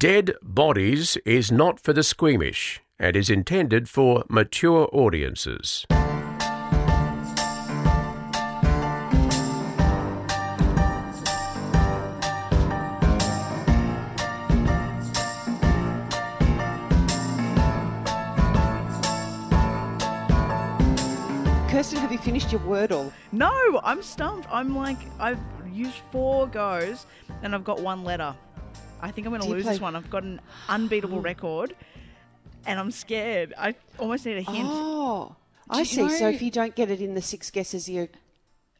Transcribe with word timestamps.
Dead 0.00 0.32
Bodies 0.42 1.18
is 1.26 1.52
not 1.52 1.78
for 1.78 1.92
the 1.92 2.02
squeamish 2.02 2.80
and 2.98 3.14
is 3.14 3.28
intended 3.28 3.86
for 3.86 4.24
mature 4.30 4.88
audiences. 4.94 5.84
Kirsten, 21.68 21.98
have 21.98 22.10
you 22.10 22.16
finished 22.16 22.50
your 22.50 22.62
Wordle? 22.62 23.12
No, 23.32 23.52
I'm 23.84 24.02
stumped. 24.02 24.48
I'm 24.50 24.74
like, 24.74 24.96
I've 25.18 25.38
used 25.70 25.96
four 26.10 26.46
goes 26.46 27.04
and 27.42 27.54
I've 27.54 27.64
got 27.64 27.82
one 27.82 28.02
letter. 28.02 28.34
I 29.02 29.10
think 29.10 29.26
I'm 29.26 29.32
going 29.32 29.42
to 29.42 29.48
lose 29.48 29.64
play- 29.64 29.72
this 29.74 29.80
one. 29.80 29.96
I've 29.96 30.10
got 30.10 30.22
an 30.22 30.40
unbeatable 30.68 31.20
record 31.30 31.74
and 32.66 32.78
I'm 32.78 32.90
scared. 32.90 33.54
I 33.58 33.74
almost 33.98 34.26
need 34.26 34.38
a 34.38 34.42
hint. 34.42 34.68
Oh, 34.70 35.36
I 35.68 35.80
you 35.80 35.84
see. 35.84 36.08
So 36.10 36.28
if 36.28 36.42
you 36.42 36.50
don't 36.50 36.74
get 36.74 36.90
it 36.90 37.00
in 37.00 37.14
the 37.14 37.22
six 37.22 37.50
guesses, 37.50 37.88
you're, 37.88 38.08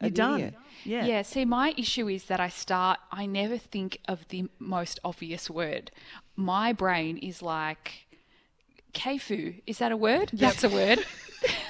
You're 0.00 0.10
done. 0.10 0.34
idiot. 0.40 0.54
Yeah. 0.84 1.04
Yeah, 1.06 1.22
see, 1.22 1.44
my 1.44 1.74
issue 1.76 2.08
is 2.08 2.24
that 2.24 2.40
I 2.40 2.48
start, 2.48 2.98
I 3.12 3.26
never 3.26 3.58
think 3.58 3.98
of 4.08 4.26
the 4.28 4.48
most 4.58 4.98
obvious 5.04 5.50
word. 5.50 5.90
My 6.36 6.72
brain 6.72 7.18
is 7.18 7.42
like, 7.42 8.06
Kefu, 8.94 9.60
is 9.66 9.78
that 9.78 9.92
a 9.92 9.96
word? 9.96 10.30
That's 10.32 10.64
a 10.64 10.68
word. 10.68 11.04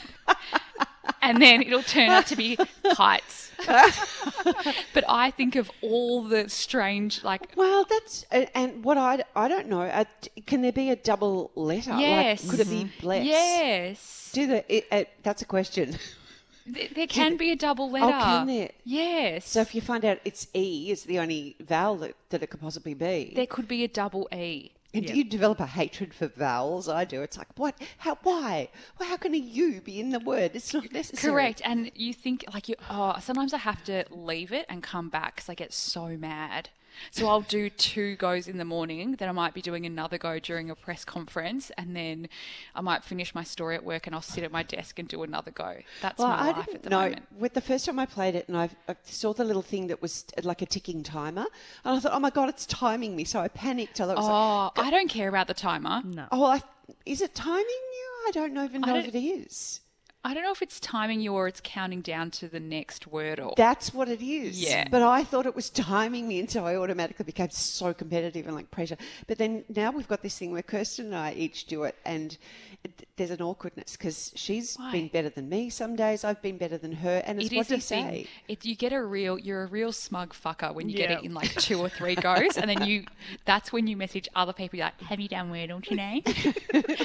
and 1.31 1.43
then 1.43 1.63
it'll 1.63 1.83
turn 1.83 2.11
out 2.11 2.27
to 2.27 2.37
be 2.37 2.57
heights. 2.85 3.51
but 4.95 5.05
I 5.09 5.31
think 5.31 5.55
of 5.57 5.71
all 5.83 6.23
the 6.23 6.49
strange, 6.49 7.23
like, 7.23 7.53
Well, 7.57 7.85
that's 7.89 8.25
and 8.31 8.83
what 8.85 8.97
I 8.97 9.23
I 9.37 9.49
don't 9.49 9.69
know. 9.69 9.83
Uh, 9.83 10.05
can 10.47 10.63
there 10.63 10.73
be 10.73 10.91
a 10.91 10.97
double 10.97 11.51
letter? 11.55 11.91
Like, 11.91 12.01
yes. 12.01 12.51
could 12.51 12.61
it 12.61 12.71
be 12.71 12.91
bless? 13.01 13.25
Yes. 13.25 14.31
Do 14.33 14.47
the 14.47 14.75
it, 14.77 14.87
uh, 14.91 15.05
that's 15.23 15.43
a 15.43 15.45
question. 15.45 15.97
Th- 16.73 16.95
There 16.95 17.07
can 17.21 17.37
be 17.37 17.51
a 17.53 17.57
double 17.57 17.91
letter. 17.91 18.07
Oh, 18.07 18.21
can 18.21 18.47
there? 18.47 18.71
Yes. 18.85 19.49
So 19.49 19.61
if 19.61 19.75
you 19.75 19.81
find 19.83 20.05
out 20.05 20.19
it's 20.25 20.47
E 20.55 20.91
is 20.91 21.05
the 21.05 21.19
only 21.19 21.57
vowel 21.61 21.97
that, 21.99 22.15
that 22.31 22.43
it 22.43 22.49
could 22.49 22.61
possibly 22.61 22.95
be, 22.95 23.33
there 23.37 23.47
could 23.47 23.69
be 23.69 23.85
a 23.85 23.89
double 23.89 24.29
E. 24.35 24.71
and 24.95 25.07
do 25.07 25.15
you 25.15 25.25
develop 25.25 25.61
a 25.61 25.67
hatred 25.67 26.13
for 26.13 26.29
vowels? 26.29 26.89
I 26.89 27.05
do. 27.05 27.23
It's 27.23 27.39
like 27.39 27.49
what? 27.57 27.81
How? 27.99 28.19
Why? 28.23 28.69
Well, 28.99 29.09
how 29.09 29.17
can 29.17 29.35
a 29.35 29.39
U 29.39 29.81
be 29.81 30.01
in 30.01 30.11
the 30.11 30.19
word? 30.19 30.53
It's 30.55 30.75
not 30.75 30.93
necessary. 30.93 31.33
Correct. 31.33 31.63
And 31.65 31.91
you 31.95 32.13
think, 32.13 32.45
like, 32.53 32.69
you, 32.69 32.75
oh, 32.91 33.17
sometimes 33.21 33.55
I 33.55 33.59
have 33.59 33.85
to 33.85 34.05
leave 34.11 34.53
it 34.53 34.67
and 34.69 34.83
come 34.83 35.09
back 35.09 35.37
because 35.37 35.49
I 35.49 35.55
get 35.55 35.73
so 35.73 36.09
mad. 36.17 36.71
So 37.11 37.29
I'll 37.29 37.41
do 37.43 37.71
two 37.71 38.17
goes 38.17 38.49
in 38.49 38.59
the 38.59 38.65
morning, 38.65 39.17
then 39.19 39.29
I 39.29 39.33
might 39.33 39.55
be 39.55 39.63
doing 39.63 39.87
another 39.87 40.19
go 40.19 40.39
during 40.39 40.71
a 40.71 40.75
press 40.75 41.05
conference, 41.05 41.71
and 41.79 41.95
then 41.97 42.29
I 42.75 42.81
might 42.81 43.05
finish 43.05 43.35
my 43.35 43.43
story 43.45 43.75
at 43.77 43.85
work 43.85 44.07
and 44.07 44.15
I'll 44.15 44.23
sit 44.23 44.45
at 44.45 44.53
my 44.53 44.63
desk 44.63 44.99
and 44.99 45.09
do 45.09 45.23
another 45.23 45.51
go. 45.51 45.77
That's 46.03 46.19
Well, 46.19 46.29
my 46.29 46.37
I 46.39 46.47
life 46.53 46.67
didn't 46.67 46.75
at 46.77 46.83
the 46.83 46.91
know. 46.91 47.01
moment. 47.01 47.23
With 47.39 47.55
the 47.55 47.61
first 47.61 47.87
time 47.87 47.99
I 47.99 48.07
played 48.07 48.35
it, 48.35 48.49
and 48.49 48.57
I, 48.57 48.71
I 48.89 48.97
saw 49.05 49.33
the 49.33 49.45
little 49.45 49.63
thing 49.63 49.87
that 49.89 50.01
was 50.03 50.25
like 50.43 50.63
a 50.63 50.67
ticking 50.67 51.03
timer, 51.03 51.47
and 51.85 51.97
I 51.97 52.01
thought, 52.01 52.13
oh 52.13 52.21
my 52.21 52.31
god, 52.31 52.49
it's 52.49 52.67
timing 52.67 53.17
me. 53.17 53.25
So 53.25 53.41
I 53.41 53.49
panicked. 53.49 54.01
I 54.01 54.07
was 54.07 54.17
like, 54.17 54.25
Oh, 54.25 54.71
I 54.83 54.91
don't 54.91 55.09
care 55.09 55.29
about 55.29 55.47
the 55.47 55.55
timer. 55.55 56.03
No. 56.05 56.27
oh, 56.33 56.45
I, 56.45 56.63
is 57.07 57.21
it 57.21 57.35
timing 57.35 57.65
you? 57.65 58.07
I 58.29 58.31
don't 58.33 58.57
even 58.59 58.83
know 58.83 58.95
I 58.95 58.99
if 58.99 59.09
it 59.09 59.13
don't- 59.13 59.23
is. 59.25 59.81
I 60.23 60.35
don't 60.35 60.43
know 60.43 60.53
if 60.53 60.61
it's 60.61 60.79
timing 60.81 61.23
you 61.23 61.33
or 61.33 61.49
it's 61.49 61.63
counting 61.65 62.03
down 62.03 62.31
to 62.33 62.49
the 62.49 62.61
next 62.61 63.11
wordle. 63.11 63.57
That's 63.57 63.95
what 63.95 64.09
it 64.09 64.21
is. 64.21 64.63
Yeah. 64.63 64.87
But 64.91 65.03
I 65.03 65.25
thought 65.25 65.47
it 65.47 65.57
was 65.57 65.71
timing 65.71 66.29
me, 66.29 66.41
and 66.41 66.51
so 66.51 66.67
I 66.67 66.77
automatically 66.77 67.25
became 67.25 67.49
so 67.49 67.95
competitive 67.95 68.47
and 68.47 68.55
like 68.55 68.71
pressure. 68.71 68.99
But 69.27 69.39
then 69.39 69.65
now 69.75 69.91
we've 69.91 70.09
got 70.09 70.21
this 70.21 70.39
thing 70.39 70.53
where 70.53 70.63
Kirsten 70.63 71.07
and 71.07 71.17
I 71.17 71.33
each 71.33 71.65
do 71.65 71.85
it, 71.85 71.97
and 72.05 72.37
it, 72.85 73.09
there's 73.17 73.31
an 73.31 73.41
awkwardness 73.41 73.97
because 73.97 74.33
she's 74.35 74.77
Why? 74.77 74.93
been 74.93 75.09
better 75.09 75.31
than 75.31 75.49
me 75.49 75.71
some 75.71 75.97
days. 75.97 76.23
I've 76.23 76.43
been 76.43 76.59
better 76.59 76.77
than 76.77 76.93
her, 76.93 77.23
and 77.25 77.41
it's 77.41 77.51
It 77.51 77.57
what 77.57 77.63
is 77.63 77.69
do 77.69 77.75
a 77.75 77.77
you 77.77 77.81
say? 77.81 78.27
It, 78.47 78.65
you 78.67 78.75
get 78.75 78.93
a 78.93 79.03
real, 79.03 79.39
you're 79.39 79.63
a 79.63 79.67
real 79.69 79.93
smug 79.93 80.35
fucker 80.35 80.75
when 80.75 80.91
you 80.91 80.97
get 80.99 81.11
it 81.11 81.25
in 81.25 81.33
like 81.33 81.55
two 81.55 81.81
or 81.81 81.89
three 81.89 82.15
goes, 82.15 82.59
and 82.59 82.69
then 82.69 82.85
you, 82.85 83.05
that's 83.47 83.73
when 83.73 83.87
you 83.87 83.97
message 83.97 84.29
other 84.37 84.53
people 84.53 84.77
you're 84.77 84.87
like, 84.87 85.01
"Have 85.01 85.19
you 85.19 85.29
done 85.29 85.51
Wordle 85.51 85.83
today?" 85.83 86.23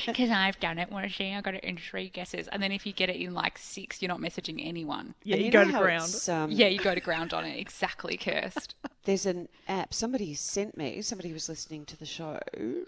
Because 0.05 0.29
I've 0.29 0.59
done 0.59 0.79
it. 0.79 0.91
Want 0.91 1.07
to 1.07 1.13
see? 1.13 1.33
I 1.33 1.39
got 1.39 1.55
it 1.55 1.63
in 1.63 1.77
three 1.77 2.09
guesses, 2.09 2.49
and 2.49 2.61
then 2.61 2.73
if 2.73 2.85
you 2.85 2.91
get 2.91 3.04
it 3.09 3.17
in 3.17 3.33
like 3.33 3.57
six, 3.57 4.01
you're 4.01 4.09
not 4.09 4.19
messaging 4.19 4.65
anyone. 4.65 5.13
Yeah, 5.23 5.35
And 5.37 5.45
you, 5.45 5.51
go 5.51 5.63
to 5.65 5.71
ground. 5.71 6.15
um, 6.29 6.51
Yeah, 6.51 6.67
you 6.67 6.79
go 6.79 6.93
to 6.95 7.01
ground 7.01 7.33
on 7.33 7.45
it. 7.45 7.59
Exactly, 7.59 8.17
cursed. 8.17 8.75
There's 9.05 9.25
an 9.25 9.47
app 9.67 9.93
somebody 9.93 10.33
sent 10.33 10.77
me. 10.77 11.01
Somebody 11.01 11.29
who 11.29 11.33
was 11.35 11.47
listening 11.49 11.85
to 11.85 11.97
the 11.97 12.05
show 12.05 12.39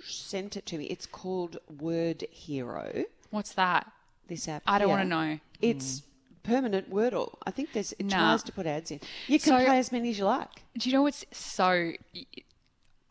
sent 0.03 0.57
it 0.57 0.65
to 0.67 0.77
me. 0.77 0.85
It's 0.85 1.05
called 1.05 1.57
Word 1.79 2.25
Hero. 2.31 3.03
What's 3.29 3.53
that? 3.53 3.91
This 4.27 4.47
app. 4.47 4.63
I 4.67 4.79
don't 4.79 4.89
want 4.89 5.03
to 5.03 5.07
know. 5.07 5.39
It's 5.61 6.01
permanent 6.43 6.89
Wordle. 6.91 7.35
I 7.45 7.51
think 7.51 7.73
there's 7.73 7.91
it 7.93 8.05
Nah. 8.05 8.17
tries 8.31 8.43
to 8.43 8.51
put 8.51 8.65
ads 8.65 8.89
in. 8.91 8.99
You 9.27 9.39
can 9.39 9.51
So- 9.59 9.65
play 9.65 9.77
as 9.77 9.91
many 9.91 10.09
as 10.09 10.17
you 10.19 10.25
like. 10.25 10.63
Do 10.77 10.89
you 10.89 10.93
know 10.95 11.01
what's 11.03 11.25
so? 11.31 11.93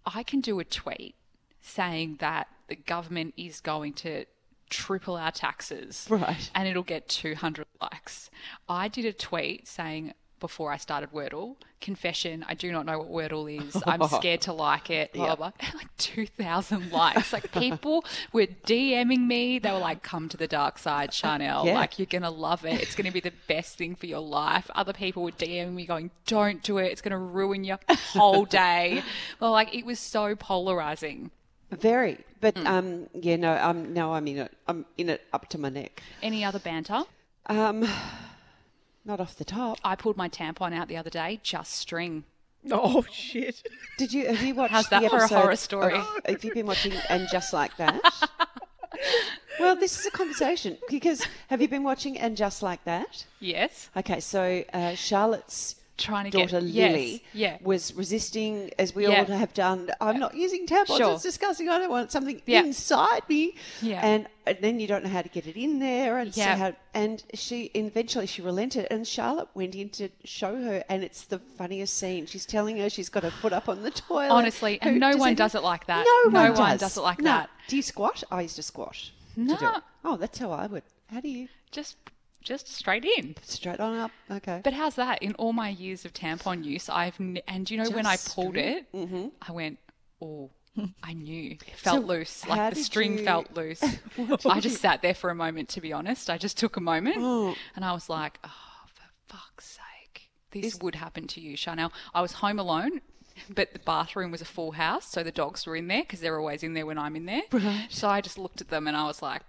I 0.05 0.23
can 0.23 0.41
do 0.41 0.59
a 0.61 0.65
tweet 0.65 1.15
saying 1.61 2.17
that 2.21 2.49
the 2.69 2.77
government 2.77 3.34
is 3.37 3.61
going 3.61 3.93
to 3.94 4.25
triple 4.71 5.16
our 5.16 5.32
taxes, 5.32 6.06
Right. 6.10 6.50
And 6.54 6.69
it'll 6.69 6.82
get 6.82 7.09
200 7.09 7.66
likes. 7.81 8.31
I 8.69 8.88
did 8.88 9.04
a 9.04 9.12
tweet 9.12 9.66
saying 9.69 10.15
before 10.38 10.71
I 10.71 10.77
started 10.77 11.12
Wordle, 11.12 11.56
confession, 11.81 12.44
I 12.47 12.54
do 12.54 12.71
not 12.71 12.84
know 12.84 12.99
what 12.99 13.10
Wordle 13.10 13.66
is. 13.66 13.82
I'm 13.87 14.06
scared 14.06 14.43
to 14.43 14.53
like 14.53 14.91
it. 14.91 15.12
Blah 15.12 15.34
blah 15.34 15.50
blah. 15.50 15.69
Like 15.75 15.97
2,000 15.97 16.93
likes. 16.93 17.32
Like 17.32 17.50
people 17.53 18.05
were 18.32 18.47
DMing 18.66 19.26
me. 19.26 19.59
They 19.59 19.71
were 19.71 19.78
like, 19.78 20.03
"Come 20.03 20.28
to 20.28 20.37
the 20.37 20.47
dark 20.47 20.78
side, 20.78 21.12
Chanel. 21.19 21.66
Yeah. 21.66 21.75
Like 21.75 21.99
you're 21.99 22.06
gonna 22.06 22.31
love 22.31 22.65
it. 22.65 22.81
It's 22.82 22.94
gonna 22.94 23.12
be 23.12 23.21
the 23.21 23.32
best 23.47 23.76
thing 23.78 23.94
for 23.94 24.06
your 24.06 24.21
life." 24.21 24.71
Other 24.75 24.93
people 24.93 25.22
were 25.22 25.32
DMing 25.32 25.72
me 25.72 25.87
going, 25.87 26.10
"Don't 26.26 26.62
do 26.62 26.78
it. 26.78 26.93
It's 26.93 27.00
gonna 27.00 27.19
ruin 27.19 27.65
your 27.65 27.78
whole 28.12 28.44
day." 28.44 29.03
well, 29.41 29.53
like 29.53 29.75
it 29.75 29.87
was 29.87 29.99
so 29.99 30.34
polarizing. 30.37 31.31
Very. 31.71 32.19
But 32.41 32.56
Hmm. 32.56 32.66
um, 32.66 33.09
yeah, 33.15 33.37
no, 33.37 33.53
I'm 33.53 33.93
now 33.93 34.15
I'm 34.15 34.27
in 34.28 34.38
it. 34.38 34.53
I'm 34.69 34.87
in 34.97 35.09
it 35.09 35.22
up 35.32 35.49
to 35.50 35.59
my 35.59 35.69
neck. 35.69 36.03
Any 36.22 36.44
other 36.44 36.59
banter? 36.59 37.03
Um, 37.47 37.88
not 39.04 39.21
off 39.21 39.37
the 39.37 39.44
top. 39.44 39.78
I 39.84 39.94
pulled 39.97 40.16
my 40.16 40.28
tampon 40.28 40.75
out 40.75 40.88
the 40.88 40.97
other 40.97 41.10
day, 41.10 41.41
just 41.43 41.72
string. 41.75 42.25
Oh 42.71 43.05
shit! 43.12 43.62
Did 43.99 44.12
you 44.12 44.26
have 44.26 44.43
you 44.43 44.55
watched? 44.55 44.72
How's 44.72 44.88
that 44.88 45.03
the 45.03 45.09
for 45.09 45.16
a 45.16 45.21
episode 45.21 45.34
horror 45.41 45.56
story? 45.56 45.94
of- 45.94 46.21
have 46.26 46.44
you 46.44 46.53
been 46.53 46.66
watching 46.66 46.93
and 47.09 47.28
just 47.31 47.53
like 47.53 47.76
that? 47.76 48.00
well, 49.60 49.76
this 49.76 49.99
is 49.99 50.06
a 50.06 50.10
conversation 50.10 50.76
because 50.88 51.25
have 51.49 51.62
you 51.62 51.69
been 51.69 51.82
watching 51.84 52.19
and 52.19 52.37
just 52.37 52.62
like 52.62 52.82
that? 52.84 53.25
Yes. 53.41 53.88
Okay, 53.97 54.21
so 54.21 54.65
uh, 54.72 54.94
Charlotte's 54.94 55.76
Trying 55.99 56.25
to 56.25 56.31
daughter 56.31 56.61
get 56.61 56.69
yes, 56.69 56.93
Lily 56.93 57.25
yeah. 57.33 57.57
was 57.62 57.95
resisting, 57.95 58.71
as 58.79 58.95
we 58.95 59.07
Yeah. 59.09 59.21
all 59.21 59.25
have 59.39 59.55
done. 59.55 59.91
I'm 60.01 60.19
not 60.19 60.34
using 60.37 60.67
tablets. 60.67 60.99
Sure. 60.99 61.15
It's 61.15 61.23
disgusting. 61.23 61.71
I 61.71 61.79
don't 61.79 61.89
want 61.91 62.12
something 62.12 62.41
inside 62.47 63.23
me. 63.31 63.55
Yeah. 63.81 64.01
And, 64.06 64.27
and 64.47 64.59
then 64.61 64.79
you 64.79 64.87
don't 64.87 65.03
know 65.05 65.11
how 65.11 65.23
to 65.23 65.29
get 65.31 65.47
it 65.47 65.56
in 65.59 65.79
there, 65.79 66.19
and 66.19 66.35
so 66.35 66.43
how, 66.43 66.75
and 66.93 67.23
she 67.33 67.71
eventually 67.75 68.27
she 68.27 68.43
relented, 68.43 68.87
and 68.91 69.09
Charlotte 69.09 69.49
went 69.55 69.75
in 69.75 69.89
to 69.91 70.11
show 70.25 70.55
her, 70.55 70.85
and 70.91 71.03
it's 71.03 71.23
the 71.25 71.39
funniest 71.39 71.95
scene. 71.97 72.27
She's 72.27 72.45
telling 72.45 72.77
her 72.77 72.91
she's 72.91 73.09
got 73.09 73.23
her 73.23 73.31
foot 73.31 73.55
up 73.55 73.67
on 73.69 73.83
the 73.83 73.91
toilet. 73.91 74.31
Honestly, 74.31 74.79
and 74.83 75.01
no 75.01 75.17
one 75.17 75.35
does 75.35 75.55
it 75.55 75.62
like 75.62 75.87
that. 75.87 76.05
No, 76.25 76.31
No 76.31 76.51
one, 76.51 76.59
one 76.59 76.71
does. 76.73 76.81
does 76.81 76.97
it 76.99 77.01
like 77.01 77.19
No. 77.21 77.31
that. 77.31 77.51
Do 77.69 77.77
you 77.77 77.83
squat? 77.83 78.23
I 78.31 78.43
used 78.43 78.56
to 78.56 78.62
squash. 78.62 79.12
to 79.35 79.41
do 79.45 79.47
No. 79.47 79.77
it. 79.77 79.83
Oh, 80.05 80.17
that's 80.17 80.39
how 80.39 80.51
I 80.53 80.67
would. 80.67 80.83
How 81.11 81.21
do 81.21 81.29
you? 81.29 81.49
Just 81.71 81.97
just 82.47 82.69
straight 82.69 83.05
in. 83.05 83.34
Straight 83.43 83.81
on 83.81 83.99
up. 83.99 84.11
Okay. 84.31 84.61
But 84.65 84.73
how's 84.73 84.95
that? 84.95 85.23
In 85.23 85.34
all 85.34 85.53
my 85.53 85.69
years 85.71 86.05
of 86.05 86.12
tampon 86.15 86.65
use, 86.65 86.89
I've 86.89 87.21
n- 87.21 87.41
and 87.49 87.69
you 87.71 87.77
know 87.77 87.91
when 87.91 88.07
I 88.07 88.17
pulled 88.17 88.57
it, 88.57 88.91
mm-hmm. 88.93 89.27
I 89.47 89.53
went, 89.53 89.79
oh, 90.23 90.51
I 91.03 91.12
knew 91.12 91.53
it 91.53 91.77
felt 91.77 92.03
So 92.03 92.06
loose, 92.06 92.47
like 92.49 92.75
the 92.75 92.82
string 92.82 93.19
you- 93.19 93.25
felt 93.25 93.53
loose. 93.55 93.82
I 94.47 94.61
just 94.61 94.81
sat 94.81 95.03
there 95.03 95.15
for 95.15 95.31
a 95.31 95.35
moment, 95.35 95.69
to 95.70 95.81
be 95.81 95.93
honest. 95.93 96.31
I 96.31 96.38
just 96.38 96.56
took 96.56 96.76
a 96.76 96.81
moment, 96.81 97.17
Oh. 97.19 97.55
and 97.75 97.85
I 97.85 97.93
was 97.93 98.09
like, 98.09 98.38
oh, 98.44 98.50
for 98.94 99.35
fuck's 99.35 99.79
sake, 99.79 100.31
this 100.53 100.79
would 100.81 100.94
happen 100.94 101.26
to 101.29 101.41
you, 101.41 101.56
Chanel. 101.56 101.93
I 102.15 102.20
was 102.23 102.32
home 102.32 102.59
alone. 102.59 103.00
But 103.50 103.75
the 103.75 103.79
bathroom 103.81 104.31
was 104.31 104.41
a 104.41 104.47
full 104.47 104.73
house, 104.73 105.05
so 105.11 105.23
the 105.23 105.31
dogs 105.31 105.67
were 105.67 105.76
in 105.76 105.88
there 105.88 106.00
because 106.00 106.20
they're 106.20 106.38
always 106.41 106.62
in 106.62 106.73
there 106.73 106.87
when 106.87 106.97
I'm 106.97 107.15
in 107.17 107.26
there. 107.26 107.43
Right. 107.53 107.87
So 107.91 108.09
I 108.09 108.23
just 108.23 108.38
looked 108.38 108.62
at 108.62 108.69
them 108.70 108.88
and 108.88 108.97
I 108.97 109.05
was 109.05 109.20
like, 109.20 109.43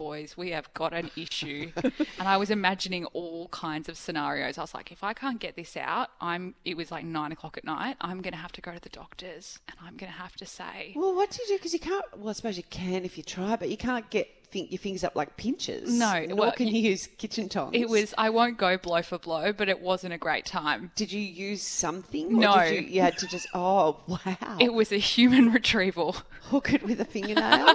boys, 0.00 0.34
we 0.34 0.50
have 0.52 0.72
got 0.72 0.94
an 0.94 1.10
issue. 1.14 1.70
and 2.18 2.26
I 2.26 2.38
was 2.38 2.48
imagining 2.48 3.04
all 3.12 3.48
kinds 3.48 3.86
of 3.86 3.98
scenarios. 3.98 4.56
I 4.56 4.62
was 4.62 4.72
like, 4.72 4.90
if 4.90 5.04
I 5.04 5.12
can't 5.12 5.38
get 5.38 5.56
this 5.56 5.76
out, 5.76 6.08
I'm, 6.22 6.54
it 6.64 6.74
was 6.74 6.90
like 6.90 7.04
nine 7.04 7.32
o'clock 7.32 7.58
at 7.58 7.64
night, 7.64 7.96
I'm 8.00 8.22
going 8.22 8.32
to 8.32 8.38
have 8.38 8.52
to 8.52 8.62
go 8.62 8.72
to 8.72 8.80
the 8.80 8.88
doctors 8.88 9.58
and 9.68 9.76
I'm 9.84 9.98
going 9.98 10.10
to 10.10 10.18
have 10.18 10.36
to 10.36 10.46
say, 10.46 10.94
Well, 10.96 11.14
what 11.14 11.30
do 11.30 11.42
you 11.42 11.48
do? 11.48 11.58
Because 11.58 11.74
you 11.74 11.80
can't. 11.80 12.04
Well, 12.16 12.30
I 12.30 12.32
suppose 12.32 12.56
you 12.56 12.62
can 12.70 13.04
if 13.04 13.18
you 13.18 13.22
try, 13.22 13.56
but 13.56 13.68
you 13.68 13.76
can't 13.76 14.08
get 14.08 14.26
fin- 14.50 14.68
your 14.70 14.78
fingers 14.78 15.04
up 15.04 15.16
like 15.16 15.36
pinches. 15.36 15.92
No, 15.92 16.24
nor 16.26 16.36
well, 16.36 16.52
can 16.52 16.66
you 16.68 16.80
use 16.80 17.06
kitchen 17.06 17.50
tongs. 17.50 17.72
It 17.74 17.88
was, 17.88 18.14
I 18.16 18.30
won't 18.30 18.58
go 18.58 18.78
blow 18.78 19.02
for 19.02 19.18
blow, 19.18 19.52
but 19.52 19.68
it 19.68 19.80
wasn't 19.80 20.12
a 20.14 20.18
great 20.18 20.46
time. 20.46 20.92
Did 20.96 21.12
you 21.12 21.20
use 21.20 21.62
something? 21.62 22.26
or 22.36 22.40
No. 22.40 22.58
Did 22.58 22.84
you, 22.84 22.88
you 22.94 23.00
had 23.02 23.18
to 23.18 23.26
just. 23.26 23.46
Oh 23.54 24.00
wow! 24.06 24.56
It 24.58 24.72
was 24.72 24.92
a 24.92 24.98
human 24.98 25.52
retrieval. 25.58 26.16
hook 26.44 26.72
it 26.72 26.82
with 26.82 27.00
a 27.00 27.04
fingernail. 27.04 27.74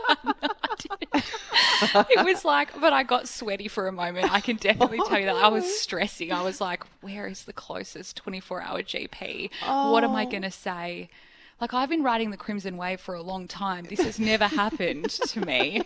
it 1.14 2.26
was 2.26 2.46
like, 2.46 2.80
but 2.80 2.94
I 2.94 3.04
got 3.04 3.28
sweaty 3.28 3.68
for 3.68 3.88
a 3.88 3.92
moment. 3.92 4.32
I 4.32 4.40
can 4.40 4.56
definitely 4.58 5.00
tell 5.08 5.20
you 5.20 5.26
that. 5.26 5.36
I 5.36 5.48
was 5.48 5.64
oh. 5.64 5.68
stressing. 5.68 6.32
I 6.32 6.42
was 6.42 6.62
like, 6.62 6.84
where 7.02 7.28
is 7.28 7.44
the 7.44 7.54
closest 7.54 8.18
24 8.18 8.62
hour 8.62 8.82
GP? 8.82 9.52
What 9.66 10.04
am 10.04 10.16
I 10.16 10.26
oh. 10.26 10.30
going 10.30 10.44
to 10.44 10.52
say? 10.52 11.10
Like, 11.62 11.74
I've 11.74 11.90
been 11.90 12.04
riding 12.04 12.32
the 12.32 12.38
Crimson 12.38 12.76
Wave 12.76 13.00
for 13.00 13.16
a 13.16 13.22
long 13.22 13.48
time. 13.48 13.86
This 13.86 14.02
has 14.02 14.20
never 14.20 14.46
happened 14.46 15.10
to 15.10 15.40
me. 15.40 15.84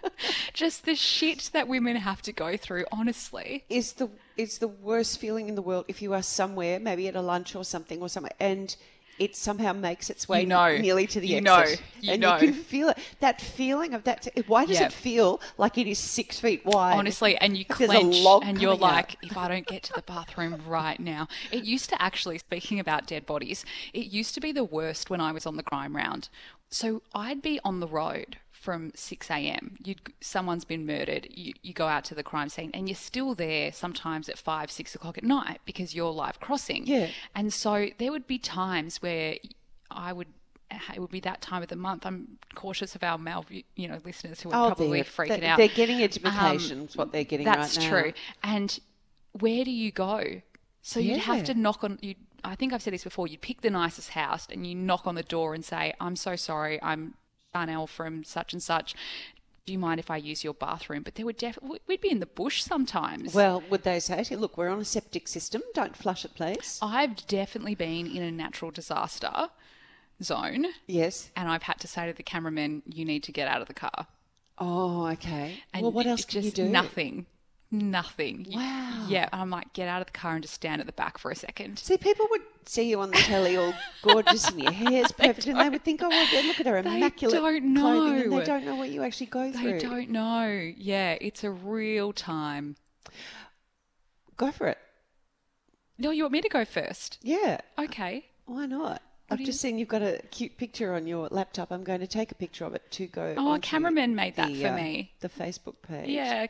Just 0.54 0.86
the 0.86 0.94
shit 0.94 1.50
that 1.52 1.68
women 1.68 1.96
have 1.96 2.22
to 2.22 2.32
go 2.32 2.56
through, 2.56 2.86
honestly. 2.90 3.64
is 3.68 3.94
the 3.94 4.08
is 4.36 4.58
the 4.58 4.68
worst 4.68 5.18
feeling 5.18 5.48
in 5.48 5.54
the 5.54 5.62
world 5.62 5.84
if 5.88 6.00
you 6.00 6.14
are 6.14 6.22
somewhere, 6.22 6.80
maybe 6.80 7.06
at 7.08 7.16
a 7.16 7.20
lunch 7.20 7.54
or 7.54 7.64
something 7.64 8.00
or 8.00 8.08
somewhere, 8.08 8.32
and 8.40 8.76
it 9.20 9.36
somehow 9.36 9.72
makes 9.72 10.10
its 10.10 10.28
way 10.28 10.40
You 10.40 10.46
know. 10.48 10.76
nearly 10.78 11.06
to 11.06 11.20
the 11.20 11.28
You 11.28 11.36
exit, 11.36 11.44
know. 11.44 11.86
You 12.00 12.12
and 12.14 12.20
know. 12.22 12.34
you 12.38 12.52
can 12.52 12.54
feel 12.54 12.88
it. 12.88 12.98
That 13.20 13.40
feeling 13.40 13.94
of 13.94 14.04
that. 14.04 14.26
Why 14.46 14.64
does 14.66 14.80
Yeah. 14.80 14.86
it 14.86 14.92
feel 14.92 15.40
like 15.58 15.78
it 15.78 15.86
is 15.86 15.98
six 15.98 16.40
feet 16.40 16.64
wide? 16.64 16.96
Honestly, 16.98 17.36
and 17.36 17.56
you 17.56 17.64
Like 17.68 17.78
there's 17.78 17.90
a 17.90 17.94
clench 18.00 18.44
and 18.44 18.60
you're 18.60 18.72
out. 18.72 18.80
like, 18.80 19.16
if 19.22 19.36
I 19.36 19.46
don't 19.48 19.66
get 19.66 19.82
to 19.84 19.92
the 19.92 20.02
bathroom 20.02 20.60
right 20.66 20.98
now. 20.98 21.28
It 21.52 21.64
used 21.64 21.90
to 21.90 22.02
actually, 22.02 22.38
speaking 22.38 22.80
about 22.80 23.06
dead 23.06 23.26
bodies, 23.26 23.64
it 23.92 24.06
used 24.06 24.34
to 24.34 24.40
be 24.40 24.50
the 24.52 24.64
worst 24.64 25.10
when 25.10 25.20
I 25.20 25.32
was 25.32 25.46
on 25.46 25.56
the 25.56 25.62
crime 25.62 25.94
round. 25.94 26.28
So 26.70 27.02
I'd 27.14 27.42
be 27.42 27.60
on 27.64 27.80
the 27.80 27.88
road 27.88 28.38
from 28.60 28.92
6 28.94 29.30
a.m. 29.30 29.76
You'd, 29.82 30.00
someone's 30.20 30.64
been 30.66 30.84
murdered. 30.84 31.26
You, 31.30 31.54
you 31.62 31.72
go 31.72 31.86
out 31.86 32.04
to 32.04 32.14
the 32.14 32.22
crime 32.22 32.48
scene 32.50 32.70
and 32.74 32.88
you're 32.88 32.94
still 32.96 33.34
there 33.34 33.72
sometimes 33.72 34.28
at 34.28 34.36
5, 34.38 34.70
6 34.70 34.94
o'clock 34.94 35.16
at 35.16 35.24
night 35.24 35.60
because 35.64 35.94
you're 35.94 36.10
live 36.12 36.40
crossing. 36.40 36.86
Yeah. 36.86 37.08
And 37.34 37.52
so 37.52 37.88
there 37.98 38.12
would 38.12 38.26
be 38.26 38.38
times 38.38 39.00
where 39.02 39.36
I 39.90 40.12
would. 40.12 40.28
It 40.94 41.00
would 41.00 41.10
be 41.10 41.18
that 41.20 41.40
time 41.40 41.62
of 41.64 41.68
the 41.68 41.74
month. 41.74 42.06
I'm 42.06 42.38
cautious 42.54 42.94
of 42.94 43.02
our 43.02 43.18
male, 43.18 43.44
you 43.74 43.88
know, 43.88 43.98
listeners 44.04 44.40
who 44.40 44.50
are 44.50 44.66
Oh, 44.66 44.74
probably 44.74 45.00
freaking 45.02 45.42
out. 45.42 45.56
They're 45.58 45.66
getting 45.66 45.96
Um, 45.96 46.02
education. 46.02 46.88
what 46.94 47.10
they're 47.10 47.24
getting 47.24 47.44
That's 47.44 47.76
right 47.76 47.84
now. 47.84 47.90
true. 48.02 48.12
And 48.44 48.78
where 49.32 49.64
do 49.64 49.70
you 49.72 49.90
go? 49.90 50.42
So 50.82 51.00
you'd 51.00 51.18
have 51.22 51.42
to 51.44 51.54
knock 51.54 51.82
on. 51.82 51.98
You, 52.02 52.14
I 52.44 52.54
think 52.54 52.72
I've 52.72 52.82
said 52.82 52.92
this 52.92 53.02
before. 53.02 53.26
You'd 53.26 53.40
pick 53.40 53.62
the 53.62 53.70
nicest 53.70 54.10
house 54.10 54.46
and 54.48 54.64
you 54.64 54.76
knock 54.76 55.06
on 55.08 55.16
the 55.16 55.24
door 55.24 55.54
and 55.54 55.64
say, 55.64 55.92
"I'm 56.00 56.14
so 56.14 56.36
sorry. 56.36 56.78
I'm 56.82 57.14
Chanel 57.54 57.86
from 57.86 58.24
such 58.24 58.52
and 58.52 58.62
such. 58.62 58.94
Do 59.66 59.72
you 59.72 59.78
mind 59.78 60.00
if 60.00 60.10
I 60.10 60.16
use 60.16 60.42
your 60.44 60.54
bathroom?" 60.54 61.02
But 61.02 61.14
there 61.16 61.26
would 61.26 61.36
definitely 61.36 61.80
we'd 61.86 62.00
be 62.00 62.10
in 62.10 62.20
the 62.20 62.26
bush 62.26 62.62
sometimes. 62.62 63.34
Well, 63.34 63.62
would 63.70 63.82
they 63.82 64.00
say 64.00 64.22
to 64.24 64.34
you, 64.34 64.38
look, 64.40 64.56
we're 64.56 64.68
on 64.68 64.80
a 64.80 64.84
septic 64.84 65.28
system. 65.28 65.62
Don't 65.74 65.96
flush 65.96 66.24
it, 66.24 66.34
please. 66.34 66.78
I've 66.82 67.26
definitely 67.26 67.74
been 67.74 68.06
in 68.06 68.22
a 68.22 68.30
natural 68.30 68.70
disaster 68.70 69.50
zone, 70.22 70.66
Yes. 70.86 71.30
and 71.36 71.48
I've 71.48 71.62
had 71.64 71.80
to 71.80 71.88
say 71.88 72.06
to 72.06 72.12
the 72.12 72.22
cameraman, 72.22 72.82
"You 72.86 73.04
need 73.04 73.22
to 73.24 73.32
get 73.32 73.48
out 73.48 73.60
of 73.62 73.68
the 73.68 73.74
car." 73.74 74.06
Oh, 74.58 75.06
okay. 75.08 75.62
And 75.72 75.82
well, 75.82 75.92
what 75.92 76.06
else 76.06 76.24
can 76.24 76.42
you 76.42 76.50
do? 76.50 76.68
Nothing. 76.68 77.26
Nothing. 77.70 78.46
Wow. 78.50 79.06
Yeah, 79.08 79.28
I'm 79.32 79.48
like, 79.48 79.72
get 79.72 79.88
out 79.88 80.02
of 80.02 80.06
the 80.06 80.12
car 80.18 80.34
and 80.34 80.42
just 80.42 80.54
stand 80.54 80.80
at 80.80 80.86
the 80.86 80.92
back 80.92 81.16
for 81.18 81.30
a 81.30 81.36
second. 81.36 81.78
See, 81.78 81.96
people 81.96 82.26
would 82.30 82.42
see 82.66 82.88
you 82.90 83.00
on 83.00 83.10
the 83.10 83.16
telly 83.18 83.56
all 83.56 83.72
gorgeous 84.02 84.48
and 84.48 84.60
your 84.60 84.72
hair's 84.72 85.12
perfect, 85.18 85.46
and 85.46 85.58
they 85.58 85.68
would 85.68 85.84
think, 85.84 86.02
oh, 86.02 86.08
well, 86.08 86.26
yeah, 86.32 86.40
look 86.46 86.60
at 86.60 86.66
her 86.66 86.82
They 86.82 86.96
immaculate 86.96 87.40
don't 87.62 87.74
clothing, 87.76 88.20
and 88.22 88.30
know. 88.30 88.38
they 88.38 88.44
don't 88.44 88.64
know 88.64 88.76
what 88.76 88.90
you 88.90 89.02
actually 89.02 89.26
go 89.26 89.50
They 89.50 89.58
through. 89.58 89.72
They 89.72 89.78
don't 89.80 90.10
know. 90.10 90.72
Yeah, 90.76 91.16
it's 91.20 91.44
a 91.44 91.50
real 91.50 92.12
time. 92.12 92.76
Go 94.36 94.50
for 94.50 94.68
it. 94.68 94.78
No, 95.98 96.10
you 96.10 96.22
want 96.22 96.32
me 96.32 96.40
to 96.40 96.48
go 96.48 96.64
first? 96.64 97.18
Yeah, 97.22 97.60
Okay. 97.78 98.24
why 98.46 98.66
not? 98.66 99.02
I've 99.30 99.36
do 99.38 99.42
you- 99.42 99.46
just 99.46 99.60
seen 99.60 99.78
you've 99.78 99.88
got 99.88 100.02
a 100.02 100.20
cute 100.30 100.56
picture 100.56 100.94
on 100.94 101.06
your 101.06 101.28
laptop. 101.30 101.70
I'm 101.70 101.84
going 101.84 102.00
to 102.00 102.06
take 102.06 102.32
a 102.32 102.34
picture 102.34 102.64
of 102.64 102.74
it 102.74 102.90
to 102.92 103.06
go. 103.06 103.34
Oh, 103.36 103.54
a 103.54 103.58
cameraman 103.60 104.14
made 104.14 104.34
that 104.36 104.48
the, 104.48 104.62
for 104.62 104.68
uh, 104.68 104.76
me. 104.76 105.12
The 105.20 105.28
Facebook 105.28 105.76
page. 105.86 106.08
Yeah. 106.08 106.46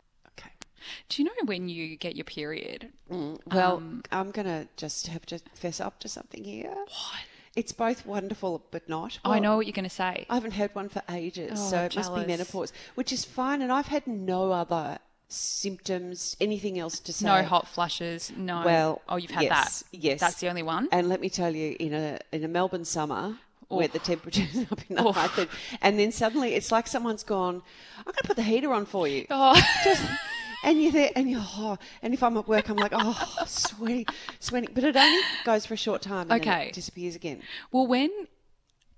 Do 1.09 1.21
you 1.21 1.25
know 1.27 1.45
when 1.45 1.69
you 1.69 1.95
get 1.97 2.15
your 2.15 2.25
period? 2.25 2.89
Well, 3.09 3.77
Um, 3.77 4.03
I'm 4.11 4.31
going 4.31 4.47
to 4.47 4.67
just 4.77 5.07
have 5.07 5.25
to 5.27 5.39
fess 5.53 5.79
up 5.81 5.99
to 6.01 6.07
something 6.07 6.43
here. 6.43 6.73
What? 6.73 7.21
It's 7.55 7.73
both 7.73 8.05
wonderful 8.05 8.63
but 8.71 8.87
not. 8.87 9.19
I 9.25 9.39
know 9.39 9.57
what 9.57 9.65
you're 9.65 9.73
going 9.73 9.83
to 9.83 9.89
say. 9.89 10.25
I 10.29 10.35
haven't 10.35 10.51
had 10.53 10.73
one 10.73 10.87
for 10.87 11.01
ages, 11.09 11.59
Oh, 11.61 11.69
so 11.69 11.77
it 11.83 11.95
must 11.95 12.15
be 12.15 12.25
menopause, 12.25 12.71
which 12.95 13.11
is 13.11 13.25
fine. 13.25 13.61
And 13.61 13.73
I've 13.73 13.87
had 13.87 14.07
no 14.07 14.53
other 14.53 14.99
symptoms, 15.27 16.35
anything 16.39 16.79
else 16.79 16.99
to 16.99 17.13
say. 17.13 17.25
No 17.25 17.43
hot 17.43 17.67
flushes. 17.67 18.31
No. 18.37 18.63
Well, 18.63 19.01
oh, 19.09 19.17
you've 19.17 19.31
had 19.31 19.43
yes, 19.43 19.83
that. 19.91 19.97
yes. 19.97 20.19
That's 20.19 20.39
the 20.39 20.47
only 20.49 20.63
one. 20.63 20.87
And 20.91 21.09
let 21.09 21.19
me 21.21 21.29
tell 21.29 21.53
you, 21.55 21.75
in 21.79 21.93
a 21.93 22.19
in 22.31 22.43
a 22.43 22.47
Melbourne 22.47 22.85
summer 22.85 23.37
where 23.67 23.87
the 23.87 23.99
temperature's 23.99 24.57
up 24.71 24.79
in 24.89 24.95
the 24.97 25.07
Oof. 25.07 25.15
high 25.15 25.27
30s, 25.27 25.47
and 25.81 25.97
then 25.97 26.11
suddenly 26.11 26.55
it's 26.55 26.71
like 26.73 26.87
someone's 26.87 27.23
gone, 27.23 27.61
I'm 27.99 28.03
going 28.03 28.15
to 28.15 28.27
put 28.27 28.35
the 28.35 28.43
heater 28.43 28.73
on 28.73 28.85
for 28.85 29.07
you. 29.07 29.25
Oh. 29.29 29.55
Just, 29.85 30.03
and 30.63 30.81
you're 30.81 30.91
there, 30.91 31.11
and 31.15 31.29
you're, 31.29 31.41
oh, 31.43 31.77
and 32.01 32.13
if 32.13 32.21
I'm 32.23 32.37
at 32.37 32.47
work, 32.47 32.69
I'm 32.69 32.77
like, 32.77 32.91
oh, 32.95 33.37
sweating, 33.47 34.05
sweating. 34.39 34.69
But 34.73 34.83
it 34.83 34.95
only 34.95 35.21
goes 35.45 35.65
for 35.65 35.73
a 35.73 35.77
short 35.77 36.01
time 36.01 36.31
and 36.31 36.31
then 36.31 36.41
Okay. 36.41 36.67
it 36.67 36.73
disappears 36.73 37.15
again. 37.15 37.41
Well, 37.71 37.87
when, 37.87 38.09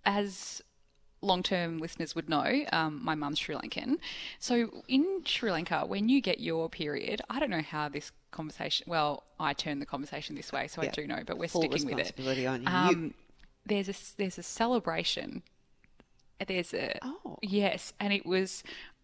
as 0.06 0.62
long-term 1.21 1.77
listeners 1.80 2.15
would 2.15 2.27
know, 2.30 2.65
um, 2.74 3.00
my 3.04 3.15
mum's 3.15 3.39
Sri 3.39 3.56
Lankan. 3.56 3.98
So 4.39 4.83
in 4.89 5.21
Sri 5.25 5.51
Lanka, 5.51 5.86
when 5.88 6.10
you 6.10 6.19
get 6.19 6.39
your 6.42 6.68
period, 6.69 7.21
I 7.30 7.39
don't 7.39 7.50
know 7.50 7.62
how 7.62 7.88
this 7.88 8.12
conversation. 8.31 8.86
Well, 8.89 9.24
I 9.39 9.54
turned 9.54 9.81
the 9.81 9.86
conversation 9.86 10.36
this 10.36 10.51
way, 10.51 10.68
so 10.68 10.81
I 10.81 10.88
do 10.88 11.07
know, 11.07 11.21
but 11.25 11.38
we're 11.38 11.48
Full 11.48 11.62
sticking 11.62 11.86
with 11.86 11.94
it. 11.94 11.98
responsibility 12.18 12.45
on 12.45 12.62
you. 12.63 12.68
Um, 12.68 13.13
there's 13.66 13.88
a 13.88 13.94
there's 14.18 14.38
a 14.38 14.44
celebration. 14.44 15.44
There's 16.45 16.74
a 16.74 16.98
Oh. 17.01 17.38
yes, 17.42 17.94
and 18.01 18.12
it 18.12 18.25
was. 18.25 18.63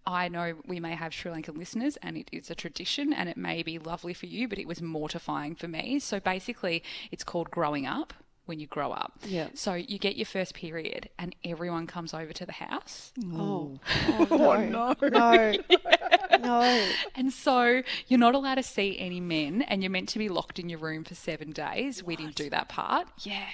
I 0.10 0.28
know 0.28 0.56
we 0.66 0.80
may 0.80 0.96
have 0.96 1.14
Sri 1.14 1.32
Lankan 1.32 1.56
listeners, 1.56 1.96
and 1.98 2.18
it 2.18 2.30
is 2.32 2.50
a 2.50 2.56
tradition, 2.56 3.14
and 3.14 3.30
it 3.30 3.38
may 3.38 3.62
be 3.62 3.78
lovely 3.78 4.16
for 4.16 4.26
you, 4.26 4.48
but 4.48 4.58
it 4.58 4.68
was 4.68 4.82
mortifying 4.82 5.54
for 5.54 5.68
me. 5.68 6.00
So 6.00 6.20
basically, 6.20 6.82
it's 7.12 7.24
called 7.24 7.52
growing 7.52 7.86
up. 7.86 8.14
When 8.50 8.60
you 8.60 8.66
grow 8.66 8.92
up, 8.92 9.14
Yeah. 9.24 9.50
So 9.54 9.76
you 9.76 10.00
get 10.00 10.16
your 10.16 10.26
first 10.26 10.56
period, 10.56 11.08
and 11.20 11.36
everyone 11.46 11.86
comes 11.86 12.16
over 12.16 12.34
to 12.34 12.46
the 12.48 12.52
house, 12.54 13.14
Oh, 13.32 13.80
oh, 14.10 14.28
oh 14.32 14.66
no, 14.66 14.96
no, 15.08 15.54
no. 16.40 16.90
and 17.14 17.32
so 17.32 17.84
you're 18.08 18.20
not 18.20 18.34
allowed 18.34 18.56
to 18.56 18.64
see 18.64 18.98
any 18.98 19.20
men, 19.22 19.62
and 19.62 19.84
you're 19.84 19.92
meant 19.92 20.10
to 20.10 20.18
be 20.20 20.30
locked 20.30 20.58
in 20.58 20.68
your 20.68 20.80
room 20.80 21.04
for 21.04 21.14
seven 21.14 21.52
days. 21.52 22.04
We 22.04 22.16
didn't 22.16 22.36
do 22.36 22.50
that 22.50 22.70
part. 22.70 23.08
Yeah, 23.20 23.46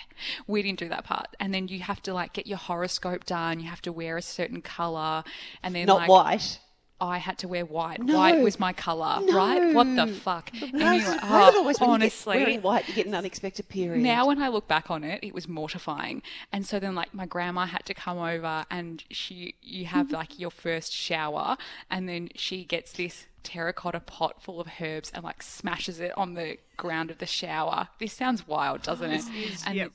we 0.48 0.62
didn't 0.62 0.80
do 0.80 0.88
that 0.88 1.04
part. 1.04 1.28
And 1.42 1.54
then 1.54 1.68
you 1.68 1.80
have 1.82 2.02
to 2.04 2.14
like 2.14 2.32
get 2.32 2.48
your 2.48 2.58
horoscope 2.58 3.26
done. 3.26 3.60
You 3.60 3.68
have 3.68 3.82
to 3.82 3.92
wear 3.92 4.16
a 4.16 4.22
certain 4.22 4.62
color, 4.62 5.26
and 5.62 5.76
then 5.76 5.88
Not 5.88 5.98
like 5.98 6.10
white. 6.10 6.60
I 7.00 7.18
had 7.18 7.38
to 7.40 7.48
wear 7.48 7.66
white. 7.66 8.02
No. 8.02 8.18
White 8.18 8.42
was 8.42 8.58
my 8.58 8.72
color, 8.72 9.20
right? 9.34 9.74
What 9.74 9.96
the 9.96 10.08
fuck? 10.08 10.52
No, 10.74 10.88
Anyway, 10.88 11.18
I 11.22 11.52
oh, 11.54 11.60
always 11.60 11.78
honestly, 11.82 12.40
you 12.40 12.46
get 12.46 12.64
white, 12.64 12.88
you 12.88 12.94
get 12.94 13.06
an 13.06 13.14
unexpected 13.14 13.68
period. 13.68 14.02
now 14.02 14.28
when 14.28 14.42
I 14.42 14.48
look 14.48 14.68
back 14.68 14.90
on 14.90 15.04
it, 15.04 15.20
it 15.22 15.34
was 15.34 15.48
mortifying. 15.48 16.22
And 16.54 16.66
so 16.66 16.80
then 16.80 16.96
like 16.96 17.14
my 17.14 17.26
grandma 17.26 17.66
had 17.66 17.86
to 17.86 17.94
come 17.94 18.18
over 18.18 18.66
and 18.72 19.04
she 19.10 19.56
you 19.62 19.86
have 19.86 20.08
mm-hmm. 20.08 20.16
like 20.16 20.40
your 20.40 20.52
first 20.52 20.94
shower 20.94 21.58
and 21.90 22.08
then 22.08 22.30
she 22.36 22.64
gets 22.64 22.94
this 22.94 23.26
terracotta 23.44 24.00
pot 24.00 24.42
full 24.42 24.60
of 24.60 24.68
herbs 24.82 25.12
and 25.14 25.24
like 25.24 25.44
smashes 25.44 26.00
it 26.00 26.18
on 26.18 26.34
the 26.34 26.58
ground 26.78 27.12
of 27.12 27.18
the 27.18 27.26
shower. 27.26 27.90
This 28.00 28.14
sounds 28.14 28.48
wild, 28.48 28.84
doesn't 28.84 29.12
it? 29.12 29.24
and 29.66 29.76
yep. 29.76 29.92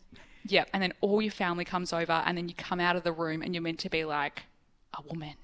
Yep. 0.47 0.71
And 0.73 0.83
then 0.83 0.93
all 1.01 1.21
your 1.21 1.33
family 1.33 1.65
comes 1.65 1.93
over 1.93 2.13
and 2.13 2.37
then 2.37 2.49
you 2.49 2.55
come 2.55 2.81
out 2.81 2.97
of 2.97 3.05
the 3.05 3.13
room 3.13 3.43
and 3.43 3.55
you're 3.55 3.63
meant 3.63 3.81
to 3.81 3.91
be 3.91 4.05
like 4.05 4.43
a 4.99 5.03
woman. 5.03 5.35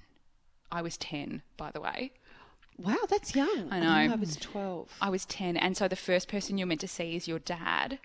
I 0.71 0.81
was 0.81 0.97
10, 0.97 1.41
by 1.57 1.71
the 1.71 1.81
way. 1.81 2.11
wow, 2.77 2.97
that's 3.09 3.35
young. 3.35 3.69
I 3.71 3.79
know. 3.79 4.13
I 4.13 4.15
was 4.15 4.35
twelve. 4.37 4.89
I 5.01 5.09
was 5.09 5.25
10. 5.25 5.57
And 5.57 5.75
so 5.77 5.87
the 5.87 5.95
first 5.95 6.27
person 6.27 6.57
you're 6.57 6.67
meant 6.67 6.81
to 6.81 6.87
see 6.87 7.15
is 7.15 7.27
your 7.27 7.39
dad. 7.39 7.99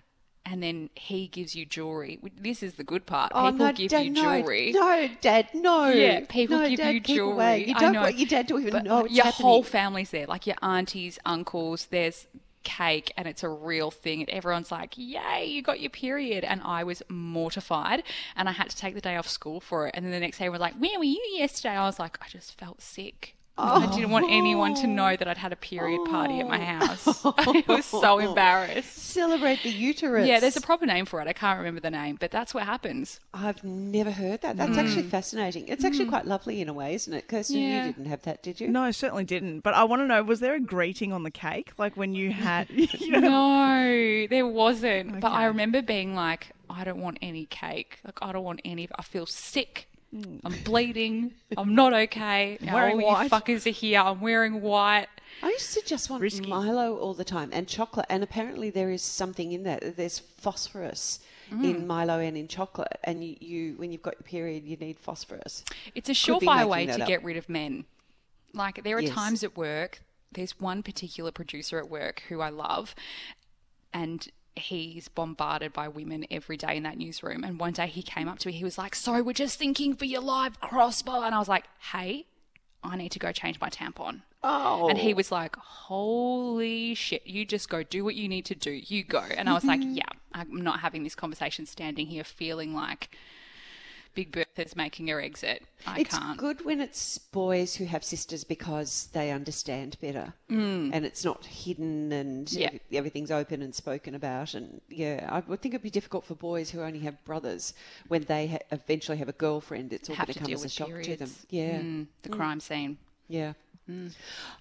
And 0.45 0.61
then 0.61 0.89
he 0.95 1.27
gives 1.29 1.55
you 1.55 1.65
jewelry. 1.65 2.19
This 2.37 2.61
is 2.61 2.73
the 2.73 2.83
good 2.83 3.05
part. 3.05 3.31
Oh, 3.33 3.49
People 3.51 3.65
no, 3.67 3.71
give 3.71 3.89
Dad, 3.91 4.05
you 4.05 4.13
jewelry. 4.13 4.71
No, 4.73 5.09
Dad, 5.21 5.47
no. 5.53 5.87
Yeah, 5.89 6.25
people 6.27 6.57
no, 6.59 6.67
give 6.67 6.79
Dad, 6.79 6.93
you 6.95 6.99
jewelry. 6.99 7.31
Away. 7.33 7.65
You 7.67 7.75
don't 7.75 7.93
know. 7.93 8.01
want 8.01 8.17
your 8.17 8.27
dad 8.27 8.49
to 8.49 8.59
even 8.59 8.83
know 8.83 9.05
your 9.05 9.23
happening. 9.23 9.45
whole 9.47 9.63
family's 9.63 10.09
there, 10.09 10.25
like 10.27 10.45
your 10.45 10.57
aunties, 10.61 11.17
uncles. 11.25 11.85
There's 11.91 12.27
cake, 12.63 13.11
and 13.17 13.27
it's 13.27 13.43
a 13.43 13.49
real 13.49 13.91
thing. 13.91 14.21
And 14.21 14.29
everyone's 14.29 14.71
like, 14.71 14.97
"Yay, 14.97 15.45
you 15.45 15.61
got 15.61 15.79
your 15.79 15.89
period!" 15.89 16.43
And 16.43 16.61
I 16.63 16.83
was 16.83 17.01
mortified, 17.09 18.03
and 18.35 18.49
I 18.49 18.53
had 18.53 18.69
to 18.69 18.77
take 18.77 18.95
the 18.95 19.01
day 19.01 19.15
off 19.15 19.27
school 19.27 19.59
for 19.59 19.87
it. 19.87 19.95
And 19.95 20.05
then 20.05 20.11
the 20.11 20.19
next 20.19 20.37
day, 20.37 20.45
everyone 20.45 20.59
was 20.59 20.61
like, 20.61 20.75
"Where 20.81 20.97
were 20.97 21.05
you 21.05 21.21
yesterday?" 21.33 21.75
I 21.75 21.85
was 21.85 21.99
like, 21.99 22.17
"I 22.21 22.27
just 22.29 22.57
felt 22.57 22.81
sick." 22.81 23.35
I 23.57 23.85
didn't 23.93 24.09
want 24.09 24.25
anyone 24.29 24.73
to 24.75 24.87
know 24.87 25.15
that 25.15 25.27
I'd 25.27 25.37
had 25.37 25.53
a 25.53 25.55
period 25.55 26.03
party 26.09 26.39
at 26.39 26.47
my 26.47 26.57
house. 26.57 27.23
I 27.25 27.63
was 27.67 27.85
so 27.85 28.17
embarrassed. 28.19 28.97
Celebrate 28.97 29.61
the 29.61 29.69
uterus. 29.69 30.27
Yeah, 30.27 30.39
there's 30.39 30.57
a 30.57 30.61
proper 30.61 30.87
name 30.87 31.05
for 31.05 31.21
it. 31.21 31.27
I 31.27 31.33
can't 31.33 31.59
remember 31.59 31.79
the 31.79 31.91
name, 31.91 32.17
but 32.19 32.31
that's 32.31 32.53
what 32.53 32.63
happens. 32.63 33.19
I've 33.31 33.63
never 33.63 34.09
heard 34.09 34.41
that. 34.41 34.57
That's 34.57 34.75
mm. 34.75 34.83
actually 34.83 35.03
fascinating. 35.03 35.67
It's 35.67 35.83
actually 35.83 36.05
mm. 36.05 36.09
quite 36.09 36.25
lovely 36.25 36.61
in 36.61 36.69
a 36.69 36.73
way, 36.73 36.95
isn't 36.95 37.13
it? 37.13 37.27
Kirsten, 37.27 37.57
Yeah. 37.57 37.85
you 37.85 37.93
didn't 37.93 38.07
have 38.07 38.23
that, 38.23 38.41
did 38.41 38.59
you? 38.59 38.69
No, 38.69 38.81
I 38.81 38.91
certainly 38.91 39.23
didn't. 39.23 39.59
But 39.59 39.75
I 39.75 39.83
want 39.83 40.01
to 40.01 40.07
know: 40.07 40.23
was 40.23 40.39
there 40.39 40.55
a 40.55 40.59
greeting 40.59 41.13
on 41.13 41.21
the 41.21 41.31
cake, 41.31 41.73
like 41.77 41.95
when 41.95 42.15
you 42.15 42.31
had? 42.31 42.69
You 43.03 43.19
know, 43.19 43.19
No, 43.19 44.27
there 44.29 44.47
wasn't. 44.47 45.19
But 45.19 45.31
I 45.31 45.45
remember 45.45 45.81
being 45.81 46.15
like, 46.15 46.51
I 46.69 46.83
don't 46.83 47.01
want 47.01 47.17
any 47.21 47.45
cake. 47.45 47.99
Like, 48.05 48.19
I 48.21 48.31
don't 48.31 48.43
want 48.43 48.61
any. 48.63 48.87
I 48.95 49.03
feel 49.03 49.25
sick. 49.25 49.87
Mm. 50.13 50.41
I'm 50.43 50.55
bleeding. 50.63 51.33
I'm 51.57 51.73
not 51.73 51.93
okay. 51.93 52.57
Now 52.61 52.75
Wearing 52.75 53.01
all 53.01 53.13
white. 53.13 53.23
you 53.23 53.29
fuckers 53.29 53.65
are 53.65 53.71
here. 53.71 53.99
I'm 53.99 54.21
wearing 54.21 54.61
white. 54.61 55.07
I 55.41 55.49
used 55.49 55.73
to 55.73 55.81
just 55.85 56.09
want 56.09 56.21
Risky. 56.21 56.47
Milo 56.47 56.97
all 56.97 57.13
the 57.13 57.23
time 57.23 57.49
and 57.51 57.67
chocolate. 57.67 58.05
And 58.09 58.23
apparently 58.23 58.69
there 58.69 58.91
is 58.91 59.01
something 59.01 59.51
in 59.51 59.63
that. 59.63 59.97
There's 59.97 60.19
phosphorus 60.19 61.19
mm. 61.51 61.63
in 61.63 61.87
Milo 61.87 62.19
and 62.19 62.37
in 62.37 62.47
chocolate. 62.47 62.99
And 63.03 63.23
you, 63.23 63.35
you, 63.39 63.73
when 63.77 63.91
you've 63.91 64.03
got 64.03 64.15
your 64.15 64.23
period, 64.23 64.65
you 64.65 64.77
need 64.77 64.99
phosphorus. 64.99 65.63
It's 65.95 66.09
a 66.09 66.13
Could 66.13 66.41
be 66.41 66.45
surefire 66.47 66.55
making 66.57 66.69
way 66.69 66.85
that 66.85 66.97
to 66.97 67.01
up. 67.03 67.07
get 67.07 67.23
rid 67.23 67.37
of 67.37 67.49
men. 67.49 67.85
Like 68.53 68.83
there 68.83 68.97
are 68.97 69.01
Yes. 69.01 69.11
times 69.13 69.43
at 69.43 69.57
work. 69.57 70.01
There's 70.31 70.59
one 70.59 70.83
particular 70.83 71.31
producer 71.31 71.79
at 71.79 71.89
work 71.89 72.21
who 72.29 72.41
I 72.41 72.49
love, 72.49 72.95
and 73.93 74.27
he's 74.55 75.07
bombarded 75.07 75.73
by 75.73 75.87
women 75.87 76.25
every 76.29 76.57
day 76.57 76.77
in 76.77 76.83
that 76.83 76.97
newsroom. 76.97 77.43
And 77.43 77.59
one 77.59 77.73
day 77.73 77.87
he 77.87 78.01
came 78.01 78.27
up 78.27 78.39
to 78.39 78.47
me. 78.47 78.53
He 78.53 78.63
was 78.63 78.77
like, 78.77 78.95
"So 78.95 79.21
we're 79.21 79.33
just 79.33 79.57
thinking 79.57 79.95
for 79.95 80.05
your 80.05 80.21
live 80.21 80.59
crossbar," 80.59 81.25
and 81.25 81.35
I 81.35 81.39
was 81.39 81.49
like, 81.49 81.65
"Hey." 81.91 82.25
I 82.85 82.97
need 82.97 83.13
to 83.13 83.19
go 83.19 83.31
change 83.31 83.61
my 83.61 83.69
tampon. 83.69 84.23
Oh. 84.43 84.89
And 84.89 84.97
he 84.97 85.13
was 85.13 85.31
like, 85.31 85.55
Holy 85.55 86.93
shit, 86.95 87.25
you 87.25 87.45
just 87.45 87.69
go 87.69 87.81
do 87.81 88.03
what 88.03 88.15
you 88.15 88.27
need 88.27 88.45
to 88.45 88.55
do. 88.55 88.71
You 88.71 89.03
go. 89.03 89.19
And 89.21 89.49
I 89.49 89.53
was 89.53 89.63
like, 89.63 89.79
mm-hmm. 89.79 89.93
Yeah, 89.93 90.09
I'm 90.33 90.61
not 90.61 90.81
having 90.81 91.03
this 91.03 91.15
conversation 91.15 91.65
standing 91.65 92.07
here 92.07 92.23
feeling 92.23 92.73
like 92.73 93.15
Big 94.13 94.31
Bertha's 94.31 94.75
making 94.75 95.07
her 95.07 95.19
exit. 95.19 95.63
I 95.87 95.99
it's 96.01 96.11
can't. 96.17 96.31
It's 96.33 96.39
good 96.39 96.65
when 96.65 96.79
it's 96.81 97.17
boys 97.17 97.75
who 97.75 97.85
have 97.85 98.03
sisters 98.03 98.43
because 98.43 99.09
they 99.13 99.31
understand 99.31 99.97
better, 100.01 100.33
mm. 100.49 100.91
and 100.93 101.05
it's 101.05 101.25
not 101.25 101.45
hidden 101.45 102.11
and 102.11 102.51
Yeah. 102.51 102.69
everything's 102.91 103.31
open 103.31 103.61
and 103.61 103.73
spoken 103.73 104.13
about. 104.15 104.53
And 104.53 104.81
yeah, 104.89 105.27
I 105.31 105.39
would 105.39 105.61
think 105.61 105.73
it'd 105.73 105.83
be 105.83 105.89
difficult 105.89 106.25
for 106.25 106.35
boys 106.35 106.69
who 106.69 106.81
only 106.81 106.99
have 106.99 107.23
brothers 107.25 107.73
when 108.07 108.23
they 108.25 108.47
ha- 108.47 108.57
eventually 108.71 109.17
have 109.17 109.29
a 109.29 109.33
girlfriend. 109.33 109.93
It's 109.93 110.09
all 110.09 110.15
Have 110.15 110.27
going 110.27 110.33
to 110.35 110.39
come 110.41 110.53
as 110.53 110.63
a 110.65 110.69
shock 110.69 110.89
to 111.03 111.15
them. 111.15 111.31
Yeah, 111.49 111.79
Mm, 111.79 112.07
the 112.21 112.29
crime 112.29 112.59
scene. 112.59 112.97
yeah. 113.27 113.53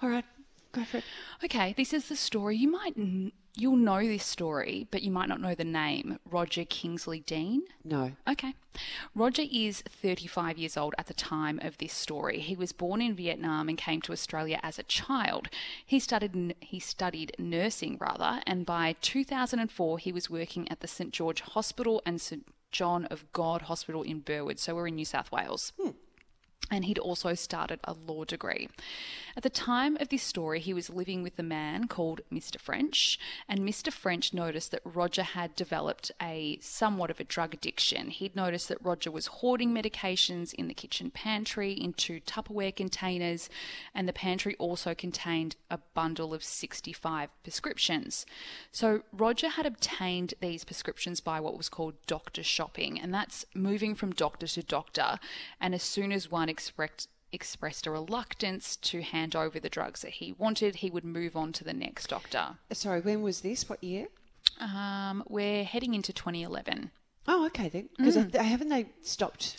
All 0.03 0.09
right, 0.09 0.25
go 0.73 0.85
for 0.85 0.99
it. 0.99 1.05
Okay, 1.45 1.75
this 1.77 1.93
is 1.93 2.09
the 2.09 2.17
story. 2.17 2.57
You 2.57 2.71
might 2.71 2.95
n- 2.97 3.33
you'll 3.57 3.77
know 3.77 4.01
this 4.01 4.25
story, 4.25 4.87
but 4.91 5.03
you 5.03 5.11
might 5.11 5.29
not 5.29 5.41
know 5.41 5.55
the 5.55 5.65
name. 5.65 6.19
Roger 6.29 6.65
Kingsley 6.65 7.21
Dean. 7.21 7.63
No. 7.85 8.13
Okay. 8.29 8.55
Roger 9.15 9.43
is 9.51 9.83
35 9.83 10.57
years 10.59 10.77
old 10.77 10.95
at 10.97 11.07
the 11.07 11.15
time 11.15 11.61
of 11.63 11.77
this 11.79 11.93
story. 11.93 12.41
He 12.41 12.57
was 12.57 12.73
born 12.73 13.03
in 13.03 13.15
Vietnam 13.15 13.69
and 13.69 13.77
came 13.77 14.01
to 14.03 14.13
Australia 14.13 14.59
as 14.63 14.79
a 14.79 14.83
child. 14.85 15.49
He 15.85 15.99
studied 15.99 16.55
he 16.61 16.81
studied 16.81 17.37
nursing 17.39 17.99
rather, 18.01 18.41
and 18.47 18.65
by 18.65 18.97
2004 19.03 19.99
he 19.99 20.13
was 20.13 20.31
working 20.31 20.71
at 20.71 20.81
the 20.81 20.89
St 20.89 21.13
George 21.13 21.43
Hospital 21.43 22.01
and 22.07 22.21
St 22.21 22.47
John 22.71 23.05
of 23.07 23.31
God 23.33 23.63
Hospital 23.63 24.03
in 24.03 24.21
Burwood. 24.21 24.59
So 24.59 24.75
we're 24.75 24.89
in 24.89 24.95
New 24.97 25.05
South 25.05 25.31
Wales 25.31 25.73
hmm. 25.79 25.91
And 26.73 26.87
he'd 26.87 26.99
also 26.99 27.35
started 27.35 27.79
a 27.85 27.93
law 27.93 28.25
degree. 28.25 28.69
At 29.37 29.43
the 29.43 29.51
time 29.51 29.97
of 30.01 30.09
this 30.09 30.23
story, 30.23 30.59
he 30.59 30.73
was 30.73 30.91
living 30.91 31.23
with 31.23 31.39
a 31.39 31.43
man 31.43 31.87
called 31.87 32.23
Mr. 32.33 32.59
French, 32.59 33.19
and 33.49 33.61
Mr. 33.61 33.93
French 33.93 34.33
noticed 34.33 34.71
that 34.71 34.83
Roger 34.85 35.23
had 35.23 35.55
developed 35.55 36.11
a 36.21 36.59
somewhat 36.61 37.11
of 37.11 37.21
a 37.21 37.25
drug 37.25 37.53
addiction. 37.55 38.09
He'd 38.09 38.35
noticed 38.35 38.69
that 38.69 38.83
Roger 38.83 39.11
was 39.11 39.27
hoarding 39.27 39.75
medications 39.75 40.55
in 40.55 40.69
the 40.69 40.75
kitchen 40.75 41.11
pantry 41.11 41.73
into 41.73 42.21
Tupperware 42.21 42.75
containers, 42.75 43.51
and 43.95 44.09
the 44.09 44.13
pantry 44.13 44.57
also 44.59 44.95
contained 44.95 45.57
a 45.71 45.79
bundle 45.95 46.33
of 46.33 46.43
65 46.43 47.29
prescriptions. 47.43 48.25
So 48.71 49.03
Roger 49.13 49.51
had 49.51 49.67
obtained 49.67 50.35
these 50.41 50.65
prescriptions 50.65 51.21
by 51.21 51.39
what 51.39 51.59
was 51.59 51.69
called 51.69 51.95
doctor 52.07 52.43
shopping, 52.43 52.99
and 52.99 53.13
that's 53.13 53.45
moving 53.55 53.95
from 53.95 54.13
doctor 54.13 54.47
to 54.47 54.63
doctor. 54.63 55.19
And 55.61 55.75
as 55.75 55.83
soon 55.83 56.13
as 56.13 56.31
one 56.31 56.49
expressed 56.63 57.09
expressed 57.33 57.87
a 57.87 57.91
reluctance 57.91 58.77
to 58.77 59.01
hand 59.01 59.35
over 59.35 59.59
the 59.59 59.71
drugs 59.71 60.03
that 60.03 60.11
he 60.11 60.35
wanted, 60.35 60.77
he 60.77 60.91
would 60.91 61.05
move 61.05 61.35
on 61.35 61.51
to 61.51 61.65
the 61.65 61.73
next 61.73 62.09
doctor. 62.09 62.59
Sorry, 62.73 63.01
when 63.01 63.23
was 63.23 63.41
this? 63.41 63.69
What 63.71 63.83
year? 63.83 64.09
Um, 64.61 65.25
we're 65.27 65.65
heading 65.65 65.95
into 65.95 66.13
2011. 66.13 66.91
Oh, 67.27 67.47
okay 67.47 67.71
then. 67.71 67.89
Because 67.97 68.17
haven't 68.17 68.69
they 68.69 68.87
stopped? 69.01 69.57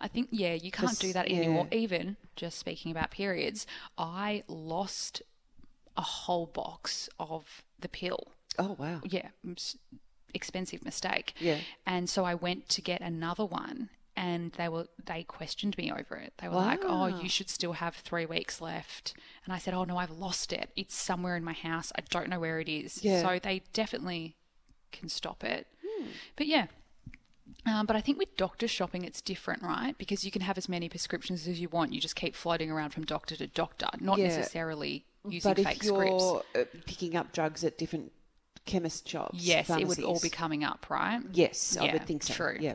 I 0.00 0.08
think, 0.08 0.28
yeah, 0.32 0.52
you 0.52 0.70
can't 0.70 0.98
do 0.98 1.14
that 1.14 1.30
yeah. 1.30 1.38
anymore. 1.38 1.66
Even 1.72 2.16
just 2.36 2.58
speaking 2.58 2.90
about 2.90 3.10
periods, 3.10 3.66
I 3.96 4.42
lost 4.46 5.22
a 5.96 6.02
whole 6.02 6.46
box 6.46 7.08
of 7.18 7.62
the 7.80 7.88
pill. 7.88 8.28
Oh 8.58 8.76
wow. 8.78 9.00
yeah, 9.04 9.28
expensive 10.34 10.84
mistake. 10.84 11.32
Yeah. 11.38 11.58
And 11.86 12.10
so 12.10 12.24
I 12.24 12.34
went 12.34 12.68
to 12.70 12.82
get 12.82 13.00
another 13.00 13.44
one 13.46 13.88
and 14.16 14.52
they 14.52 14.68
were 14.68 14.86
they 15.04 15.22
questioned 15.24 15.76
me 15.76 15.90
over 15.90 16.16
it. 16.16 16.32
They 16.38 16.48
were 16.48 16.54
like, 16.56 16.80
"Oh, 16.82 17.06
you 17.06 17.28
should 17.28 17.50
still 17.50 17.72
have 17.74 17.96
3 17.96 18.26
weeks 18.26 18.60
left." 18.60 19.14
And 19.44 19.52
I 19.52 19.58
said, 19.58 19.74
"Oh 19.74 19.84
no, 19.84 19.96
I've 19.96 20.10
lost 20.10 20.52
it. 20.52 20.70
It's 20.76 20.94
somewhere 20.94 21.36
in 21.36 21.44
my 21.44 21.52
house. 21.52 21.92
I 21.96 22.02
don't 22.10 22.28
know 22.28 22.38
where 22.40 22.60
it 22.60 22.68
is." 22.68 23.02
Yeah. 23.04 23.22
So 23.22 23.38
they 23.42 23.62
definitely 23.72 24.36
can 24.92 25.08
stop 25.08 25.42
it. 25.44 25.66
But 26.36 26.46
yeah. 26.46 26.66
Um, 27.66 27.86
but 27.86 27.94
I 27.96 28.00
think 28.00 28.18
with 28.18 28.36
doctor 28.36 28.66
shopping, 28.68 29.04
it's 29.04 29.20
different, 29.20 29.62
right? 29.62 29.96
Because 29.98 30.24
you 30.24 30.30
can 30.30 30.42
have 30.42 30.56
as 30.58 30.68
many 30.68 30.88
prescriptions 30.88 31.46
as 31.46 31.60
you 31.60 31.68
want. 31.68 31.92
You 31.92 32.00
just 32.00 32.16
keep 32.16 32.34
floating 32.34 32.70
around 32.70 32.90
from 32.90 33.04
doctor 33.04 33.36
to 33.36 33.46
doctor, 33.46 33.86
not 34.00 34.18
Yeah. 34.18 34.28
necessarily 34.28 35.04
using 35.28 35.50
But 35.50 35.62
fake 35.64 35.76
if 35.78 35.82
you're 35.84 36.18
scripts. 36.18 36.24
uh, 36.74 36.78
picking 36.86 37.16
up 37.16 37.32
drugs 37.32 37.62
at 37.64 37.76
different 37.78 38.12
chemist 38.66 39.06
shops, 39.08 39.38
Yes, 39.40 39.68
it 39.70 39.86
would 39.86 40.02
all 40.02 40.20
be 40.20 40.30
coming 40.30 40.64
up, 40.64 40.88
right? 40.90 41.20
Yes, 41.32 41.76
I 41.76 41.92
would 41.92 42.06
think 42.06 42.22
so. 42.22 42.34
true. 42.34 42.58
Yeah. 42.60 42.74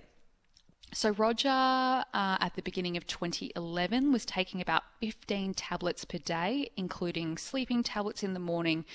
So 0.91 1.12
Roger, 1.12 1.50
uh, 1.50 2.03
at 2.13 2.53
the 2.55 2.62
beginning 2.62 2.98
of 2.98 3.05
2011, 3.05 4.12
was 4.12 4.25
taking 4.25 4.60
about 4.60 4.84
15 5.01 5.53
tablets 5.53 6.03
per 6.03 6.17
day, 6.17 6.72
including 6.75 7.38
sleeping 7.38 7.84
tablets 7.84 8.24
in 8.24 8.34
the 8.34 8.39
morning. 8.39 8.86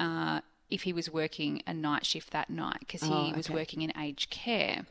Uh, 0.00 0.40
if 0.70 0.82
he 0.84 0.92
was 0.94 1.10
working 1.12 1.62
a 1.66 1.74
night 1.74 2.06
shift 2.06 2.30
that 2.30 2.48
night, 2.48 2.78
because 2.80 3.02
he 3.02 3.12
Oh, 3.12 3.32
was 3.36 3.50
working 3.50 3.82
in 3.82 3.92
aged 3.98 4.30
care. 4.30 4.86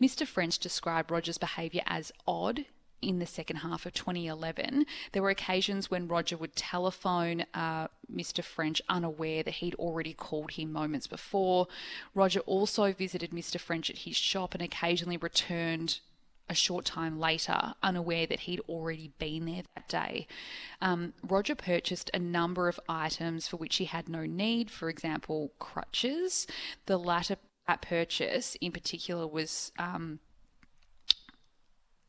Mr. 0.00 0.26
French 0.26 0.58
described 0.58 1.10
Roger's 1.10 1.38
behaviour 1.38 1.80
as 1.86 2.12
odd 2.28 2.66
in 3.02 3.18
the 3.18 3.26
second 3.26 3.56
half 3.56 3.84
of 3.84 3.92
2011. 3.92 4.86
There 5.12 5.22
were 5.22 5.30
occasions 5.30 5.90
when 5.90 6.08
Roger 6.08 6.36
would 6.36 6.56
telephone 6.56 7.44
uh, 7.52 7.88
Mr. 8.10 8.42
French 8.42 8.80
unaware 8.88 9.42
that 9.42 9.54
he'd 9.54 9.74
already 9.74 10.14
called 10.14 10.52
him 10.52 10.72
moments 10.72 11.06
before. 11.06 11.66
Roger 12.14 12.40
also 12.40 12.92
visited 12.92 13.30
Mr. 13.30 13.58
French 13.60 13.90
at 13.90 13.98
his 13.98 14.16
shop 14.16 14.54
and 14.54 14.62
occasionally 14.62 15.16
returned 15.16 15.98
a 16.48 16.54
short 16.54 16.84
time 16.84 17.18
later, 17.18 17.74
unaware 17.82 18.26
that 18.26 18.40
he'd 18.40 18.60
already 18.68 19.12
been 19.18 19.46
there 19.46 19.62
that 19.74 19.88
day. 19.88 20.26
Um, 20.80 21.14
Roger 21.22 21.54
purchased 21.54 22.10
a 22.12 22.18
number 22.18 22.68
of 22.68 22.78
items 22.88 23.48
for 23.48 23.56
which 23.56 23.76
he 23.76 23.86
had 23.86 24.08
no 24.08 24.26
need, 24.26 24.70
for 24.70 24.88
example, 24.88 25.52
crutches. 25.58 26.46
The 26.86 26.98
latter 26.98 27.36
at 27.66 27.82
purchase, 27.82 28.56
in 28.60 28.72
particular, 28.72 29.26
was 29.26 29.72
um, 29.78 30.20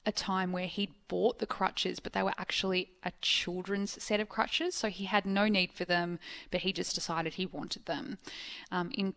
a 0.05 0.11
time 0.11 0.51
where 0.51 0.67
he'd 0.67 0.93
bought 1.07 1.39
the 1.39 1.45
crutches, 1.45 1.99
but 1.99 2.13
they 2.13 2.23
were 2.23 2.33
actually 2.37 2.89
a 3.03 3.11
children's 3.21 4.01
set 4.03 4.19
of 4.19 4.29
crutches, 4.29 4.75
so 4.75 4.89
he 4.89 5.05
had 5.05 5.25
no 5.25 5.47
need 5.47 5.71
for 5.71 5.85
them, 5.85 6.19
but 6.51 6.61
he 6.61 6.73
just 6.73 6.95
decided 6.95 7.35
he 7.35 7.45
wanted 7.45 7.85
them. 7.85 8.17
Um, 8.71 8.91
in 8.93 9.15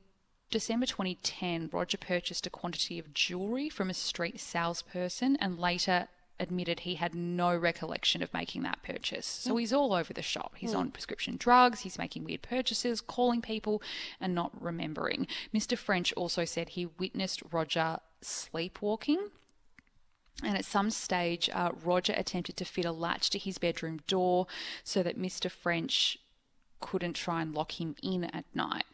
December 0.51 0.87
2010, 0.87 1.71
Roger 1.73 1.99
purchased 1.99 2.47
a 2.47 2.51
quantity 2.51 2.99
of 2.99 3.13
jewellery 3.13 3.69
from 3.69 3.91
a 3.91 3.95
street 3.95 4.39
salesperson 4.39 5.37
and 5.41 5.59
later 5.59 6.09
admitted 6.39 6.81
he 6.81 6.97
had 6.97 7.15
no 7.15 7.57
recollection 7.57 8.23
of 8.23 8.33
making 8.33 8.63
that 8.63 8.83
purchase. 8.83 9.27
So 9.27 9.57
he's 9.57 9.73
all 9.73 9.93
over 9.93 10.13
the 10.13 10.23
shop. 10.23 10.55
He's 10.57 10.75
on 10.75 10.91
prescription 10.91 11.37
drugs, 11.39 11.81
he's 11.81 11.99
making 11.99 12.25
weird 12.25 12.43
purchases, 12.43 13.01
calling 13.01 13.41
people, 13.41 13.83
and 14.21 14.35
not 14.35 14.53
remembering. 14.61 15.27
Mr. 15.55 15.79
French 15.79 16.13
also 16.13 16.45
said 16.45 16.71
he 16.71 16.87
witnessed 16.87 17.43
Roger 17.51 17.99
sleepwalking. 18.21 19.31
And 20.43 20.57
at 20.57 20.65
some 20.65 20.91
stage, 20.91 21.49
uh, 21.53 21.71
Roger 21.83 22.13
attempted 22.17 22.57
to 22.59 22.65
fit 22.65 22.85
a 22.85 22.93
latch 22.93 23.31
to 23.31 23.39
his 23.39 23.59
bedroom 23.59 24.01
door 24.07 24.47
so 24.85 25.03
that 25.03 25.19
Mr. 25.19 25.51
French 25.51 26.19
couldn't 26.81 27.15
try 27.15 27.41
and 27.41 27.55
lock 27.55 27.81
him 27.81 27.97
in 28.03 28.25
at 28.25 28.45
night. 28.55 28.85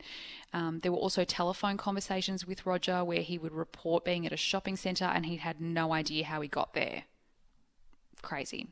Um, 0.52 0.80
there 0.80 0.92
were 0.92 0.99
also 0.99 1.25
telephone 1.25 1.76
conversations 1.76 2.46
with 2.46 2.66
Roger 2.66 3.04
where 3.04 3.22
he 3.22 3.38
would 3.38 3.52
report 3.52 4.04
being 4.04 4.26
at 4.26 4.32
a 4.32 4.37
shopping 4.37 4.76
centre 4.76 5.04
and 5.04 5.26
he 5.26 5.37
had 5.37 5.61
no 5.61 5.92
idea 5.92 6.25
how 6.25 6.40
he 6.40 6.49
got 6.49 6.75
there. 6.75 7.04
crazy. 8.20 8.68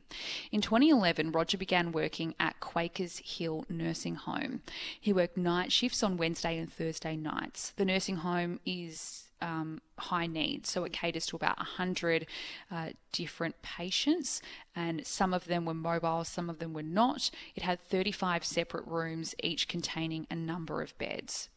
In 0.49 0.61
2011, 0.61 1.33
Roger 1.33 1.57
began 1.57 1.91
working 1.91 2.35
at 2.39 2.61
Quakers 2.61 3.17
Hill 3.17 3.65
Nursing 3.67 4.15
Home. 4.15 4.61
He 4.99 5.11
worked 5.11 5.35
night 5.35 5.73
shifts 5.73 6.03
on 6.03 6.15
Wednesday 6.15 6.57
and 6.57 6.71
Thursday 6.71 7.17
nights. 7.17 7.73
The 7.75 7.83
nursing 7.83 8.17
home 8.17 8.61
is 8.65 9.25
um, 9.41 9.81
high 9.97 10.27
needs, 10.27 10.69
so 10.69 10.83
it 10.83 10.93
caters 10.93 11.25
to 11.27 11.35
about 11.35 11.57
100 11.57 12.25
uh, 12.69 12.89
different 13.11 13.61
patients, 13.61 14.41
and 14.75 15.05
some 15.05 15.33
of 15.33 15.45
them 15.45 15.65
were 15.65 15.73
mobile, 15.73 16.23
some 16.23 16.49
of 16.49 16.59
them 16.59 16.73
were 16.73 16.83
not. 16.83 17.29
It 17.55 17.63
had 17.63 17.79
35 17.79 18.43
separate 18.43 18.85
rooms, 18.87 19.35
each 19.43 19.67
containing 19.67 20.27
a 20.29 20.35
number 20.35 20.81
of 20.81 20.97
beds. 20.97 21.49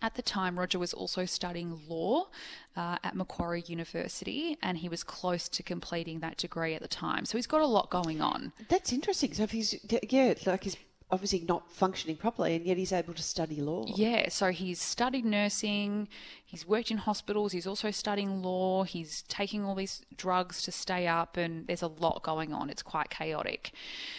At 0.00 0.14
the 0.14 0.22
time, 0.22 0.58
Roger 0.58 0.78
was 0.78 0.94
also 0.94 1.24
studying 1.24 1.80
law 1.88 2.28
uh, 2.76 2.98
at 3.02 3.16
Macquarie 3.16 3.64
University, 3.66 4.56
and 4.62 4.78
he 4.78 4.88
was 4.88 5.02
close 5.02 5.48
to 5.48 5.62
completing 5.64 6.20
that 6.20 6.36
degree 6.36 6.74
at 6.74 6.82
the 6.82 6.88
time. 6.88 7.24
So 7.24 7.36
he's 7.36 7.48
got 7.48 7.62
a 7.62 7.66
lot 7.66 7.90
going 7.90 8.20
on. 8.20 8.52
That's 8.68 8.92
interesting. 8.92 9.34
So 9.34 9.42
if 9.42 9.50
he's 9.50 9.74
yeah, 10.08 10.34
like 10.46 10.62
he's 10.62 10.76
obviously 11.10 11.44
not 11.48 11.70
functioning 11.70 12.16
properly, 12.16 12.54
and 12.54 12.66
yet 12.66 12.76
he's 12.76 12.92
able 12.92 13.14
to 13.14 13.22
study 13.22 13.60
law. 13.60 13.84
Yeah, 13.86 14.28
so 14.28 14.50
he's 14.50 14.80
studied 14.80 15.24
nursing, 15.24 16.08
he's 16.44 16.66
worked 16.66 16.90
in 16.90 16.98
hospitals, 16.98 17.52
he's 17.52 17.66
also 17.66 17.90
studying 17.90 18.42
law, 18.42 18.84
he's 18.84 19.22
taking 19.22 19.64
all 19.64 19.74
these 19.74 20.02
drugs 20.16 20.62
to 20.62 20.72
stay 20.72 21.06
up, 21.06 21.36
and 21.36 21.66
there's 21.66 21.82
a 21.82 21.88
lot 21.88 22.22
going 22.22 22.52
on. 22.52 22.68
It's 22.68 22.82
quite 22.82 23.08
chaotic. 23.08 23.72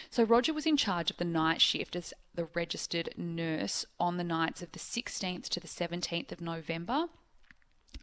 So 0.09 0.23
Roger 0.23 0.53
was 0.53 0.65
in 0.65 0.77
charge 0.77 1.11
of 1.11 1.17
the 1.17 1.25
night 1.25 1.61
shift 1.61 1.95
as 1.95 2.13
the 2.33 2.47
registered 2.55 3.13
nurse 3.17 3.85
on 3.99 4.17
the 4.17 4.23
nights 4.23 4.61
of 4.61 4.71
the 4.71 4.79
16th 4.79 5.49
to 5.49 5.59
the 5.59 5.67
17th 5.67 6.31
of 6.31 6.41
November 6.41 7.05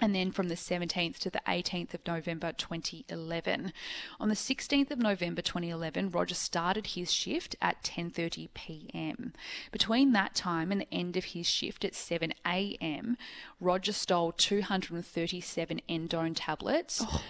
and 0.00 0.14
then 0.14 0.30
from 0.30 0.48
the 0.48 0.54
17th 0.54 1.18
to 1.18 1.30
the 1.30 1.42
18th 1.46 1.94
of 1.94 2.06
November 2.06 2.52
2011. 2.52 3.72
On 4.20 4.28
the 4.28 4.34
16th 4.34 4.90
of 4.90 4.98
November 4.98 5.42
2011, 5.42 6.10
Roger 6.10 6.34
started 6.34 6.88
his 6.88 7.12
shift 7.12 7.56
at 7.62 7.82
10:30 7.82 8.48
p.m. 8.54 9.32
Between 9.72 10.12
that 10.12 10.34
time 10.34 10.70
and 10.70 10.82
the 10.82 10.94
end 10.94 11.16
of 11.16 11.24
his 11.26 11.46
shift 11.46 11.84
at 11.84 11.94
7 11.94 12.32
a.m., 12.44 13.16
Roger 13.60 13.92
stole 13.92 14.32
237 14.32 15.80
endone 15.88 16.32
tablets. 16.34 17.02
Oh 17.04 17.22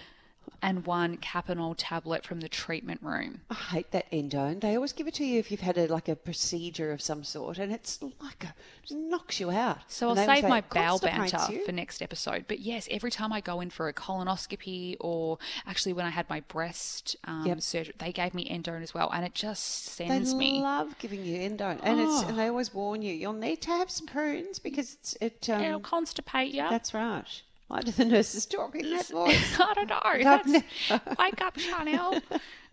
and 0.61 0.85
one 0.85 1.17
Kapanol 1.17 1.75
tablet 1.77 2.25
from 2.25 2.39
the 2.39 2.49
treatment 2.49 3.01
room. 3.03 3.41
I 3.49 3.53
hate 3.53 3.91
that 3.91 4.09
endone. 4.11 4.59
They 4.61 4.75
always 4.75 4.91
give 4.93 5.07
it 5.07 5.13
to 5.15 5.25
you 5.25 5.39
if 5.39 5.51
you've 5.51 5.59
had 5.61 5.77
a, 5.77 5.87
like 5.87 6.07
a 6.09 6.15
procedure 6.15 6.91
of 6.91 7.01
some 7.01 7.23
sort, 7.23 7.57
and 7.59 7.71
it's 7.71 8.01
like 8.21 8.43
a, 8.43 8.53
it 8.89 8.95
knocks 8.95 9.39
you 9.39 9.51
out. 9.51 9.79
So 9.87 10.09
And 10.09 10.19
I'll 10.19 10.25
save 10.35 10.47
my 10.49 10.61
bowel 10.61 10.99
banter 10.99 11.37
you. 11.51 11.65
for 11.65 11.71
next 11.71 12.01
episode. 12.01 12.45
But 12.47 12.59
yes, 12.59 12.87
every 12.89 13.11
time 13.11 13.31
I 13.31 13.39
go 13.41 13.61
in 13.61 13.69
for 13.69 13.87
a 13.87 13.93
colonoscopy 13.93 14.97
or 14.99 15.37
actually 15.65 15.93
when 15.93 16.05
I 16.05 16.09
had 16.09 16.29
my 16.29 16.39
breast 16.41 17.15
um, 17.25 17.45
Yep. 17.45 17.61
surgery, 17.61 17.93
they 17.99 18.11
gave 18.11 18.33
me 18.33 18.49
endone 18.49 18.81
as 18.83 18.93
well, 18.93 19.09
and 19.13 19.25
it 19.25 19.33
just 19.35 19.97
They 19.97 20.07
sends 20.07 20.33
me. 20.33 20.57
They 20.57 20.63
love 20.63 20.97
giving 20.99 21.23
you 21.23 21.37
endone, 21.37 21.79
and 21.83 21.99
it's 21.99 22.09
Oh. 22.23 22.25
and 22.29 22.37
they 22.39 22.47
always 22.47 22.73
warn 22.73 23.01
you 23.01 23.13
you'll 23.13 23.33
need 23.33 23.61
to 23.63 23.69
have 23.69 23.89
some 23.91 24.07
prunes 24.07 24.59
because 24.59 24.95
it's 24.95 25.17
it. 25.21 25.49
Um, 25.49 25.61
It'll 25.61 25.79
constipate 25.79 26.51
you. 26.51 26.63
that's 26.69 26.93
right. 26.93 27.43
Why 27.67 27.81
do 27.81 27.91
the 27.91 28.05
nurses 28.05 28.45
talk 28.45 28.75
in 28.75 28.89
that 28.91 29.07
voice? 29.11 29.59
I 29.59 29.73
don't 29.73 29.89
know. 29.89 30.23
That's, 30.23 30.51
wake 31.19 31.41
up, 31.41 31.59
Chanel. 31.59 32.21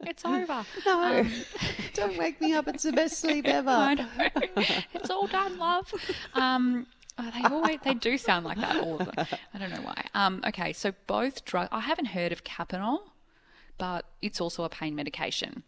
It's 0.01 0.25
over. 0.25 0.65
No, 0.87 1.27
don't 1.95 2.17
wake 2.17 2.41
me 2.41 2.53
up. 2.55 2.69
It's 2.69 2.85
the 2.85 2.93
best 2.93 3.19
sleep 3.19 3.47
ever. 3.47 3.71
I 3.71 3.95
know. 3.95 4.09
It's 4.95 5.11
all 5.11 5.27
done, 5.27 5.59
love. 5.59 5.93
Um, 6.35 6.87
oh, 7.19 7.31
they 7.35 7.43
always 7.43 7.79
they 7.83 7.95
do 7.95 8.17
sound 8.17 8.45
like 8.45 8.59
that 8.59 8.77
all 8.77 9.01
of 9.01 9.07
them. 9.07 9.27
I 9.53 9.59
don't 9.59 9.71
know 9.71 9.83
why. 9.83 10.07
Um, 10.15 10.43
okay, 10.47 10.73
so 10.73 10.93
both 11.07 11.45
drug. 11.45 11.69
I 11.73 11.81
haven't 11.81 12.07
heard 12.07 12.31
of 12.31 12.45
Kapanol, 12.45 13.01
but 13.79 14.05
it's 14.23 14.41
also 14.41 14.63
a 14.63 14.69
pain 14.69 14.95
medication. 14.95 15.65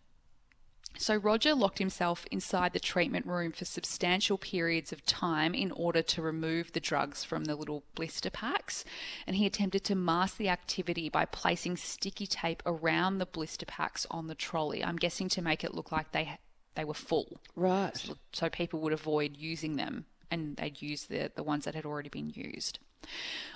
So 0.98 1.16
Roger 1.16 1.54
locked 1.54 1.78
himself 1.78 2.26
inside 2.30 2.72
the 2.72 2.80
treatment 2.80 3.26
room 3.26 3.52
for 3.52 3.64
substantial 3.64 4.38
periods 4.38 4.92
of 4.92 5.04
time 5.04 5.54
in 5.54 5.70
order 5.72 6.02
to 6.02 6.22
remove 6.22 6.72
the 6.72 6.80
drugs 6.80 7.24
from 7.24 7.44
the 7.44 7.54
little 7.54 7.84
blister 7.94 8.30
packs, 8.30 8.84
and 9.26 9.36
he 9.36 9.46
attempted 9.46 9.84
to 9.84 9.94
mask 9.94 10.36
the 10.36 10.48
activity 10.48 11.08
by 11.08 11.24
placing 11.24 11.76
sticky 11.76 12.26
tape 12.26 12.62
around 12.64 13.18
the 13.18 13.26
blister 13.26 13.66
packs 13.66 14.06
on 14.10 14.26
the 14.26 14.34
trolley. 14.34 14.82
I'm 14.84 14.96
guessing 14.96 15.28
to 15.30 15.42
make 15.42 15.64
it 15.64 15.74
look 15.74 15.92
like 15.92 16.12
they 16.12 16.38
they 16.74 16.84
were 16.84 16.94
full 16.94 17.40
Right. 17.54 17.94
so 18.32 18.50
people 18.50 18.80
would 18.80 18.92
avoid 18.92 19.36
using 19.38 19.76
them 19.76 20.04
and 20.30 20.56
they'd 20.56 20.82
use 20.82 21.04
the, 21.04 21.30
the 21.34 21.42
ones 21.42 21.64
that 21.64 21.74
had 21.74 21.86
already 21.86 22.08
been 22.10 22.30
used. 22.30 22.78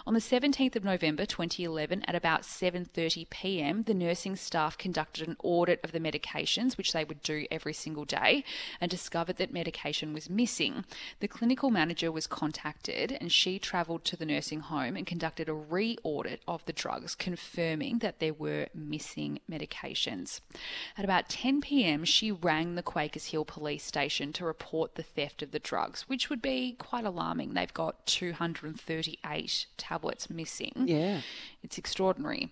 On 0.06 0.14
the 0.14 0.20
17th 0.20 0.76
of 0.76 0.82
November 0.82 1.26
2011 1.26 2.02
at 2.04 2.14
about 2.14 2.42
7:30 2.42 3.28
p.m. 3.28 3.82
the 3.82 3.92
nursing 3.92 4.34
staff 4.34 4.78
conducted 4.78 5.28
an 5.28 5.36
audit 5.42 5.78
of 5.84 5.92
the 5.92 6.00
medications 6.00 6.78
which 6.78 6.92
they 6.92 7.04
would 7.04 7.22
do 7.22 7.46
every 7.50 7.74
single 7.74 8.06
day 8.06 8.42
and 8.80 8.90
discovered 8.90 9.36
that 9.36 9.52
medication 9.52 10.14
was 10.14 10.30
missing. 10.30 10.84
The 11.20 11.28
clinical 11.28 11.70
manager 11.70 12.10
was 12.10 12.26
contacted 12.26 13.16
and 13.20 13.30
she 13.30 13.58
traveled 13.58 14.04
to 14.06 14.16
the 14.16 14.24
nursing 14.24 14.60
home 14.60 14.96
and 14.96 15.06
conducted 15.06 15.48
a 15.48 15.54
re-audit 15.54 16.42
of 16.48 16.64
the 16.64 16.72
drugs 16.72 17.14
confirming 17.14 17.98
that 17.98 18.20
there 18.20 18.34
were 18.34 18.68
missing 18.74 19.40
medications. 19.50 20.40
At 20.96 21.04
about 21.04 21.28
10 21.28 21.60
p.m. 21.60 22.04
she 22.04 22.32
rang 22.32 22.74
the 22.74 22.82
Quakers 22.82 23.26
Hill 23.26 23.44
police 23.44 23.84
station 23.84 24.32
to 24.32 24.46
report 24.46 24.94
the 24.94 25.02
theft 25.02 25.42
of 25.42 25.50
the 25.50 25.58
drugs 25.58 26.08
which 26.08 26.30
would 26.30 26.40
be 26.40 26.72
quite 26.78 27.04
alarming. 27.04 27.52
They've 27.52 27.72
got 27.72 28.06
238 28.06 29.29
tablets 29.76 30.30
missing. 30.30 30.72
Yeah. 30.86 31.20
It's 31.62 31.78
extraordinary. 31.78 32.50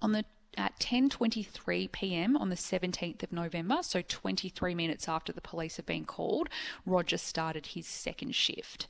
On 0.00 0.12
the 0.12 0.24
at 0.58 0.78
10:23 0.80 1.90
p.m. 1.92 2.36
on 2.36 2.48
the 2.48 2.56
17th 2.56 3.22
of 3.22 3.32
November, 3.32 3.78
so 3.82 4.02
23 4.02 4.74
minutes 4.74 5.08
after 5.08 5.32
the 5.32 5.40
police 5.40 5.76
have 5.76 5.86
been 5.86 6.04
called, 6.04 6.48
Roger 6.84 7.16
started 7.16 7.66
his 7.66 7.86
second 7.86 8.34
shift. 8.34 8.88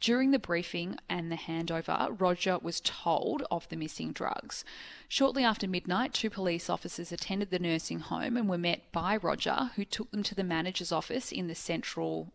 During 0.00 0.30
the 0.30 0.38
briefing 0.38 0.98
and 1.08 1.32
the 1.32 1.36
handover, 1.36 2.14
Roger 2.20 2.58
was 2.58 2.80
told 2.80 3.44
of 3.50 3.68
the 3.68 3.76
missing 3.76 4.12
drugs. 4.12 4.64
Shortly 5.08 5.42
after 5.42 5.66
midnight, 5.66 6.12
two 6.12 6.30
police 6.30 6.68
officers 6.68 7.12
attended 7.12 7.50
the 7.50 7.58
nursing 7.58 8.00
home 8.00 8.36
and 8.36 8.48
were 8.48 8.58
met 8.58 8.92
by 8.92 9.16
Roger, 9.16 9.70
who 9.76 9.84
took 9.84 10.10
them 10.10 10.22
to 10.24 10.34
the 10.34 10.44
manager's 10.44 10.92
office 10.92 11.32
in 11.32 11.46
the 11.46 11.54
central 11.54 12.32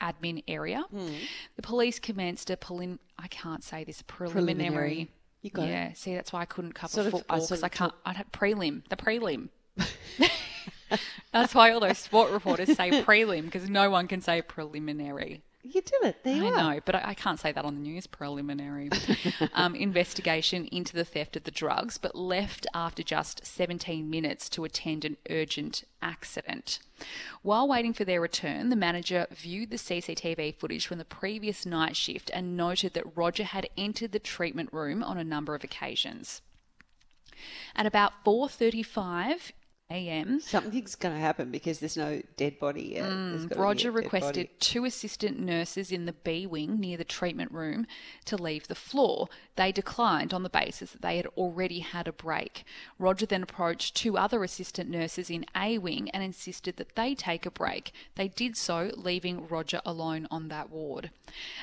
admin 0.00 0.42
area. 0.46 0.84
Hmm. 0.90 1.14
The 1.56 1.62
police 1.62 1.98
commenced 1.98 2.50
a 2.50 2.58
I 3.13 3.13
can't 3.34 3.64
say 3.64 3.84
this 3.84 4.02
preliminary. 4.02 4.54
Preliminary. 4.54 5.10
You 5.42 5.50
got 5.50 5.68
it. 5.68 5.70
yeah, 5.70 5.92
see, 5.92 6.14
that's 6.14 6.32
why 6.32 6.40
I 6.40 6.44
couldn't 6.46 6.72
cover 6.72 6.90
Sort 6.90 7.10
football 7.10 7.40
because 7.40 7.62
I 7.62 7.68
can't. 7.68 7.92
I'd 8.06 8.16
have 8.16 8.32
prelim, 8.32 8.88
the 8.88 8.96
prelim. 8.96 9.48
that's 11.32 11.54
why 11.54 11.72
all 11.72 11.80
those 11.80 11.98
sport 11.98 12.30
reporters 12.30 12.74
say 12.76 13.02
prelim 13.02 13.44
because 13.44 13.68
no 13.68 13.90
one 13.90 14.08
can 14.08 14.20
say 14.20 14.40
preliminary. 14.40 15.42
You 15.66 15.80
did 15.80 16.02
it. 16.02 16.22
There 16.24 16.36
you 16.36 16.44
I 16.44 16.50
are. 16.50 16.74
know, 16.74 16.80
but 16.84 16.94
I, 16.94 17.02
I 17.06 17.14
can't 17.14 17.40
say 17.40 17.50
that 17.50 17.64
on 17.64 17.74
the 17.74 17.80
news. 17.80 18.06
Preliminary 18.06 18.90
um, 19.54 19.74
investigation 19.74 20.66
into 20.66 20.94
the 20.94 21.06
theft 21.06 21.36
of 21.36 21.44
the 21.44 21.50
drugs, 21.50 21.96
but 21.96 22.14
left 22.14 22.66
after 22.74 23.02
just 23.02 23.46
17 23.46 24.08
minutes 24.10 24.50
to 24.50 24.64
attend 24.64 25.06
an 25.06 25.16
urgent 25.30 25.84
accident. 26.02 26.80
While 27.40 27.66
waiting 27.66 27.94
for 27.94 28.04
their 28.04 28.20
return, 28.20 28.68
the 28.68 28.76
manager 28.76 29.26
viewed 29.30 29.70
the 29.70 29.76
CCTV 29.76 30.54
footage 30.54 30.86
from 30.86 30.98
the 30.98 31.04
previous 31.04 31.64
night 31.64 31.96
shift 31.96 32.30
and 32.34 32.58
noted 32.58 32.92
that 32.92 33.16
Roger 33.16 33.44
had 33.44 33.68
entered 33.76 34.12
the 34.12 34.18
treatment 34.18 34.70
room 34.70 35.02
on 35.02 35.16
a 35.16 35.24
number 35.24 35.54
of 35.54 35.64
occasions. 35.64 36.42
At 37.74 37.86
about 37.86 38.22
4:35 38.22 39.52
a.m., 39.90 40.40
Something's 40.40 40.94
going 40.94 41.14
to 41.14 41.20
happen 41.20 41.50
because 41.50 41.78
there's 41.78 41.96
no 41.96 42.22
dead 42.38 42.58
body 42.58 42.94
yet. 42.94 43.02
There's 43.02 43.44
gotta 43.44 43.48
be 43.48 43.54
a 43.54 43.58
Mm, 43.58 43.62
Roger 43.62 43.90
requested 43.90 44.48
two 44.58 44.86
assistant 44.86 45.38
nurses 45.38 45.92
in 45.92 46.06
the 46.06 46.14
B 46.14 46.46
wing 46.46 46.80
near 46.80 46.96
the 46.96 47.04
treatment 47.04 47.52
room 47.52 47.86
to 48.24 48.36
leave 48.36 48.66
the 48.66 48.74
floor. 48.74 49.28
They 49.56 49.72
declined 49.72 50.32
on 50.32 50.42
the 50.42 50.48
basis 50.48 50.92
that 50.92 51.02
they 51.02 51.18
had 51.18 51.26
already 51.36 51.80
had 51.80 52.08
a 52.08 52.12
break. 52.12 52.64
Roger 52.98 53.26
then 53.26 53.42
approached 53.42 53.94
two 53.94 54.16
other 54.16 54.42
assistant 54.42 54.88
nurses 54.88 55.28
in 55.28 55.44
A 55.54 55.76
wing 55.76 56.08
and 56.10 56.22
insisted 56.22 56.78
that 56.78 56.96
they 56.96 57.14
take 57.14 57.44
a 57.44 57.50
break. 57.50 57.92
They 58.14 58.28
did 58.28 58.56
so, 58.56 58.90
leaving 58.96 59.46
Roger 59.46 59.82
alone 59.84 60.26
on 60.30 60.48
that 60.48 60.70
ward. 60.70 61.10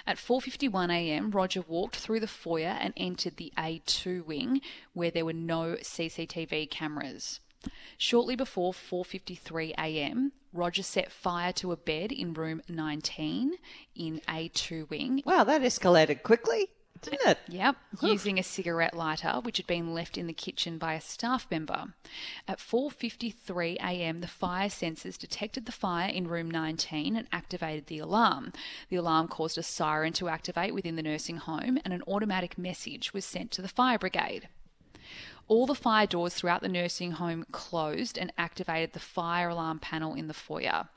At 0.06 0.18
4:51 0.18 0.92
a.m., 0.92 1.32
Roger 1.32 1.62
walked 1.62 1.96
through 1.96 2.20
the 2.20 2.28
foyer 2.28 2.78
and 2.80 2.94
entered 2.96 3.38
the 3.38 3.52
A2 3.58 4.26
wing 4.26 4.62
where 4.94 5.10
there 5.12 5.26
were 5.26 5.34
no 5.34 5.78
CCTV 5.82 6.70
cameras. 6.70 7.40
Shortly 7.98 8.36
before 8.36 8.74
4:53 8.74 9.74
a.m., 9.78 10.32
Roger 10.54 10.84
set 10.84 11.12
fire 11.12 11.54
to 11.54 11.72
a 11.72 11.78
bed 11.78 12.12
in 12.12 12.34
room 12.34 12.62
19 12.68 13.56
in 13.96 14.22
A2 14.28 14.90
wing. 14.90 15.24
Wow, 15.26 15.44
that 15.46 15.62
escalated 15.62 16.24
quickly, 16.24 16.68
didn't 17.02 17.26
it? 17.26 17.38
Yep, 17.48 17.78
using 18.02 18.38
a 18.38 18.44
cigarette 18.44 18.94
lighter 18.94 19.40
which 19.42 19.58
had 19.58 19.68
been 19.68 19.94
left 19.94 20.18
in 20.18 20.28
the 20.28 20.34
kitchen 20.34 20.78
by 20.78 20.96
a 20.96 21.02
staff 21.02 21.48
member. 21.50 21.94
At 22.48 22.60
4:53 22.60 23.76
a.m., 23.76 24.20
the 24.20 24.28
fire 24.28 24.68
sensors 24.68 25.18
detected 25.18 25.66
the 25.66 25.72
fire 25.72 26.10
in 26.10 26.28
room 26.28 26.52
19 26.52 27.16
and 27.16 27.28
activated 27.32 27.88
the 27.88 28.00
alarm. 28.00 28.52
The 28.90 28.98
alarm 28.98 29.30
caused 29.30 29.58
a 29.58 29.64
siren 29.64 30.14
to 30.14 30.28
activate 30.28 30.74
within 30.74 30.96
the 30.96 31.04
nursing 31.04 31.38
home 31.38 31.78
and 31.86 31.94
an 31.94 32.04
automatic 32.08 32.58
message 32.58 33.14
was 33.14 33.24
sent 33.24 33.52
to 33.52 33.62
the 33.62 33.68
fire 33.68 33.98
brigade. 33.98 34.50
All 35.48 35.66
the 35.66 35.76
fire 35.76 36.08
doors 36.08 36.34
throughout 36.34 36.62
the 36.62 36.70
nursing 36.70 37.14
home 37.14 37.46
closed 37.52 38.18
and 38.18 38.32
activated 38.38 38.94
the 38.94 39.00
fire 39.00 39.50
alarm 39.50 39.80
panel 39.80 40.14
in 40.14 40.28
the 40.28 40.34
foyer. 40.34 40.88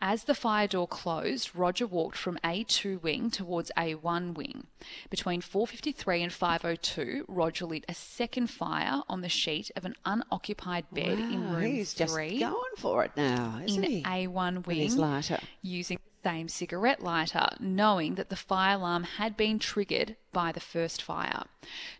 As 0.00 0.24
the 0.24 0.34
fire 0.34 0.68
door 0.68 0.86
closed, 0.86 1.56
Roger 1.56 1.84
walked 1.84 2.16
from 2.16 2.38
A2 2.44 3.02
wing 3.02 3.30
towards 3.30 3.72
A1 3.76 4.34
wing. 4.34 4.68
Between 5.10 5.40
4:53 5.40 6.22
and 6.22 6.32
5:02, 6.32 7.24
Roger 7.26 7.66
lit 7.66 7.84
a 7.88 7.94
second 7.94 8.46
fire 8.48 9.02
on 9.08 9.22
the 9.22 9.28
sheet 9.28 9.72
of 9.74 9.84
an 9.84 9.96
unoccupied 10.04 10.86
bed 10.92 11.18
in 11.18 11.48
Wow, 11.48 11.56
room 11.56 11.74
he's 11.74 11.94
just 11.94 12.14
3 12.14 12.38
going 12.38 12.76
for 12.76 13.04
it 13.04 13.10
now, 13.16 13.60
isn't 13.64 13.82
in 13.82 13.90
he? 13.90 14.02
A1 14.04 14.64
With 14.66 14.76
his 14.76 14.92
wing 14.94 15.00
lighter. 15.00 15.40
using 15.62 15.98
same 16.24 16.48
cigarette 16.48 17.02
lighter, 17.02 17.48
knowing 17.60 18.14
that 18.16 18.28
the 18.28 18.36
fire 18.36 18.76
alarm 18.76 19.04
had 19.04 19.36
been 19.36 19.58
triggered 19.58 20.16
by 20.32 20.52
the 20.52 20.60
first 20.60 21.02
fire. 21.02 21.44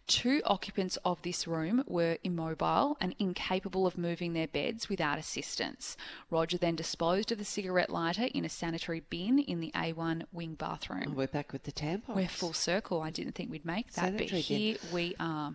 Two 0.07 0.43
occupants 0.45 0.97
of 1.05 1.21
this 1.23 1.47
room 1.47 1.83
were 1.87 2.19
immobile 2.23 2.97
and 3.01 3.15
incapable 3.19 3.87
of 3.87 3.97
moving 3.99 4.33
their 4.33 4.47
beds 4.47 4.89
without 4.89 5.19
assistance. 5.19 5.97
Roger 6.31 6.59
then 6.59 6.77
disposed 6.77 7.33
of 7.33 7.39
the 7.39 7.45
cigarette 7.45 7.91
lighter 7.91 8.25
in 8.35 8.45
a 8.45 8.49
sanitary 8.49 9.01
bin 9.01 9.39
in 9.39 9.61
the 9.61 9.71
A1 9.75 10.25
wing 10.33 10.55
bathroom. 10.55 11.15
We're 11.17 11.27
back 11.27 11.53
with 11.53 11.65
the 11.65 11.73
tampons. 11.73 12.15
We're 12.15 12.29
full 12.29 12.53
circle. 12.53 13.01
I 13.03 13.11
didn't 13.11 13.33
think 13.35 13.51
we'd 13.51 13.65
make 13.65 13.93
that, 13.95 14.13
but 14.17 14.29
Sanitary 14.29 14.45
bin. 14.49 14.57
here 14.59 14.77
we 14.93 15.15
are. 15.19 15.55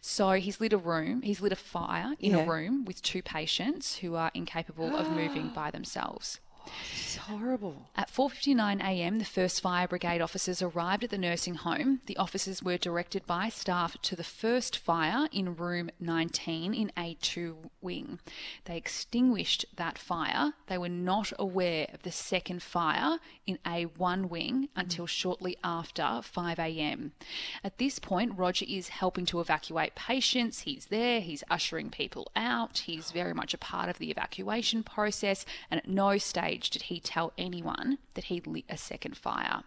So 0.00 0.30
he's 0.32 0.60
lit 0.60 0.72
a 0.72 0.78
room, 0.78 1.22
he's 1.22 1.40
lit 1.40 1.52
a 1.52 1.56
fire 1.56 2.14
in 2.18 2.32
Yeah. 2.32 2.38
a 2.38 2.46
room 2.46 2.84
with 2.84 3.02
two 3.02 3.22
patients 3.22 3.96
who 3.96 4.14
are 4.14 4.30
incapable 4.34 4.96
of 4.96 5.10
moving 5.10 5.48
by 5.54 5.70
themselves. 5.70 6.40
It's 6.92 7.16
horrible. 7.16 7.88
At 7.96 8.10
4:59 8.10 8.80
a.m., 8.80 9.18
the 9.18 9.24
first 9.24 9.60
fire 9.60 9.88
brigade 9.88 10.20
officers 10.20 10.60
arrived 10.60 11.04
at 11.04 11.10
the 11.10 11.18
nursing 11.18 11.54
home. 11.54 12.00
The 12.06 12.16
officers 12.16 12.62
were 12.62 12.76
directed 12.76 13.26
by 13.26 13.48
staff 13.48 13.96
to 14.02 14.16
the 14.16 14.24
first 14.24 14.76
fire 14.76 15.28
in 15.32 15.56
room 15.56 15.90
19 16.00 16.74
in 16.74 16.92
A2 16.96 17.70
wing. 17.80 18.18
They 18.64 18.76
extinguished 18.76 19.64
that 19.76 19.98
fire. 19.98 20.52
They 20.66 20.78
were 20.78 20.88
not 20.88 21.32
aware 21.38 21.88
of 21.92 22.02
the 22.02 22.12
second 22.12 22.62
fire 22.62 23.18
in 23.46 23.58
A1 23.64 24.28
wing 24.28 24.68
until 24.74 25.06
shortly 25.06 25.56
after 25.62 26.20
5 26.22 26.58
a.m. 26.58 27.12
At 27.62 27.78
this 27.78 27.98
point, 27.98 28.36
Roger 28.36 28.66
is 28.68 28.88
helping 28.88 29.26
to 29.26 29.40
evacuate 29.40 29.94
patients. 29.94 30.60
He's 30.60 30.86
there, 30.86 31.20
he's 31.20 31.44
ushering 31.50 31.90
people 31.90 32.30
out, 32.34 32.78
he's 32.78 33.10
very 33.10 33.34
much 33.34 33.54
a 33.54 33.58
part 33.58 33.88
of 33.88 33.98
the 33.98 34.10
evacuation 34.10 34.82
process, 34.82 35.44
and 35.70 35.78
at 35.78 35.88
no 35.88 36.18
stage 36.18 36.55
did 36.58 36.82
he 36.82 37.00
tell 37.00 37.32
anyone 37.36 37.98
that 38.14 38.24
he'd 38.24 38.46
lit 38.46 38.64
a 38.68 38.76
second 38.76 39.16
fire. 39.16 39.62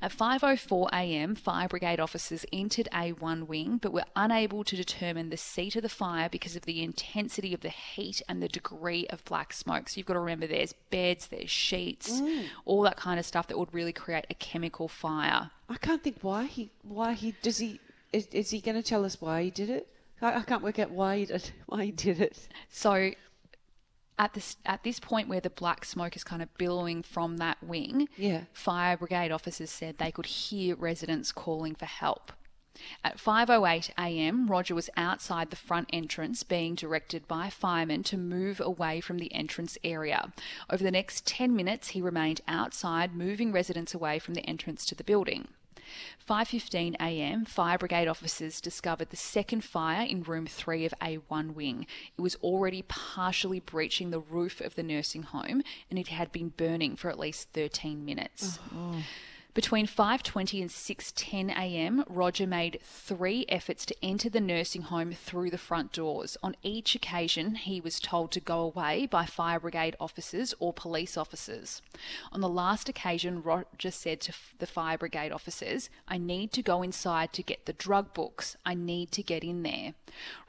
At 0.00 0.12
5:04 0.12 0.90
a.m., 0.92 1.34
fire 1.34 1.66
brigade 1.68 1.98
officers 1.98 2.46
entered 2.52 2.88
A1 2.92 3.46
wing 3.46 3.78
but 3.78 3.92
were 3.92 4.04
unable 4.14 4.62
to 4.64 4.76
determine 4.76 5.30
the 5.30 5.36
seat 5.36 5.76
of 5.76 5.82
the 5.82 5.88
fire 5.88 6.28
because 6.28 6.56
of 6.56 6.62
the 6.62 6.82
intensity 6.82 7.52
of 7.52 7.62
the 7.62 7.70
heat 7.70 8.22
and 8.28 8.42
the 8.42 8.48
degree 8.48 9.06
of 9.08 9.24
black 9.24 9.52
smoke. 9.52 9.88
So 9.88 9.98
you've 9.98 10.06
got 10.06 10.14
to 10.14 10.20
remember 10.20 10.46
there's 10.46 10.74
beds, 10.90 11.28
there's 11.28 11.50
sheets, 11.50 12.20
mm. 12.20 12.44
all 12.64 12.82
that 12.82 12.96
kind 12.96 13.18
of 13.18 13.26
stuff 13.26 13.48
that 13.48 13.58
would 13.58 13.74
really 13.74 13.92
create 13.92 14.26
a 14.30 14.34
chemical 14.34 14.88
fire. 14.88 15.50
I 15.68 15.76
can't 15.76 16.02
think 16.02 16.18
why 16.22 16.44
he. 16.44 16.70
Why 16.82 17.14
he 17.14 17.34
does 17.42 17.58
he? 17.58 17.80
Is, 18.12 18.26
is 18.28 18.50
he 18.50 18.60
going 18.60 18.76
to 18.76 18.82
tell 18.82 19.04
us 19.04 19.20
why 19.20 19.42
he 19.42 19.50
did 19.50 19.70
it? 19.70 19.88
I, 20.22 20.38
I 20.38 20.42
can't 20.42 20.62
work 20.62 20.78
out 20.78 20.90
why 20.90 21.18
he 21.18 21.24
did, 21.26 21.50
why 21.66 21.86
he 21.86 21.90
did 21.92 22.20
it. 22.20 22.48
So 22.68 23.10
at 24.18 24.34
this 24.34 24.56
at 24.64 24.82
this 24.82 24.98
point 24.98 25.28
where 25.28 25.40
the 25.40 25.50
black 25.50 25.84
smoke 25.84 26.16
is 26.16 26.24
kind 26.24 26.42
of 26.42 26.52
billowing 26.56 27.02
from 27.02 27.36
that 27.38 27.62
wing, 27.62 28.08
Yeah. 28.16 28.42
fire 28.52 28.96
brigade 28.96 29.30
officers 29.30 29.70
said 29.70 29.98
they 29.98 30.10
could 30.12 30.26
hear 30.26 30.74
residents 30.76 31.32
calling 31.32 31.74
for 31.74 31.86
help. 31.86 32.32
At 33.02 33.18
5:08 33.18 33.90
a.m., 33.98 34.48
Roger 34.48 34.74
was 34.74 34.90
outside 34.98 35.48
the 35.48 35.56
front 35.56 35.88
entrance 35.94 36.42
being 36.42 36.74
directed 36.74 37.26
by 37.26 37.48
firemen 37.48 38.02
to 38.04 38.18
move 38.18 38.60
away 38.60 39.00
from 39.00 39.16
the 39.18 39.32
entrance 39.32 39.78
area. 39.82 40.30
Over 40.68 40.84
the 40.84 40.90
next 40.90 41.26
10 41.26 41.56
minutes, 41.56 41.88
he 41.88 42.02
remained 42.02 42.42
outside 42.46 43.14
moving 43.14 43.50
residents 43.50 43.94
away 43.94 44.18
from 44.18 44.34
the 44.34 44.44
entrance 44.46 44.84
to 44.86 44.94
the 44.94 45.04
building. 45.04 45.48
5:15 46.28 46.96
a.m. 47.00 47.44
fire 47.44 47.78
brigade 47.78 48.08
officers 48.08 48.60
discovered 48.60 49.10
the 49.10 49.16
second 49.16 49.62
fire 49.62 50.04
in 50.06 50.22
room 50.22 50.46
3 50.46 50.84
of 50.84 50.94
A1 51.00 51.54
wing. 51.54 51.86
It 52.16 52.20
was 52.20 52.36
already 52.36 52.82
partially 52.82 53.60
breaching 53.60 54.10
the 54.10 54.20
roof 54.20 54.60
of 54.60 54.74
the 54.74 54.82
nursing 54.82 55.22
home 55.22 55.62
and 55.90 55.98
it 55.98 56.08
had 56.08 56.32
been 56.32 56.50
burning 56.50 56.96
for 56.96 57.10
at 57.10 57.18
least 57.18 57.48
13 57.52 58.04
minutes. 58.04 58.58
Oh, 58.74 58.94
oh. 58.94 59.02
Between 59.56 59.86
5:20 59.86 60.60
and 60.60 60.70
6:10 60.70 61.50
a.m., 61.50 62.04
Roger 62.10 62.46
made 62.46 62.78
3 62.82 63.46
efforts 63.48 63.86
to 63.86 63.96
enter 64.02 64.28
the 64.28 64.38
nursing 64.38 64.82
home 64.82 65.12
through 65.12 65.48
the 65.48 65.56
front 65.56 65.92
doors. 65.92 66.36
On 66.42 66.54
each 66.62 66.94
occasion, 66.94 67.54
he 67.54 67.80
was 67.80 67.98
told 67.98 68.32
to 68.32 68.40
go 68.40 68.60
away 68.60 69.06
by 69.06 69.24
fire 69.24 69.58
brigade 69.58 69.96
officers 69.98 70.52
or 70.58 70.74
police 70.74 71.16
officers. 71.16 71.80
On 72.32 72.42
the 72.42 72.50
last 72.50 72.90
occasion, 72.90 73.42
Roger 73.42 73.90
said 73.90 74.20
to 74.20 74.34
the 74.58 74.66
fire 74.66 74.98
brigade 74.98 75.32
officers, 75.32 75.88
"I 76.06 76.18
need 76.18 76.52
to 76.52 76.62
go 76.62 76.82
inside 76.82 77.32
to 77.32 77.42
get 77.42 77.64
the 77.64 77.72
drug 77.72 78.12
books. 78.12 78.58
I 78.66 78.74
need 78.74 79.10
to 79.12 79.22
get 79.22 79.42
in 79.42 79.62
there." 79.62 79.94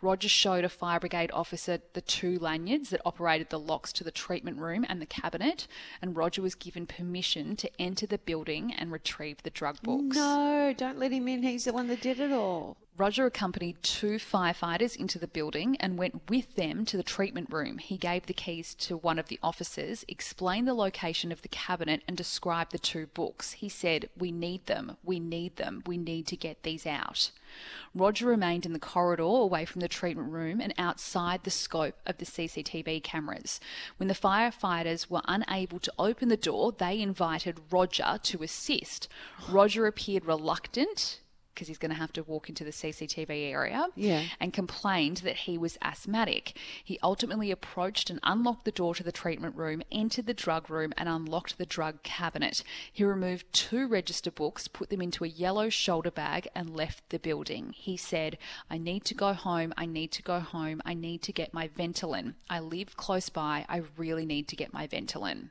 Roger 0.01 0.27
showed 0.27 0.65
a 0.65 0.69
fire 0.69 0.99
brigade 0.99 1.31
officer 1.31 1.81
the 1.93 2.01
two 2.01 2.39
lanyards 2.39 2.89
that 2.89 3.01
operated 3.05 3.51
the 3.51 3.59
locks 3.59 3.93
to 3.93 4.03
the 4.03 4.11
treatment 4.11 4.57
room 4.57 4.85
and 4.89 5.01
the 5.01 5.05
cabinet, 5.05 5.65
and 6.01 6.17
Roger 6.17 6.41
was 6.41 6.55
given 6.55 6.85
permission 6.85 7.55
to 7.55 7.71
enter 7.81 8.05
the 8.05 8.17
building 8.17 8.73
and 8.73 8.91
retrieve 8.97 9.43
the 9.43 9.51
drug 9.51 9.79
books. 9.83 10.15
No, 10.15 10.73
don't 10.75 10.97
let 10.97 11.11
him 11.11 11.27
in. 11.27 11.43
He's 11.43 11.65
the 11.65 11.73
one 11.73 11.87
that 11.87 12.01
did 12.01 12.19
it 12.19 12.31
all. 12.31 12.77
Roger 12.99 13.27
accompanied 13.27 13.83
two 13.83 14.15
firefighters 14.15 14.95
into 14.95 15.19
the 15.19 15.27
building 15.27 15.77
and 15.79 15.99
went 15.99 16.31
with 16.31 16.55
them 16.55 16.83
to 16.85 16.97
the 16.97 17.03
treatment 17.03 17.47
room. 17.53 17.77
He 17.77 17.95
gave 17.95 18.25
the 18.25 18.33
keys 18.33 18.73
to 18.75 18.97
one 18.97 19.19
of 19.19 19.27
the 19.27 19.39
officers, 19.43 20.03
explained 20.07 20.67
the 20.67 20.73
location 20.73 21.31
of 21.31 21.43
the 21.43 21.47
cabinet, 21.47 22.01
and 22.07 22.17
described 22.17 22.71
the 22.71 22.79
two 22.79 23.05
books. 23.05 23.51
He 23.51 23.69
said, 23.69 24.09
We 24.17 24.31
need 24.31 24.65
them, 24.65 24.97
we 25.03 25.19
need 25.19 25.57
them, 25.57 25.83
we 25.85 25.95
need 25.95 26.25
to 26.27 26.35
get 26.35 26.63
these 26.63 26.87
out. 26.87 27.29
Roger 27.93 28.25
remained 28.25 28.65
in 28.65 28.73
the 28.73 28.79
corridor 28.79 29.23
away 29.23 29.65
from 29.65 29.81
the 29.81 29.87
treatment 29.87 30.31
room 30.31 30.59
and 30.59 30.73
outside 30.79 31.43
the 31.43 31.51
scope 31.51 31.97
of 32.07 32.17
the 32.17 32.25
CCTV 32.25 33.03
cameras. 33.03 33.59
When 33.97 34.07
the 34.07 34.15
firefighters 34.15 35.07
were 35.07 35.21
unable 35.25 35.77
to 35.79 35.93
open 35.99 36.29
the 36.29 36.35
door, 36.35 36.71
they 36.71 36.99
invited 36.99 37.61
Roger 37.69 38.19
to 38.23 38.41
assist. 38.41 39.07
Roger 39.47 39.85
appeared 39.85 40.25
reluctant 40.25 41.19
because 41.57 41.67
he's 41.67 41.79
going 41.79 41.89
to 41.89 41.97
have 41.97 42.13
to 42.13 42.21
walk 42.21 42.49
into 42.49 42.63
the 42.63 42.69
CCTV 42.71 43.51
area 43.51 43.87
Yeah. 43.95 44.25
and 44.39 44.53
complained 44.53 45.17
that 45.17 45.35
he 45.37 45.57
was 45.57 45.75
asthmatic. 45.81 46.55
He 46.83 46.99
ultimately 47.01 47.49
approached 47.49 48.11
and 48.11 48.19
unlocked 48.21 48.65
the 48.65 48.71
door 48.71 48.93
to 48.93 49.03
the 49.03 49.11
treatment 49.11 49.55
room, 49.55 49.81
entered 49.91 50.27
the 50.27 50.35
drug 50.35 50.69
room, 50.69 50.93
and 50.97 51.09
unlocked 51.09 51.57
the 51.57 51.65
drug 51.65 52.03
cabinet. 52.03 52.61
He 52.93 53.03
removed 53.03 53.51
two 53.53 53.87
register 53.87 54.29
books, 54.29 54.67
put 54.67 54.91
them 54.91 55.01
into 55.01 55.23
a 55.23 55.27
yellow 55.27 55.69
shoulder 55.69 56.11
bag, 56.11 56.47
and 56.53 56.75
left 56.75 57.09
the 57.09 57.17
building. 57.17 57.73
He 57.75 57.97
said, 57.97 58.37
I 58.69 58.77
need 58.77 59.03
to 59.05 59.15
go 59.15 59.33
home. 59.33 59.73
I 59.75 59.87
need 59.87 60.11
to 60.11 60.21
go 60.21 60.39
home. 60.39 60.79
I 60.85 60.93
need 60.93 61.23
to 61.23 61.33
get 61.33 61.55
my 61.55 61.69
Ventolin. 61.69 62.35
I 62.51 62.59
live 62.59 62.95
close 62.95 63.29
by. 63.29 63.65
I 63.67 63.81
really 63.97 64.27
need 64.27 64.47
to 64.49 64.55
get 64.55 64.73
my 64.73 64.85
Ventolin. 64.85 65.49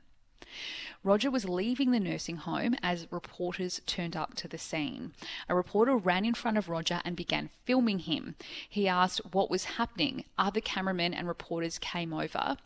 Roger 1.03 1.31
was 1.31 1.45
leaving 1.45 1.91
the 1.91 1.99
nursing 1.99 2.37
home 2.37 2.75
as 2.81 3.07
reporters 3.11 3.81
turned 3.85 4.15
up 4.15 4.33
to 4.35 4.47
the 4.47 4.57
scene. 4.57 5.13
A 5.47 5.55
reporter 5.55 5.95
ran 5.95 6.25
in 6.25 6.33
front 6.33 6.57
of 6.57 6.69
Roger 6.69 7.01
and 7.05 7.15
began 7.15 7.49
filming 7.65 7.99
him. 7.99 8.35
He 8.69 8.87
asked 8.87 9.21
what 9.31 9.49
was 9.49 9.65
happening. 9.65 10.25
Other 10.37 10.61
cameramen 10.61 11.13
and 11.13 11.27
reporters 11.27 11.77
came 11.77 12.13
over, 12.13 12.57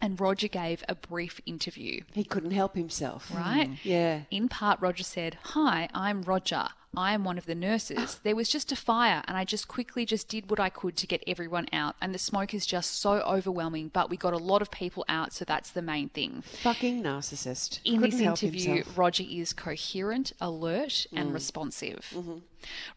and 0.00 0.20
Roger 0.20 0.48
gave 0.48 0.82
a 0.88 0.96
brief 0.96 1.40
interview. 1.46 2.00
He 2.12 2.24
couldn't 2.24 2.50
help 2.50 2.74
himself. 2.74 3.30
Right? 3.32 3.70
Mm. 3.70 3.78
Yeah. 3.84 4.20
In 4.30 4.48
part, 4.48 4.80
Roger 4.80 5.04
said, 5.04 5.38
Hi, 5.44 5.88
I'm 5.94 6.22
Roger. 6.22 6.68
I 6.96 7.14
am 7.14 7.24
one 7.24 7.38
of 7.38 7.46
the 7.46 7.54
nurses. 7.54 8.16
Ah. 8.16 8.20
There 8.22 8.36
was 8.36 8.48
just 8.48 8.70
a 8.70 8.76
fire, 8.76 9.22
and 9.26 9.36
I 9.36 9.44
just 9.44 9.66
quickly 9.66 10.04
just 10.04 10.28
did 10.28 10.50
what 10.50 10.60
I 10.60 10.68
could 10.68 10.96
to 10.96 11.06
get 11.06 11.22
everyone 11.26 11.66
out. 11.72 11.96
And 12.02 12.14
the 12.14 12.18
smoke 12.18 12.52
is 12.52 12.66
just 12.66 13.00
so 13.00 13.20
overwhelming, 13.20 13.88
but 13.88 14.10
we 14.10 14.16
got 14.18 14.34
a 14.34 14.38
lot 14.38 14.60
of 14.60 14.70
people 14.70 15.04
out, 15.08 15.32
so 15.32 15.44
that's 15.44 15.70
the 15.70 15.80
main 15.80 16.10
thing. 16.10 16.42
Fucking 16.42 17.02
narcissist. 17.02 17.80
In 17.84 18.00
couldn't 18.00 18.18
this 18.18 18.20
interview, 18.20 18.74
himself. 18.74 18.98
Roger 18.98 19.24
is 19.26 19.54
coherent, 19.54 20.32
alert, 20.40 21.06
and 21.12 21.30
mm. 21.30 21.34
responsive. 21.34 22.12
Mm-hmm. 22.14 22.38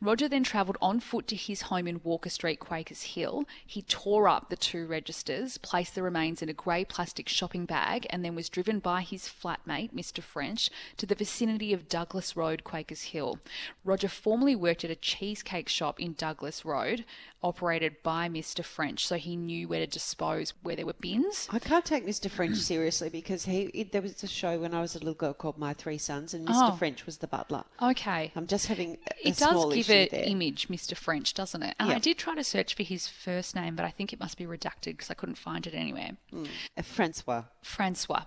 Roger 0.02 0.28
then 0.28 0.44
travelled 0.44 0.78
on 0.82 1.00
foot 1.00 1.28
to 1.28 1.36
his 1.36 1.64
home 1.64 1.88
in 1.88 2.02
Walker 2.04 2.30
Street, 2.30 2.60
Quakers 2.60 3.02
Hill. 3.02 3.46
He 3.66 3.82
tore 3.82 4.28
up 4.28 4.50
the 4.50 4.56
two 4.56 4.86
registers, 4.86 5.58
placed 5.58 5.96
the 5.96 6.04
remains 6.04 6.42
in 6.42 6.50
a 6.50 6.54
grey 6.54 6.86
plastic 6.86 7.28
shopping 7.30 7.66
bag, 7.66 8.06
and 8.10 8.24
then 8.24 8.36
was 8.36 8.50
driven 8.50 8.80
by 8.80 9.02
his 9.02 9.28
flatmate, 9.28 9.94
Mr. 9.94 10.22
French, 10.22 10.70
to 10.98 11.06
the 11.06 11.16
vicinity 11.16 11.74
of 11.74 11.90
Douglas 11.90 12.36
Road, 12.36 12.64
Quakers 12.64 13.04
Hill. 13.04 13.40
Roger 13.86 14.10
formerly 14.10 14.56
worked 14.56 14.84
at 14.84 14.90
a 14.90 14.96
cheesecake 14.96 15.70
shop 15.70 16.00
in 16.00 16.14
Douglas 16.14 16.66
Road, 16.66 17.06
operated 17.44 18.02
by 18.02 18.28
Mr. 18.28 18.66
French, 18.66 19.06
so 19.06 19.16
he 19.16 19.36
knew 19.36 19.68
where 19.68 19.80
to 19.80 19.86
dispose 19.88 20.54
where 20.64 20.76
there 20.76 20.88
were 20.88 20.94
bins. 20.94 21.48
I 21.52 21.60
can't 21.60 21.86
take 21.86 22.06
Mr. 22.06 22.30
French 22.30 22.58
seriously 22.72 23.10
because 23.10 23.46
he 23.46 23.64
it, 23.76 23.92
there 23.92 24.02
was 24.02 24.24
a 24.24 24.28
show 24.28 24.58
when 24.60 24.74
I 24.74 24.82
was 24.82 24.96
a 24.96 25.00
little 25.00 25.14
girl 25.14 25.34
called 25.34 25.58
My 25.60 25.74
Three 25.74 26.00
Sons, 26.00 26.34
and 26.34 26.48
Mr. 26.48 26.74
Oh. 26.74 26.76
French 26.76 27.06
was 27.06 27.20
the 27.20 27.28
butler. 27.28 27.64
Okay. 27.82 28.32
I'm 28.36 28.48
just 28.48 28.66
having 28.68 28.98
a, 29.24 29.28
It 29.30 29.38
does 29.38 29.74
give 29.74 29.88
there. 29.88 30.08
image, 30.12 30.68
Mr. 30.68 30.98
French, 30.98 31.34
doesn't 31.36 31.62
it? 31.62 31.76
And 31.80 31.90
Yeah. 31.90 31.96
I 31.96 32.00
did 32.00 32.18
try 32.18 32.34
to 32.34 32.44
search 32.44 32.74
for 32.74 32.84
his 32.84 33.08
first 33.08 33.56
name, 33.56 33.76
but 33.76 33.86
I 33.86 33.92
think 33.92 34.12
it 34.12 34.20
must 34.20 34.38
be 34.38 34.46
redacted 34.46 34.94
because 34.98 35.12
I 35.12 35.14
couldn't 35.14 35.38
find 35.38 35.68
it 35.68 35.76
anywhere. 35.76 36.12
Uh, 36.34 36.82
Francois. 36.82 37.44
Francois. 37.62 38.24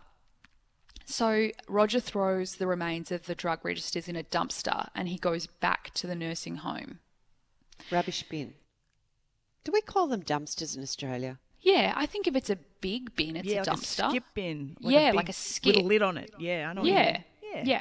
So 1.11 1.49
Roger 1.69 2.01
throws 2.01 2.57
the 2.57 2.67
remains 2.67 3.11
of 3.11 3.25
the 3.25 3.35
drug 3.35 3.65
registers 3.65 4.09
in 4.09 4.15
a 4.17 4.23
dumpster 4.23 4.89
and 4.95 5.09
he 5.09 5.17
goes 5.17 5.47
back 5.47 5.91
to 5.95 6.07
the 6.07 6.15
nursing 6.15 6.57
home. 6.57 6.99
Rubbish 7.91 8.25
bin. 8.25 8.53
Do 9.65 9.73
we 9.73 9.81
call 9.81 10.07
them 10.07 10.23
dumpsters 10.23 10.77
in 10.77 10.83
Australia? 10.83 11.39
Yeah, 11.63 11.95
I 11.97 12.05
think 12.05 12.27
if 12.27 12.37
it's 12.37 12.51
a 12.51 12.59
big 12.83 13.17
bin, 13.17 13.37
it's 13.37 13.49
yeah, 13.49 13.63
a 13.63 13.65
like 13.65 13.69
dumpster. 13.69 14.07
a 14.07 14.11
skip 14.11 14.25
bin. 14.35 14.77
Yeah, 14.81 15.11
big 15.13 15.17
like 15.17 15.29
a 15.31 15.33
skip. 15.33 15.77
With 15.77 15.85
a 15.85 15.89
lid 15.89 16.03
on 16.03 16.19
it. 16.19 16.31
Yeah, 16.39 16.69
I 16.69 16.73
know. 16.75 16.83
what 16.83 16.89
you 16.89 16.95
Yeah. 16.95 17.13
mean. 17.13 17.25
Yeah. 17.55 17.63
Yeah. 17.65 17.81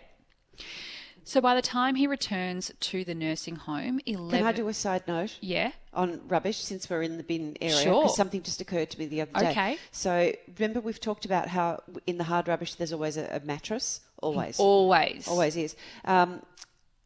So 1.28 1.42
by 1.42 1.56
the 1.56 1.62
time 1.62 1.96
he 1.96 2.08
returns 2.08 2.72
to 2.80 3.04
the 3.04 3.14
nursing 3.14 3.58
home, 3.58 4.00
11 4.06 4.30
Can 4.40 4.48
I 4.48 4.54
do 4.54 4.70
a 4.70 4.74
side 4.74 5.06
note 5.10 5.38
Yeah. 5.42 5.74
on 5.94 6.22
rubbish 6.30 6.56
since 6.58 6.90
we're 6.90 7.02
in 7.02 7.18
the 7.18 7.24
bin 7.24 7.58
area? 7.60 7.76
Sure. 7.76 8.04
Because 8.04 8.16
something 8.16 8.42
just 8.42 8.62
occurred 8.62 8.90
to 8.92 8.98
me 9.00 9.08
the 9.08 9.22
other 9.24 9.34
day. 9.34 9.52
Okay. 9.52 9.78
So 9.92 10.32
remember 10.58 10.80
we've 10.80 11.02
talked 11.02 11.26
about 11.26 11.50
how 11.50 11.84
in 12.06 12.18
the 12.18 12.24
hard 12.24 12.48
rubbish 12.48 12.76
there's 12.76 12.94
always 12.94 13.18
a, 13.18 13.26
a 13.26 13.46
mattress? 13.46 14.00
Always. 14.22 14.58
Always. 14.58 15.28
Always 15.28 15.58
is. 15.58 15.76
Um, 16.06 16.44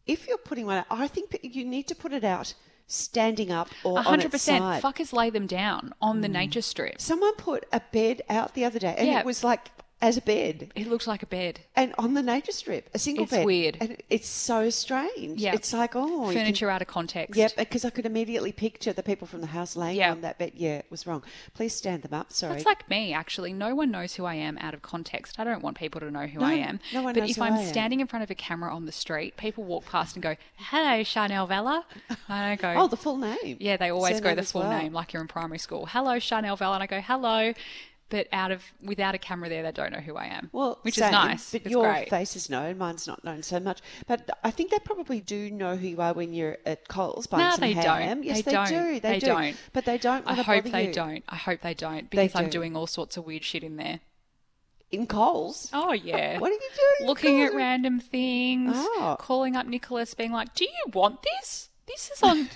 if 0.06 0.28
you're 0.28 0.38
putting 0.38 0.68
one 0.68 0.78
out, 0.78 0.86
I 0.92 1.08
think 1.08 1.40
you 1.42 1.66
need 1.66 1.88
to 1.88 1.96
put 1.96 2.14
it 2.14 2.24
out 2.24 2.54
standing 2.86 3.52
up 3.52 3.70
or 3.84 3.94
A 3.94 4.00
on 4.02 4.04
hundred 4.04 4.36
its 4.36 4.44
side. 4.44 4.84
Fuckers 4.84 5.14
lay 5.14 5.32
them 5.32 5.48
down 5.48 5.96
on 6.00 6.22
the 6.22 6.28
nature 6.28 6.62
strip. 6.62 7.02
Someone 7.02 7.34
put 7.38 7.66
a 7.74 7.82
bed 7.92 8.22
out 8.30 8.54
the 8.54 8.66
other 8.66 8.78
day, 8.78 8.94
and 9.00 9.08
Yeah. 9.08 9.20
it 9.20 9.26
was 9.26 9.44
like 9.44 9.72
as 10.02 10.18
a 10.18 10.22
bed, 10.22 10.72
It 10.76 10.88
looks 10.88 11.06
like 11.08 11.22
a 11.22 11.26
bed. 11.28 11.60
and 11.76 11.94
on 11.98 12.14
the 12.16 12.22
nature 12.24 12.52
strip, 12.52 12.90
a 12.94 13.00
single 13.00 13.24
It's 13.24 13.32
bed. 13.32 13.40
It's 13.40 13.46
weird. 13.46 13.78
and 13.80 13.98
it's 14.10 14.28
so 14.28 14.70
strange. 14.70 15.40
Yeah. 15.40 15.54
it's 15.54 15.72
like 15.74 15.96
oh, 15.96 16.28
you 16.30 16.34
can- 16.36 16.42
Furniture 16.46 16.70
out 16.70 16.82
of 16.82 16.88
context. 16.88 17.36
Yep, 17.38 17.56
because 17.58 17.86
I 17.86 17.90
could 17.92 18.06
immediately 18.06 18.52
picture 18.52 18.94
the 18.94 19.04
people 19.04 19.28
from 19.28 19.42
the 19.42 19.48
house 19.48 19.76
laying 19.76 19.98
Yeah. 19.98 20.12
on 20.12 20.22
that 20.22 20.38
bed. 20.40 20.54
Yeah, 20.56 20.78
it 20.78 20.86
was 20.90 21.06
wrong. 21.06 21.24
Please 21.54 21.74
stand 21.74 22.02
them 22.04 22.14
up. 22.14 22.32
Sorry. 22.32 22.54
That's 22.54 22.66
like 22.66 22.90
me, 22.90 23.14
actually. 23.14 23.54
No 23.54 23.76
one 23.76 23.92
knows 23.92 24.16
who 24.16 24.26
I 24.26 24.34
am 24.36 24.58
out 24.58 24.74
of 24.74 24.82
context. 24.82 25.40
I 25.40 25.44
don't 25.44 25.62
want 25.62 25.78
people 25.78 26.00
to 26.02 26.10
know 26.10 26.26
who 26.28 26.42
I 26.42 26.54
am. 26.54 26.80
no 26.94 27.04
one 27.04 27.14
but 27.14 27.22
knows 27.22 27.30
if 27.32 27.36
who 27.38 27.44
I'm 27.44 27.54
I 27.54 27.60
am. 27.62 27.68
standing 27.68 28.00
in 28.00 28.08
front 28.08 28.24
of 28.24 28.32
a 28.32 28.36
camera 28.36 28.74
on 28.76 28.86
the 28.86 28.92
street, 28.92 29.38
people 29.38 29.64
walk 29.64 29.86
past 29.86 30.16
and 30.16 30.24
go, 30.24 30.36
"Hello, 30.56 31.04
Chanel 31.04 31.46
Vella," 31.48 31.86
and 32.10 32.18
I 32.30 32.56
go, 32.56 32.74
oh, 32.76 32.88
the 32.88 32.98
full 32.98 33.18
name. 33.18 33.58
Yeah, 33.60 33.78
they 33.78 33.90
always 33.92 34.20
go 34.20 34.34
the 34.34 34.44
full 34.44 34.62
well. 34.62 34.72
name, 34.80 34.94
like 34.94 35.14
you're 35.14 35.22
in 35.22 35.28
primary 35.28 35.60
school. 35.60 35.86
Hello, 35.86 36.18
Chanel 36.20 36.56
Vella, 36.56 36.74
and 36.76 36.84
I 36.84 36.88
go, 36.88 37.02
"Hello." 37.02 37.54
But 38.12 38.28
out 38.32 38.52
of 38.52 38.62
without 38.84 39.16
a 39.16 39.18
camera 39.18 39.50
there, 39.50 39.64
they 39.64 39.72
don't 39.72 39.92
know 39.92 40.00
who 40.00 40.16
I 40.18 40.26
am. 40.26 40.50
Well, 40.52 40.78
which 40.84 40.96
same, 40.96 41.06
is 41.08 41.12
nice. 41.12 41.52
But 41.54 41.62
it's 41.62 41.72
your 41.72 41.90
great. 41.92 42.10
face 42.10 42.36
is 42.36 42.50
known, 42.50 42.78
mine's 42.78 43.08
not 43.08 43.24
known 43.24 43.42
so 43.42 43.60
much. 43.60 43.80
But 44.06 44.30
I 44.44 44.52
think 44.52 44.70
they 44.70 44.80
probably 44.80 45.22
do 45.22 45.50
know 45.50 45.78
who 45.78 45.88
you 45.88 46.02
are 46.02 46.14
when 46.14 46.34
you're 46.34 46.58
at 46.66 46.88
Coles 46.90 47.26
buying 47.26 47.46
no, 47.46 47.52
some 47.52 47.62
they 47.62 47.74
ham. 47.74 47.84
don't. 48.18 48.24
Yes, 48.26 48.36
they, 48.38 48.42
they, 48.44 48.52
don't. 48.52 48.68
do. 48.68 49.00
They, 49.00 49.00
They 49.00 49.20
do. 49.20 49.26
don't. 49.28 49.58
But 49.74 49.86
they 49.86 49.98
don't 49.98 50.28
I 50.28 50.36
hope 50.36 50.66
they 50.66 50.88
you. 50.88 50.94
don't. 50.94 51.24
I 51.30 51.38
hope 51.38 51.62
they 51.62 51.74
don't 51.74 52.12
They 52.12 52.28
because 52.28 52.36
I'm 52.36 52.50
doing 52.50 52.76
all 52.76 52.86
sorts 52.88 53.18
of 53.18 53.26
weird 53.26 53.44
shit 53.44 53.64
in 53.64 53.78
there. 53.78 54.02
In 54.92 55.08
Coles? 55.08 55.70
Oh 55.72 55.94
yeah. 55.94 56.38
What 56.40 56.52
are 56.52 56.54
you 56.54 56.60
doing? 56.60 56.96
in 57.00 57.08
Looking 57.08 57.42
at 57.44 57.54
random 57.56 58.02
things, 58.02 58.74
Oh. 58.76 59.16
calling 59.18 59.56
up 59.56 59.66
Nicholas, 59.66 60.14
being 60.14 60.34
like, 60.34 60.54
"Do 60.54 60.66
you 60.66 60.92
want 60.92 61.24
this? 61.24 61.70
This 61.92 62.10
is 62.12 62.24
on." 62.24 62.50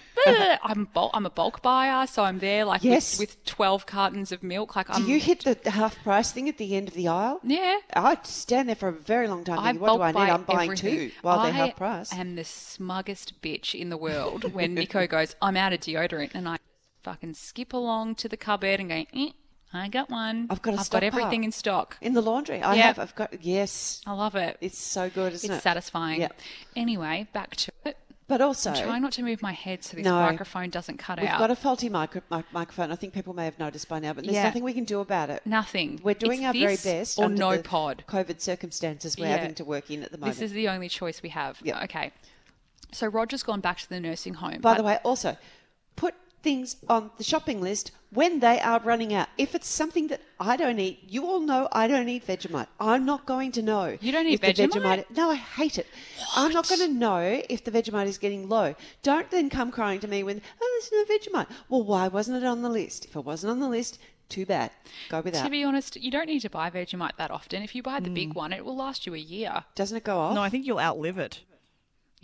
I'm 0.64 0.86
bulk, 0.86 1.12
I'm 1.14 1.26
a 1.26 1.30
bulk 1.30 1.62
buyer, 1.62 2.08
so 2.08 2.24
I'm 2.24 2.40
there 2.40 2.66
like 2.66 2.84
Yes. 2.84 3.20
with, 3.20 3.30
with 3.30 3.46
twelve 3.46 3.86
cartons 3.86 4.32
of 4.32 4.42
milk. 4.42 4.76
Like 4.76 4.88
Do 4.88 4.94
I'm. 4.94 5.08
you 5.08 5.20
hit 5.20 5.44
the 5.64 5.70
half 5.72 6.02
price 6.04 6.32
thing 6.32 6.50
at 6.50 6.58
the 6.58 6.76
end 6.76 6.88
of 6.88 6.94
the 6.96 7.08
aisle? 7.08 7.40
yeah. 7.44 7.78
I 7.94 8.18
stand 8.24 8.68
there 8.70 8.76
for 8.76 8.88
a 8.90 8.94
very 8.94 9.28
long 9.28 9.44
time 9.44 9.60
I 9.60 9.64
thinking, 9.74 9.82
what 9.82 9.98
do 9.98 10.02
I 10.02 10.12
need? 10.12 10.32
I'm 10.32 10.44
buying 10.44 10.72
everything. 10.72 11.10
two 11.10 11.12
while 11.22 11.44
they're 11.44 11.52
half 11.52 11.76
price. 11.76 12.12
I 12.14 12.18
am 12.18 12.36
the 12.36 12.44
smuggest 12.44 13.42
bitch 13.42 13.80
in 13.80 13.90
the 13.90 13.98
world 13.98 14.54
when 14.54 14.74
Nico 14.74 15.06
goes, 15.16 15.36
I'm 15.42 15.58
out 15.58 15.74
of 15.74 15.80
deodorant, 15.82 16.32
and 16.34 16.48
I 16.50 16.58
fucking 17.04 17.34
skip 17.36 17.74
along 17.74 18.16
to 18.16 18.28
the 18.30 18.38
cupboard 18.38 18.80
and 18.80 18.90
go, 18.90 19.06
eh, 19.14 19.30
I 19.74 19.90
got 19.90 20.10
one. 20.10 20.48
I've 20.50 20.62
got 20.62 20.74
a 20.76 20.80
I've 20.80 20.90
got 20.90 21.04
everything 21.04 21.42
up. 21.42 21.46
in 21.46 21.52
stock. 21.52 21.98
In 22.02 22.14
the 22.14 22.22
laundry. 22.22 22.62
I 22.64 22.76
Yeah. 22.76 22.84
have. 22.84 23.00
I've 23.00 23.14
got, 23.16 23.44
yes. 23.44 24.02
I 24.08 24.14
love 24.14 24.36
it. 24.36 24.58
It's 24.62 24.78
so 24.80 25.10
good, 25.10 25.34
isn't 25.34 25.52
It's 25.52 25.60
it? 25.60 25.64
satisfying. 25.64 26.22
Yep. 26.22 26.40
Anyway, 26.78 27.28
back 27.34 27.56
to 27.58 27.72
it. 27.84 27.98
But 28.28 28.42
also, 28.42 28.72
I'm 28.72 28.84
trying 28.84 29.02
not 29.04 29.12
to 29.14 29.24
move 29.24 29.44
my 29.44 29.52
head 29.52 29.84
so 29.84 29.96
this 29.96 30.04
No. 30.04 30.16
microphone 30.20 30.72
doesn't 30.72 30.98
cut 30.98 31.20
out. 31.20 31.22
we've 31.26 31.38
got 31.38 31.52
a 31.52 31.56
faulty 31.56 31.90
micro- 31.90 32.24
mic- 32.32 32.52
microphone. 32.52 32.92
I 32.92 32.96
think 32.96 33.14
people 33.14 33.36
may 33.36 33.46
have 33.46 33.60
noticed 33.60 33.88
by 33.88 34.00
now, 34.00 34.14
but 34.14 34.24
there's 34.24 34.34
Yeah. 34.36 34.44
nothing 34.46 34.64
we 34.64 34.74
can 34.74 34.84
do 34.84 35.00
about 35.00 35.30
it. 35.30 35.44
Nothing. 35.46 36.00
We're 36.04 36.16
doing 36.16 36.40
It's 36.42 36.48
our 36.48 36.54
very 36.54 36.76
best 36.78 37.20
Or 37.20 37.30
no 37.30 37.56
the 37.58 37.62
pod. 37.62 38.04
COVID 38.08 38.42
circumstances 38.42 39.16
we're 39.16 39.28
Yeah. 39.28 39.38
having 39.38 39.54
to 39.56 39.64
work 39.66 39.92
in 39.92 40.02
at 40.02 40.12
the 40.12 40.18
moment. 40.18 40.40
This 40.40 40.50
is 40.50 40.54
the 40.54 40.68
only 40.70 40.90
choice 40.90 41.22
we 41.22 41.30
have. 41.30 41.60
Yep. 41.62 41.84
Okay. 41.84 42.12
So 42.92 43.06
Roger's 43.08 43.44
gone 43.44 43.60
back 43.62 43.78
to 43.80 43.90
the 43.90 44.00
nursing 44.00 44.34
home. 44.36 44.60
By 44.60 44.74
the 44.74 44.84
way, 44.84 44.98
also 45.04 45.38
put 45.96 46.16
things 46.46 46.76
on 46.88 47.10
the 47.18 47.24
shopping 47.24 47.60
list 47.60 47.92
when 48.12 48.40
they 48.40 48.58
are 48.62 48.80
running 48.92 49.12
out. 49.14 49.28
If 49.38 49.56
it's 49.56 49.68
something 49.68 50.08
that 50.12 50.22
I 50.40 50.56
don't 50.56 50.80
eat, 50.80 51.00
you 51.08 51.26
all 51.26 51.42
know 51.42 51.68
I 51.72 51.88
don't 51.88 52.08
eat 52.08 52.26
Vegemite. 52.28 52.68
I'm 52.80 53.04
not 53.04 53.26
going 53.26 53.52
to 53.54 53.62
know. 53.62 53.98
You 54.00 54.12
don't 54.12 54.28
eat 54.28 54.36
if 54.36 54.42
the 54.42 54.54
Vegemite? 54.54 55.06
No, 55.10 55.32
I 55.32 55.36
hate 55.36 55.78
it. 55.80 55.88
I'm 56.36 56.54
not 56.54 56.70
going 56.70 56.82
to 56.82 56.94
know 57.06 57.42
if 57.50 57.64
the 57.64 57.72
Vegemite 57.72 58.08
is 58.08 58.20
getting 58.20 58.48
low. 58.48 58.76
Don't 59.02 59.30
then 59.32 59.50
come 59.50 59.72
crying 59.72 60.00
to 60.02 60.08
me 60.08 60.22
when, 60.24 60.40
oh, 60.62 60.80
there's 60.92 60.92
no 60.94 61.16
Vegemite. 61.16 61.48
Well, 61.68 61.84
why 61.84 62.08
wasn't 62.08 62.38
it 62.38 62.46
on 62.46 62.62
the 62.62 62.70
list? 62.70 63.06
If 63.06 63.16
it 63.16 63.26
wasn't 63.26 63.52
on 63.52 63.60
the 63.60 63.68
list, 63.68 63.98
too 64.30 64.46
bad. 64.46 64.70
Go 65.10 65.22
without. 65.22 65.44
To 65.44 65.50
be 65.50 65.64
honest, 65.64 65.96
you 65.98 66.12
don't 66.12 66.28
need 66.28 66.42
to 66.42 66.50
buy 66.50 66.70
Vegemite 66.70 67.18
that 67.18 67.32
often. 67.32 67.64
If 67.64 67.74
you 67.76 67.82
buy 67.82 68.00
the 68.00 68.10
Mm. 68.10 68.16
big 68.22 68.34
one, 68.36 68.54
it 68.54 68.64
will 68.64 68.76
last 68.76 69.06
you 69.08 69.14
a 69.16 69.18
year. 69.18 69.64
Doesn't 69.74 69.98
it 69.98 70.04
go 70.04 70.18
off? 70.20 70.36
No, 70.36 70.42
I 70.42 70.50
think 70.50 70.66
you'll 70.66 70.80
outlive 70.80 71.18
it. 71.18 71.42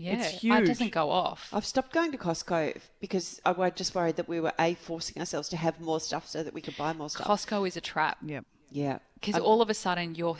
Yeah, 0.01 0.13
It's 0.27 0.43
It 0.43 0.65
doesn't 0.65 0.91
go 0.91 1.09
off. 1.11 1.49
I've 1.53 1.65
stopped 1.65 1.93
going 1.93 2.11
to 2.11 2.17
Costco 2.17 2.77
because 2.99 3.39
I 3.45 3.51
was 3.51 3.73
just 3.75 3.93
worried 3.95 4.15
that 4.17 4.27
we 4.27 4.39
were 4.39 4.53
a 4.59 4.73
forcing 4.75 5.19
ourselves 5.19 5.47
to 5.49 5.57
have 5.57 5.79
more 5.79 5.99
stuff 5.99 6.27
so 6.27 6.43
that 6.43 6.53
we 6.53 6.61
could 6.61 6.75
buy 6.77 6.93
more 6.93 7.09
stuff. 7.09 7.27
Costco 7.27 7.67
is 7.67 7.77
a 7.77 7.81
trap 7.81 8.17
Yep. 8.25 8.45
yeah, 8.71 8.99
because 9.15 9.37
all 9.41 9.61
of 9.61 9.69
a 9.69 9.73
sudden 9.73 10.15
you're, 10.15 10.37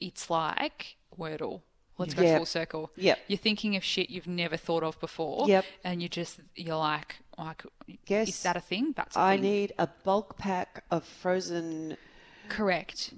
it's 0.00 0.30
like 0.30 0.96
Wordle. 1.18 1.62
Let's 1.96 2.12
go 2.14 2.36
full 2.36 2.46
circle. 2.46 2.90
Yep. 2.96 3.18
You're 3.28 3.38
thinking 3.38 3.76
of 3.76 3.84
shit 3.84 4.10
you've 4.10 4.26
never 4.26 4.56
thought 4.56 4.82
of 4.82 4.98
before. 4.98 5.46
Yep. 5.46 5.64
And 5.84 6.02
you 6.02 6.08
just 6.08 6.40
you're 6.56 6.74
like, 6.76 7.16
like, 7.38 7.62
Yes. 8.08 8.28
is 8.30 8.42
that 8.42 8.56
a 8.56 8.60
thing? 8.60 8.94
That's 8.96 9.14
a 9.16 9.20
I 9.20 9.34
thing. 9.34 9.42
need 9.42 9.72
a 9.78 9.86
bulk 10.02 10.36
pack 10.36 10.82
of 10.90 11.04
frozen 11.04 11.96
correct. 12.48 13.14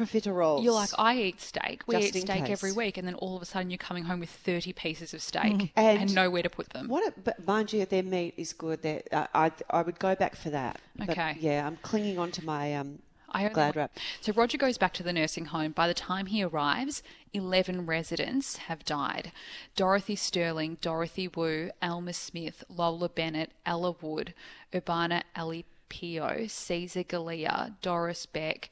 Profiteroles. 0.00 0.62
You're 0.64 0.72
like, 0.72 0.90
I 0.98 1.16
eat 1.16 1.40
steak. 1.40 1.82
We 1.86 1.96
Just 1.96 2.08
eat 2.08 2.16
in 2.16 2.22
steak 2.22 2.44
case. 2.46 2.50
every 2.50 2.72
week, 2.72 2.96
and 2.98 3.06
then 3.06 3.14
all 3.14 3.36
of 3.36 3.42
a 3.42 3.44
sudden 3.44 3.70
you're 3.70 3.78
coming 3.78 4.04
home 4.04 4.20
with 4.20 4.30
30 4.30 4.72
pieces 4.72 5.14
of 5.14 5.22
steak 5.22 5.52
Mm. 5.52 5.70
And- 5.76 5.98
and, 6.02 6.14
nowhere 6.14 6.42
to 6.42 6.50
put 6.50 6.70
them. 6.70 6.88
what? 6.88 7.06
A, 7.08 7.20
but 7.20 7.46
mind 7.46 7.72
you, 7.72 7.84
their 7.86 8.02
meat 8.02 8.34
is 8.36 8.52
good. 8.52 8.82
Their, 8.82 9.02
uh, 9.12 9.26
I 9.34 9.52
I 9.70 9.82
would 9.82 9.98
go 9.98 10.14
back 10.14 10.36
for 10.36 10.50
that. 10.50 10.80
But 10.96 11.10
Okay. 11.10 11.36
yeah, 11.40 11.66
I'm 11.66 11.76
clinging 11.78 12.18
on 12.18 12.30
to 12.32 12.44
my 12.44 12.74
um. 12.74 13.00
I 13.32 13.42
only- 13.42 13.54
Glad 13.54 13.76
wrap. 13.76 13.96
So 14.20 14.32
Roger 14.32 14.58
goes 14.58 14.76
back 14.76 14.92
to 14.94 15.04
the 15.04 15.12
nursing 15.12 15.44
home. 15.46 15.70
By 15.70 15.86
the 15.86 15.94
time 15.94 16.26
he 16.26 16.42
arrives, 16.42 17.00
11 17.32 17.86
residents 17.86 18.56
have 18.56 18.84
died. 18.84 19.30
Dorothy 19.76 20.16
Sterling, 20.16 20.78
Dorothy 20.80 21.28
Wu, 21.28 21.70
Alma 21.80 22.12
Smith, 22.12 22.64
Lola 22.68 23.08
Bennett, 23.08 23.52
Ella 23.64 23.92
Wood, 24.00 24.34
Urbana 24.74 25.22
Alipio, 25.36 26.50
Caesar 26.50 27.04
Galea, 27.04 27.76
Doris 27.82 28.26
Beck, 28.26 28.68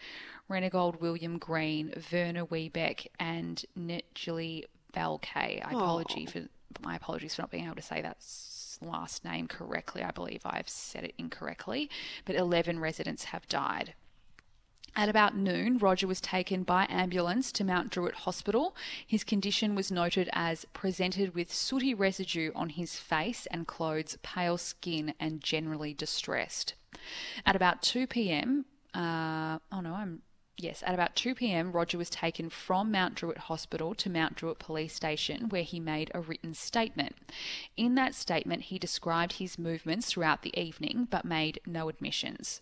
Renegold 0.50 1.00
William 1.00 1.38
Green, 1.38 1.92
Verna 1.96 2.46
Weebeck, 2.46 3.06
and 3.20 3.64
Netjali 3.78 4.64
Balkay. 4.94 5.64
I 5.64 5.70
apology 5.70 6.26
for 6.26 6.42
my 6.82 6.96
apologies 6.96 7.34
for 7.34 7.42
not 7.42 7.50
being 7.50 7.66
able 7.66 7.76
to 7.76 7.82
say 7.82 8.00
that 8.00 8.18
last 8.80 9.24
name 9.24 9.46
correctly. 9.46 10.02
I 10.02 10.10
believe 10.10 10.42
I've 10.44 10.68
said 10.68 11.04
it 11.04 11.14
incorrectly, 11.18 11.90
but 12.24 12.36
11 12.36 12.78
residents 12.78 13.24
have 13.24 13.48
died. 13.48 13.94
At 14.96 15.08
about 15.08 15.36
noon, 15.36 15.78
Roger 15.78 16.06
was 16.06 16.20
taken 16.20 16.64
by 16.64 16.86
ambulance 16.88 17.52
to 17.52 17.64
Mount 17.64 17.90
Druitt 17.90 18.14
Hospital. 18.14 18.74
His 19.06 19.22
condition 19.22 19.74
was 19.74 19.92
noted 19.92 20.28
as 20.32 20.64
presented 20.72 21.34
with 21.34 21.54
sooty 21.54 21.94
residue 21.94 22.50
on 22.54 22.70
his 22.70 22.96
face 22.96 23.46
and 23.50 23.66
clothes, 23.66 24.18
pale 24.22 24.58
skin, 24.58 25.14
and 25.20 25.40
generally 25.40 25.94
distressed. 25.94 26.74
At 27.46 27.54
about 27.54 27.82
2 27.82 28.06
p.m., 28.06 28.64
uh, 28.94 29.58
oh 29.70 29.80
no, 29.80 29.94
I'm 29.94 30.22
Yes, 30.60 30.82
at 30.84 30.92
about 30.92 31.14
2 31.14 31.36
pm, 31.36 31.70
Roger 31.70 31.98
was 31.98 32.10
taken 32.10 32.50
from 32.50 32.90
Mount 32.90 33.14
Druitt 33.14 33.38
Hospital 33.38 33.94
to 33.94 34.10
Mount 34.10 34.34
Druitt 34.34 34.58
Police 34.58 34.92
Station 34.92 35.48
where 35.50 35.62
he 35.62 35.78
made 35.78 36.10
a 36.12 36.20
written 36.20 36.52
statement. 36.52 37.14
In 37.76 37.94
that 37.94 38.12
statement, 38.12 38.62
he 38.64 38.76
described 38.76 39.34
his 39.34 39.56
movements 39.56 40.10
throughout 40.10 40.42
the 40.42 40.58
evening 40.60 41.06
but 41.08 41.24
made 41.24 41.60
no 41.64 41.88
admissions. 41.88 42.60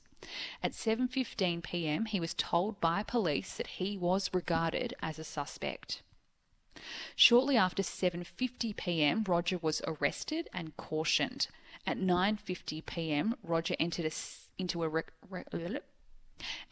At 0.62 0.72
7:15 0.72 1.62
p.m., 1.62 2.04
he 2.04 2.20
was 2.20 2.34
told 2.34 2.82
by 2.82 3.02
police 3.02 3.56
that 3.56 3.78
he 3.78 3.96
was 3.96 4.28
regarded 4.34 4.92
as 5.00 5.18
a 5.18 5.24
suspect. 5.24 6.02
Shortly 7.14 7.56
after 7.56 7.82
7:50 7.82 8.76
p.m., 8.76 9.24
Roger 9.26 9.56
was 9.56 9.80
arrested 9.86 10.50
and 10.52 10.76
cautioned. 10.76 11.48
At 11.86 11.96
9:50 11.98 12.84
p.m., 12.84 13.36
Roger 13.42 13.74
entered 13.80 14.04
a 14.04 14.12
into 14.58 14.82
a 14.82 14.88
rec- 14.90 15.12
re- 15.30 15.44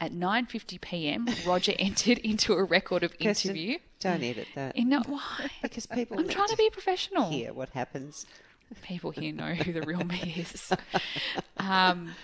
at 0.05 0.13
9:50 0.13 0.81
p.m., 0.81 1.29
Roger 1.47 1.73
entered 1.79 2.19
into 2.19 2.53
a 2.53 2.63
record 2.63 3.03
of 3.03 3.19
Kirsten, 3.19 3.51
interview. 3.51 3.79
Don't 4.01 4.23
edit 4.23 4.49
that. 4.55 4.77
In 4.77 4.91
no, 4.91 5.01
why? 5.07 5.51
because 5.63 5.87
people 5.87 6.19
I'm 6.19 6.29
trying 6.29 6.49
to 6.49 6.57
be 6.57 6.69
professional. 6.71 7.31
hear 7.31 7.53
what 7.53 7.71
happens. 7.71 8.27
People 8.83 9.11
here 9.13 9.33
know 9.33 9.55
who 9.55 9.73
the 9.73 9.83
real 9.83 10.05
me 10.05 10.35
is. 10.37 10.73
Um, 11.57 12.15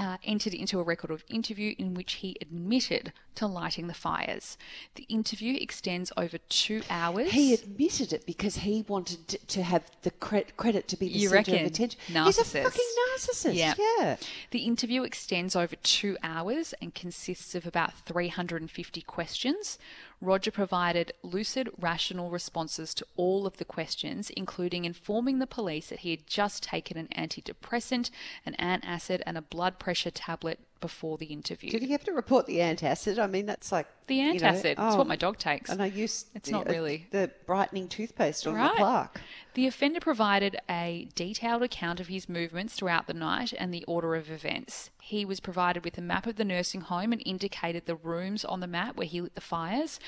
uh, 0.00 0.16
entered 0.24 0.54
into 0.54 0.80
a 0.80 0.82
record 0.82 1.10
of 1.10 1.22
interview 1.28 1.74
in 1.78 1.92
which 1.94 2.14
he 2.14 2.34
admitted 2.40 3.12
to 3.34 3.46
lighting 3.46 3.86
the 3.86 3.94
fires. 3.94 4.56
The 4.94 5.02
interview 5.04 5.58
extends 5.60 6.10
over 6.16 6.38
two 6.48 6.80
hours. 6.88 7.32
He 7.32 7.52
admitted 7.52 8.12
it 8.14 8.24
because 8.24 8.56
he 8.58 8.84
wanted 8.88 9.28
to- 9.28 9.62
have 9.62 9.90
the 10.02 10.10
cre- 10.12 10.38
credit 10.56 10.88
to 10.88 10.96
be 10.96 11.06
the 11.08 11.18
You 11.18 11.28
centre 11.28 11.54
of 11.54 11.60
attention. 11.66 12.00
Narcissist. 12.10 12.24
He's 12.26 12.38
a 12.38 12.44
fucking 12.44 12.86
narcissist. 13.14 13.54
Yeah. 13.54 13.74
Yeah. 13.98 14.16
The 14.52 14.60
interview 14.60 15.02
extends 15.02 15.54
over 15.54 15.76
two 15.76 16.16
hours 16.22 16.72
and 16.80 16.94
consists 16.94 17.54
of 17.54 17.66
about 17.66 17.92
350 18.06 19.02
questions. 19.02 19.78
Roger 20.20 20.50
provided 20.50 21.12
lucid, 21.22 21.70
rational 21.78 22.30
responses 22.30 22.92
to 22.94 23.06
all 23.16 23.46
of 23.46 23.56
the 23.56 23.64
questions, 23.64 24.30
including 24.30 24.84
informing 24.84 25.38
the 25.38 25.46
police 25.46 25.88
that 25.88 26.00
he 26.00 26.10
had 26.10 26.26
just 26.26 26.62
taken 26.62 26.98
an 26.98 27.08
antidepressant, 27.16 28.10
an 28.44 28.54
antacid, 28.58 29.22
and 29.24 29.38
a 29.38 29.42
blood 29.42 29.78
pressure 29.78 30.10
tablet 30.10 30.60
before 30.80 31.18
the 31.18 31.26
interview. 31.26 31.70
Did 31.70 31.82
he 31.82 31.92
have 31.92 32.04
to 32.04 32.12
report 32.12 32.46
the 32.46 32.58
antacid? 32.58 33.18
I 33.18 33.26
mean, 33.26 33.46
that's 33.46 33.70
like 33.70 33.86
the 34.06 34.16
you 34.16 34.34
know, 34.34 34.48
antacid. 34.48 34.64
it's 34.64 34.80
oh, 34.80 34.96
what 34.96 35.06
my 35.06 35.16
dog 35.16 35.38
takes. 35.38 35.70
And 35.70 35.82
I 35.82 35.86
use 35.86 36.26
It's 36.34 36.48
the, 36.48 36.52
not 36.52 36.68
really. 36.68 37.06
the 37.10 37.30
brightening 37.46 37.88
toothpaste 37.88 38.46
on 38.46 38.54
Right. 38.54 38.70
the 38.72 38.76
plaque. 38.76 39.20
The 39.54 39.66
offender 39.66 40.00
provided 40.00 40.56
a 40.68 41.08
detailed 41.14 41.62
account 41.62 42.00
of 42.00 42.06
his 42.08 42.28
movements 42.28 42.74
throughout 42.74 43.06
the 43.06 43.14
night 43.14 43.52
and 43.58 43.72
the 43.74 43.84
order 43.84 44.14
of 44.14 44.30
events. 44.30 44.90
He 45.00 45.24
was 45.24 45.40
provided 45.40 45.84
with 45.84 45.98
a 45.98 46.02
map 46.02 46.26
of 46.26 46.36
the 46.36 46.44
nursing 46.44 46.82
home 46.82 47.12
and 47.12 47.22
indicated 47.26 47.86
the 47.86 47.96
rooms 47.96 48.44
on 48.44 48.60
the 48.60 48.66
map 48.66 48.96
where 48.96 49.06
he 49.06 49.20
lit 49.20 49.34
the 49.34 49.40
fires. 49.40 49.98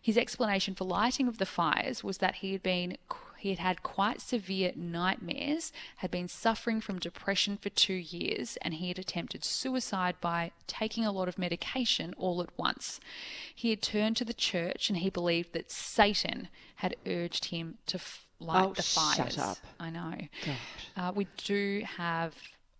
His 0.00 0.16
explanation 0.18 0.74
for 0.74 0.84
lighting 0.84 1.28
of 1.28 1.38
the 1.38 1.46
fires 1.46 2.02
was 2.04 2.18
that 2.18 2.36
he 2.36 2.52
had 2.52 2.62
been 2.62 2.96
he 3.38 3.50
had 3.50 3.58
had 3.58 3.82
quite 3.82 4.20
severe 4.20 4.72
nightmares, 4.74 5.72
had 5.98 6.10
been 6.10 6.28
suffering 6.28 6.80
from 6.80 6.98
depression 6.98 7.56
for 7.56 7.68
2 7.70 7.92
years 7.94 8.58
and 8.62 8.74
he 8.74 8.88
had 8.88 8.98
attempted 8.98 9.44
suicide 9.44 10.16
by 10.20 10.50
taking 10.66 11.04
a 11.04 11.12
lot 11.12 11.28
of 11.28 11.38
medication 11.38 12.14
all 12.18 12.42
at 12.42 12.50
once. 12.58 12.98
He 13.54 13.70
had 13.70 13.80
turned 13.82 14.16
to 14.18 14.24
the 14.24 14.34
church 14.34 14.88
and 14.90 14.98
he 14.98 15.10
believed 15.10 15.52
that 15.52 15.70
Satan 15.70 16.48
had 16.76 16.96
urged 17.06 17.46
him 17.46 17.78
to 17.86 17.96
f- 17.96 18.26
light 18.40 18.66
Oh, 18.66 18.72
the 18.74 18.82
shut 18.82 19.38
up. 19.38 19.58
I 19.80 19.90
know. 19.90 20.14
Uh, 20.96 21.12
we 21.14 21.26
do 21.36 21.82
have 21.96 22.34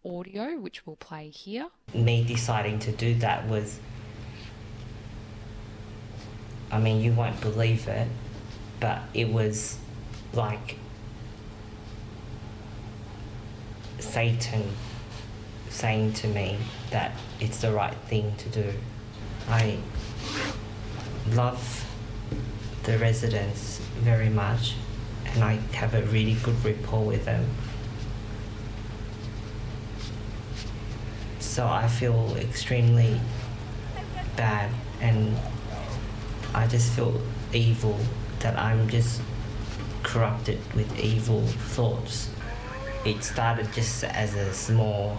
audio, 0.04 0.56
which 0.58 0.86
we'll 0.86 0.96
play 0.96 1.28
here. 1.30 1.68
me 1.94 2.24
deciding 2.24 2.78
to 2.80 2.92
do 2.92 3.14
that 3.16 3.46
was 3.48 3.78
I 6.70 6.78
mean 6.78 7.00
you 7.00 7.12
won't 7.12 7.40
believe 7.40 7.88
it 7.88 8.08
but 8.80 9.00
it 9.14 9.28
was 9.28 9.78
like 10.32 10.76
Satan 13.98 14.64
saying 15.70 16.12
to 16.12 16.28
me 16.28 16.58
that 16.90 17.12
it's 17.40 17.60
the 17.60 17.70
right 17.72 17.94
thing 18.08 18.34
to 18.36 18.48
do. 18.48 18.72
I 19.48 19.78
love 21.30 21.84
the 22.84 22.98
residents 22.98 23.78
very 24.00 24.28
much 24.28 24.74
and 25.26 25.44
I 25.44 25.54
have 25.74 25.94
a 25.94 26.02
really 26.04 26.34
good 26.34 26.64
rapport 26.64 27.04
with 27.04 27.24
them. 27.24 27.46
So 31.38 31.66
I 31.66 31.88
feel 31.88 32.36
extremely 32.36 33.20
bad 34.36 34.70
and 35.00 35.36
I 36.54 36.66
just 36.66 36.92
feel 36.92 37.20
evil 37.52 37.98
that 38.40 38.56
I'm 38.58 38.88
just 38.88 39.20
corrupted 40.02 40.60
with 40.74 40.98
evil 40.98 41.42
thoughts. 41.46 42.30
It 43.04 43.22
started 43.22 43.72
just 43.72 44.04
as 44.04 44.34
a 44.34 44.52
small 44.52 45.18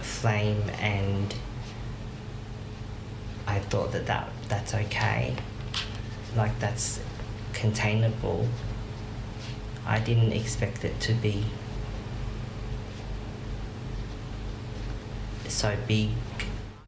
flame 0.00 0.62
and 0.80 1.34
I 3.46 3.60
thought 3.60 3.92
that, 3.92 4.06
that 4.06 4.30
that's 4.48 4.74
okay. 4.74 5.34
Like 6.36 6.58
that's 6.58 7.00
containable. 7.52 8.46
I 9.86 9.98
didn't 10.00 10.32
expect 10.32 10.84
it 10.84 11.00
to 11.00 11.14
be 11.14 11.44
so 15.48 15.76
big. 15.86 16.10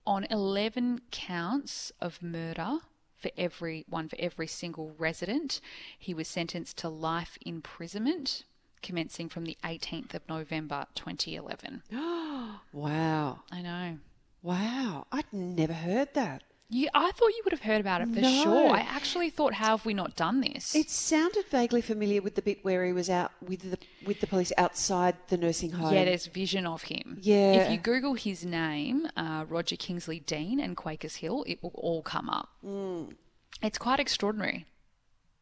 On 0.06 0.26
11 0.30 1.00
counts 1.10 1.92
of 2.00 2.22
murder 2.22 2.78
for 3.20 3.30
every 3.36 3.84
one 3.88 4.08
for 4.08 4.16
every 4.18 4.46
single 4.46 4.94
resident, 4.98 5.60
he 5.98 6.14
was 6.14 6.28
sentenced 6.28 6.76
to 6.78 6.88
life 6.88 7.38
imprisonment 7.44 8.44
commencing 8.82 9.28
from 9.28 9.44
the 9.44 9.58
18th 9.62 10.14
of 10.14 10.28
November 10.28 10.86
2011. 10.94 11.82
Wow. 12.72 13.40
I 13.50 13.62
know. 13.62 13.98
Wow. 14.42 15.06
I'd 15.10 15.32
never 15.32 15.72
heard 15.72 16.14
that. 16.14 16.42
You, 16.72 16.88
I 16.94 17.10
thought 17.10 17.28
you 17.30 17.42
would 17.44 17.52
have 17.52 17.62
heard 17.62 17.80
about 17.80 18.00
it 18.00 18.08
for 18.14 18.20
No. 18.20 18.42
sure. 18.44 18.70
I 18.70 18.78
actually 18.80 19.28
thought, 19.28 19.54
how 19.54 19.76
have 19.76 19.84
we 19.84 19.92
not 19.92 20.14
done 20.14 20.40
this? 20.40 20.74
It 20.76 20.88
sounded 20.88 21.44
vaguely 21.46 21.80
familiar 21.80 22.22
with 22.22 22.36
the 22.36 22.42
bit 22.42 22.64
where 22.64 22.84
he 22.86 22.92
was 22.92 23.10
out 23.10 23.32
with 23.42 23.70
the 23.72 23.78
with 24.06 24.20
the 24.20 24.28
police 24.28 24.52
outside 24.56 25.16
the 25.28 25.36
nursing 25.36 25.72
home. 25.72 25.92
Yeah, 25.92 26.04
there's 26.04 26.26
vision 26.26 26.66
of 26.66 26.82
him. 26.84 27.18
Yeah. 27.20 27.54
If 27.54 27.72
you 27.72 27.78
Google 27.78 28.14
his 28.14 28.44
name, 28.44 29.08
uh, 29.16 29.44
Roger 29.48 29.74
Kingsley 29.76 30.20
Dean 30.20 30.60
and 30.60 30.76
Quakers 30.76 31.16
Hill, 31.16 31.44
it 31.48 31.60
will 31.62 31.72
all 31.74 32.02
come 32.02 32.30
up. 32.30 32.48
Mm. 32.64 33.14
It's 33.62 33.76
quite 33.78 33.98
extraordinary. 33.98 34.66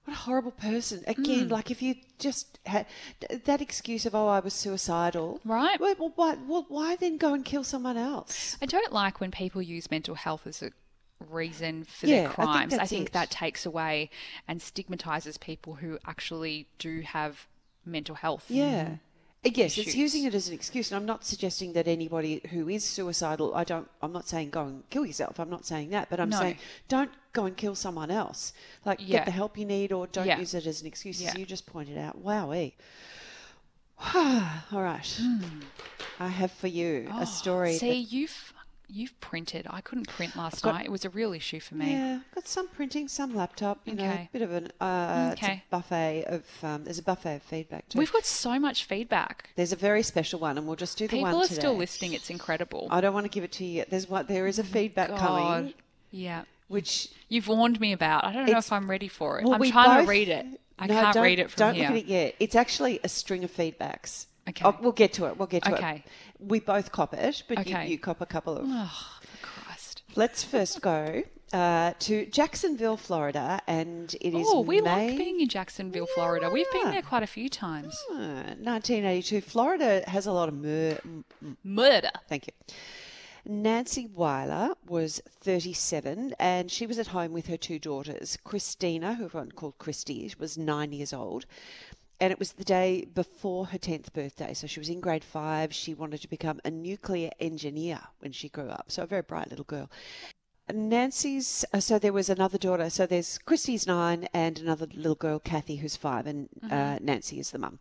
What 0.05 0.15
a 0.15 0.21
horrible 0.21 0.53
person. 0.53 1.05
Again, 1.07 1.49
Hmm. 1.49 1.53
like 1.53 1.71
if 1.71 1.83
you 1.83 1.95
just 2.19 2.59
had 2.65 2.87
that 3.45 3.61
excuse 3.61 4.07
of, 4.07 4.15
oh, 4.15 4.29
I 4.29 4.41
was 4.41 4.55
suicidal. 4.55 5.41
Right. 5.45 5.79
Well, 5.79 5.95
why, 6.17 6.37
well, 6.47 6.65
why 6.71 6.97
then 6.97 7.19
go 7.19 7.35
and 7.35 7.45
kill 7.45 7.63
someone 7.65 7.99
else? 7.99 8.57
I 8.63 8.65
don't 8.67 8.91
like 8.95 9.21
when 9.21 9.31
people 9.31 9.61
use 9.61 9.91
mental 9.91 10.15
health 10.15 10.47
as 10.47 10.63
a 10.63 10.71
reason 11.29 11.85
for 11.85 12.07
Yeah, 12.07 12.23
their 12.23 12.29
crimes. 12.31 12.73
I 12.75 12.79
that's 12.79 12.91
think 12.91 13.13
that 13.13 13.31
takes 13.31 13.67
away 13.67 14.11
and 14.47 14.61
stigmatizes 14.63 15.37
people 15.39 15.75
who 15.77 15.99
actually 16.07 16.69
do 16.79 17.01
have 17.01 17.47
mental 17.85 18.15
health. 18.17 18.45
Yeah. 18.49 18.89
Uh, 18.93 18.97
Yes, 19.55 19.79
it's 19.79 19.95
using 19.95 20.25
it 20.25 20.35
as 20.35 20.49
an 20.49 20.55
excuse, 20.55 20.91
and 20.91 20.97
I'm 20.99 21.07
not 21.07 21.25
suggesting 21.25 21.73
that 21.75 21.87
anybody 21.87 22.41
who 22.51 22.69
is 22.69 22.83
suicidal. 22.85 23.55
I 23.55 23.63
don't. 23.63 23.89
I'm 24.03 24.13
not 24.13 24.27
saying 24.27 24.51
go 24.51 24.65
and 24.65 24.83
kill 24.91 25.07
yourself. 25.07 25.39
I'm 25.39 25.49
not 25.49 25.65
saying 25.65 25.91
that, 25.91 26.11
but 26.11 26.19
I'm 26.19 26.29
No. 26.29 26.39
saying 26.41 26.59
don't 26.89 27.13
go 27.33 27.45
and 27.47 27.57
kill 27.57 27.77
someone 27.77 28.11
else. 28.11 28.53
Like 28.85 28.99
Yeah. 29.01 29.19
get 29.19 29.27
the 29.27 29.31
help 29.31 29.57
you 29.57 29.65
need, 29.65 29.93
or 29.93 30.09
don't 30.09 30.27
Yeah. 30.27 30.41
use 30.41 30.55
it 30.55 30.67
as 30.67 30.81
an 30.81 30.89
excuse, 30.89 31.25
as 31.25 31.37
you 31.37 31.47
just 31.47 31.67
pointed 31.67 31.97
out. 31.97 32.23
Wowee. 32.23 32.73
All 34.15 34.83
right. 34.83 35.21
I 36.21 36.29
have 36.29 36.53
for 36.53 36.67
you 36.69 37.09
a 37.17 37.25
story. 37.27 37.75
Oh, 37.75 37.79
See, 37.79 37.99
you've 37.99 38.53
you've 38.89 39.19
printed. 39.21 39.67
I 39.69 39.81
couldn't 39.81 40.09
print 40.09 40.35
last 40.35 40.63
got- 40.63 40.75
night. 40.75 40.87
It 40.87 40.91
was 40.93 41.05
a 41.05 41.11
real 41.11 41.33
issue 41.33 41.61
for 41.61 41.75
me. 41.75 41.93
yeah, 41.93 42.21
got 42.35 42.49
some 42.49 42.69
printing, 42.69 43.07
some 43.09 43.35
laptop. 43.35 43.81
You 43.85 43.95
know, 43.95 44.05
Okay. 44.05 44.29
a 44.33 44.33
bit 44.33 44.43
of 44.43 44.53
an 44.53 44.73
uh, 44.81 45.31
Okay. 45.37 45.63
buffet 45.71 46.25
of. 46.27 46.45
Um, 46.65 46.85
there's 46.85 46.99
a 46.99 47.03
buffet 47.03 47.37
of 47.37 47.43
feedback 47.43 47.89
too. 47.89 47.99
We've 47.99 48.13
got 48.13 48.25
so 48.25 48.59
much 48.59 48.85
feedback. 48.85 49.51
There's 49.57 49.73
a 49.73 49.77
very 49.77 50.03
special 50.03 50.41
one, 50.41 50.57
and 50.59 50.67
we'll 50.67 50.77
just 50.77 50.97
do 50.99 51.07
the 51.07 51.17
People 51.19 51.33
one 51.33 51.35
are 51.45 51.49
today. 51.49 51.55
still 51.61 51.77
listening. 51.77 52.13
It's 52.15 52.31
incredible. 52.31 52.89
I 52.91 53.01
don't 53.01 53.15
want 53.15 53.25
to 53.25 53.31
give 53.31 53.45
it 53.45 53.53
to 53.53 53.65
you 53.65 53.73
yet. 53.77 53.91
There's 53.91 54.09
what 54.09 54.27
there 54.29 54.47
is 54.47 54.59
a 54.59 54.65
feedback 54.65 55.09
coming, 55.17 55.75
Yeah. 56.11 56.43
which 56.69 57.09
You've 57.29 57.49
warned 57.49 57.79
me 57.81 57.93
about. 57.93 58.25
I 58.25 58.33
don't 58.33 58.47
know 58.51 58.57
if 58.59 58.73
I'm 58.73 58.89
ready 58.89 59.09
for 59.09 59.39
it. 59.39 59.45
well, 59.45 59.55
I'm 59.55 59.71
trying 59.71 59.99
both- 59.99 60.05
to 60.07 60.11
read 60.11 60.29
it. 60.29 60.47
I 60.79 60.87
No, 60.87 60.95
can't 60.95 61.17
read 61.17 61.39
it 61.41 61.51
from 61.51 61.59
don't 61.59 61.75
here. 61.75 61.85
look 61.89 61.91
at 61.91 61.97
it 61.99 62.07
yet. 62.07 62.35
It's 62.41 62.55
actually 62.55 63.01
a 63.05 63.09
string 63.09 63.43
of 63.45 63.53
feedbacks. 63.55 64.27
Okay. 64.49 64.63
Oh, 64.65 64.75
we'll 64.81 64.93
get 64.93 65.13
to 65.15 65.27
it. 65.27 65.37
We'll 65.37 65.47
get 65.49 65.65
to 65.65 65.73
it. 65.73 65.79
Okay. 65.79 65.97
it. 65.97 66.03
We 66.41 66.61
both 66.61 66.93
cop 66.93 67.15
it, 67.15 67.43
but 67.49 67.59
Okay. 67.61 67.85
you, 67.85 67.91
you 67.93 67.99
cop 67.99 68.21
a 68.21 68.27
couple 68.27 68.57
of. 68.57 68.65
Oh, 68.69 69.11
for 69.21 69.47
Christ. 69.47 70.03
Let's 70.17 70.43
first 70.45 70.81
go 70.81 71.23
uh, 71.53 71.93
to 71.99 72.27
Jacksonville, 72.27 72.97
Florida, 72.97 73.61
and 73.67 74.15
it 74.21 74.35
is 74.35 74.47
Oh, 74.49 74.61
we 74.61 74.81
May 74.81 75.09
like 75.09 75.17
being 75.19 75.41
in 75.41 75.49
Jacksonville, 75.49 76.07
Florida. 76.15 76.51
We've 76.51 76.71
been 76.73 76.91
there 76.91 77.03
quite 77.03 77.23
a 77.23 77.27
few 77.27 77.49
times. 77.49 77.97
uh, 78.11 78.55
1982. 78.61 79.41
Florida 79.41 80.03
has 80.07 80.27
a 80.27 80.33
lot 80.33 80.49
of 80.49 80.55
mur- 80.55 80.99
Murder. 81.65 82.11
Thank 82.29 82.47
you. 82.47 82.53
Nancy 83.45 84.07
Weiler 84.07 84.75
was 84.87 85.23
37 85.41 86.35
and 86.39 86.71
she 86.71 86.87
was 86.87 86.99
at 86.99 87.07
home 87.09 87.33
with 87.33 87.47
her 87.47 87.57
two 87.57 87.79
daughters. 87.79 88.37
Christina, 88.45 89.15
who 89.15 89.25
everyone 89.25 89.53
called 89.53 89.79
Christy, 89.79 90.31
was 90.39 90.59
nine 90.59 90.93
years 90.93 91.15
old. 91.15 91.47
And 92.21 92.33
it 92.33 92.39
was 92.39 92.53
the 92.53 92.65
day 92.65 93.07
before 93.15 93.67
her 93.67 93.79
10th 93.79 94.13
birthday. 94.13 94.53
So 94.53 94.67
she 94.67 94.81
was 94.81 94.89
in 94.89 95.01
grade 95.01 95.23
five. 95.23 95.73
She 95.73 95.95
wanted 95.95 96.21
to 96.23 96.29
become 96.29 96.61
a 96.65 96.71
nuclear 96.71 97.31
engineer 97.39 98.01
when 98.19 98.33
she 98.33 98.49
grew 98.49 98.69
up. 98.69 98.87
So 98.89 99.05
a 99.05 99.07
very 99.07 99.23
bright 99.23 99.51
little 99.51 99.65
girl. 99.65 99.89
Nancy's, 100.73 101.65
uh, 101.73 101.81
so 101.81 101.99
there 101.99 102.13
was 102.13 102.29
another 102.29 102.59
daughter. 102.59 102.91
So 102.91 103.07
there's 103.07 103.39
Christy's 103.39 103.87
nine 103.87 104.29
and 104.35 104.59
another 104.59 104.87
little 104.95 105.15
girl, 105.15 105.39
Kathy, 105.39 105.77
who's 105.77 105.97
five, 105.97 106.27
and 106.27 106.49
uh, 106.71 106.99
Nancy 107.01 107.39
is 107.39 107.51
the 107.51 107.59
mum. 107.59 107.79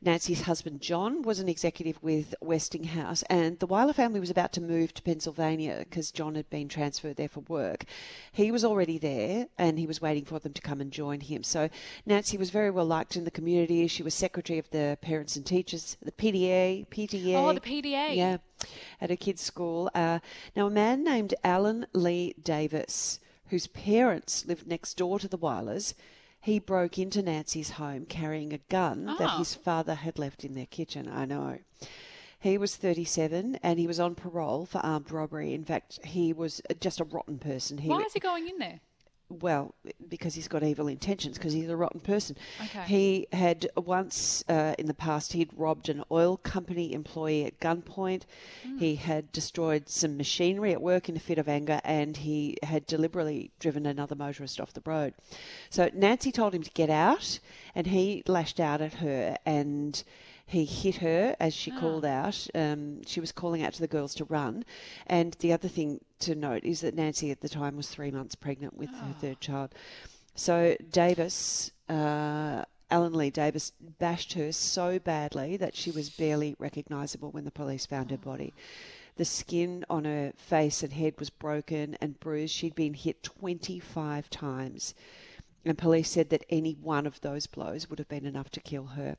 Nancy's 0.00 0.42
husband, 0.42 0.80
John, 0.80 1.22
was 1.22 1.40
an 1.40 1.48
executive 1.48 2.00
with 2.02 2.34
Westinghouse, 2.40 3.22
and 3.24 3.58
the 3.58 3.66
Weiler 3.66 3.92
family 3.92 4.20
was 4.20 4.30
about 4.30 4.52
to 4.52 4.60
move 4.60 4.94
to 4.94 5.02
Pennsylvania 5.02 5.78
because 5.80 6.12
John 6.12 6.36
had 6.36 6.48
been 6.50 6.68
transferred 6.68 7.16
there 7.16 7.28
for 7.28 7.40
work. 7.40 7.84
He 8.30 8.52
was 8.52 8.64
already 8.64 8.98
there, 8.98 9.48
and 9.58 9.78
he 9.78 9.86
was 9.86 10.00
waiting 10.00 10.24
for 10.24 10.38
them 10.38 10.52
to 10.52 10.62
come 10.62 10.80
and 10.80 10.92
join 10.92 11.20
him. 11.20 11.42
So 11.42 11.68
Nancy 12.06 12.36
was 12.36 12.50
very 12.50 12.70
well 12.70 12.86
liked 12.86 13.16
in 13.16 13.24
the 13.24 13.30
community. 13.30 13.86
She 13.88 14.02
was 14.02 14.14
secretary 14.14 14.58
of 14.58 14.70
the 14.70 14.98
parents 15.00 15.34
and 15.34 15.44
teachers, 15.44 15.96
the 16.02 16.12
PDA, 16.12 16.86
PTA. 16.88 17.34
Oh, 17.34 17.52
the 17.52 17.60
PDA. 17.60 18.14
Yeah, 18.14 18.36
at 19.00 19.10
a 19.10 19.16
kids' 19.16 19.42
school. 19.42 19.90
Uh, 19.94 20.18
now, 20.56 20.66
a 20.66 20.70
man 20.70 21.04
named 21.04 21.34
Allen 21.44 21.86
Lee 21.92 22.34
Davis, 22.42 23.20
whose 23.48 23.66
parents 23.68 24.44
lived 24.46 24.66
next 24.66 24.94
door 24.96 25.18
to 25.18 25.28
the 25.28 25.38
Weilers, 25.38 25.94
he 26.40 26.58
broke 26.58 26.98
into 26.98 27.20
Nancy's 27.22 27.70
home 27.70 28.06
carrying 28.06 28.52
a 28.52 28.58
gun 28.68 29.06
that 29.06 29.20
Oh. 29.34 29.38
his 29.38 29.54
father 29.54 29.94
had 29.94 30.18
left 30.18 30.44
in 30.44 30.54
their 30.54 30.66
kitchen. 30.66 31.08
I 31.08 31.24
know. 31.24 31.58
He 32.40 32.56
was 32.56 32.76
37 32.76 33.58
and 33.62 33.78
he 33.80 33.86
was 33.88 33.98
on 33.98 34.14
parole 34.14 34.64
for 34.64 34.78
armed 34.78 35.10
robbery. 35.10 35.52
In 35.52 35.64
fact, 35.64 35.98
he 36.06 36.32
was 36.32 36.62
just 36.80 37.00
a 37.00 37.04
rotten 37.04 37.38
person. 37.38 37.78
He 37.78 37.88
Why 37.88 38.02
is 38.02 38.12
he 38.12 38.20
going 38.20 38.48
in 38.48 38.58
there? 38.58 38.80
Well, 39.30 39.74
because 40.08 40.34
he's 40.34 40.48
got 40.48 40.62
evil 40.62 40.88
intentions, 40.88 41.36
because 41.36 41.52
he's 41.52 41.68
a 41.68 41.76
rotten 41.76 42.00
person. 42.00 42.36
Okay. 42.64 42.84
He 42.86 43.26
had 43.32 43.68
once 43.76 44.42
uh, 44.48 44.74
in 44.78 44.86
the 44.86 44.94
past 44.94 45.32
he'd 45.34 45.50
robbed 45.56 45.88
an 45.88 46.02
oil 46.10 46.38
company 46.38 46.92
employee 46.92 47.44
at 47.44 47.60
gunpoint. 47.60 48.22
He 48.78 48.96
had 48.96 49.30
destroyed 49.32 49.88
some 49.88 50.16
machinery 50.16 50.72
at 50.72 50.80
work 50.80 51.08
in 51.08 51.16
a 51.16 51.20
fit 51.20 51.38
of 51.38 51.48
anger, 51.48 51.80
and 51.84 52.16
he 52.16 52.56
had 52.62 52.86
deliberately 52.86 53.50
driven 53.58 53.86
another 53.86 54.14
motorist 54.14 54.60
off 54.60 54.72
the 54.72 54.82
road. 54.84 55.14
So 55.70 55.90
Nancy 55.92 56.32
told 56.32 56.54
him 56.54 56.62
to 56.62 56.70
get 56.70 56.90
out, 56.90 57.38
and 57.74 57.88
he 57.88 58.22
lashed 58.26 58.60
out 58.60 58.80
at 58.80 58.94
her 58.94 59.36
and. 59.44 60.02
He 60.48 60.64
hit 60.64 60.96
her 60.96 61.36
as 61.38 61.52
she 61.52 61.70
called 61.70 62.06
out. 62.06 62.48
Um, 62.54 63.04
she 63.04 63.20
was 63.20 63.32
calling 63.32 63.62
out 63.62 63.74
to 63.74 63.80
the 63.80 63.86
girls 63.86 64.14
to 64.14 64.24
run. 64.24 64.64
And 65.06 65.36
the 65.40 65.52
other 65.52 65.68
thing 65.68 66.00
to 66.20 66.34
note 66.34 66.64
is 66.64 66.80
that 66.80 66.94
Nancy 66.94 67.30
at 67.30 67.42
the 67.42 67.50
time 67.50 67.76
was 67.76 67.88
three 67.88 68.10
months 68.10 68.34
pregnant 68.34 68.74
with 68.74 68.88
her 68.88 69.14
third 69.20 69.40
child. 69.40 69.74
So 70.34 70.74
Davis, 70.90 71.70
uh, 71.90 72.64
Allen 72.90 73.12
Lee 73.12 73.28
Davis, 73.28 73.72
bashed 73.98 74.32
her 74.32 74.50
so 74.50 74.98
badly 74.98 75.58
that 75.58 75.76
she 75.76 75.90
was 75.90 76.08
barely 76.08 76.56
recognisable 76.58 77.30
when 77.30 77.44
the 77.44 77.50
police 77.50 77.84
found 77.84 78.10
her 78.10 78.16
body. 78.16 78.54
The 79.16 79.26
skin 79.26 79.84
on 79.90 80.06
her 80.06 80.32
face 80.36 80.82
and 80.82 80.94
head 80.94 81.18
was 81.18 81.28
broken 81.28 81.98
and 82.00 82.18
bruised. 82.20 82.54
She'd 82.54 82.74
been 82.74 82.94
hit 82.94 83.22
25 83.22 84.30
times. 84.30 84.94
And 85.66 85.76
police 85.76 86.08
said 86.08 86.30
that 86.30 86.46
any 86.48 86.72
one 86.72 87.06
of 87.06 87.20
those 87.20 87.46
blows 87.46 87.90
would 87.90 87.98
have 87.98 88.08
been 88.08 88.24
enough 88.24 88.48
to 88.52 88.60
kill 88.60 88.86
her. 88.86 89.18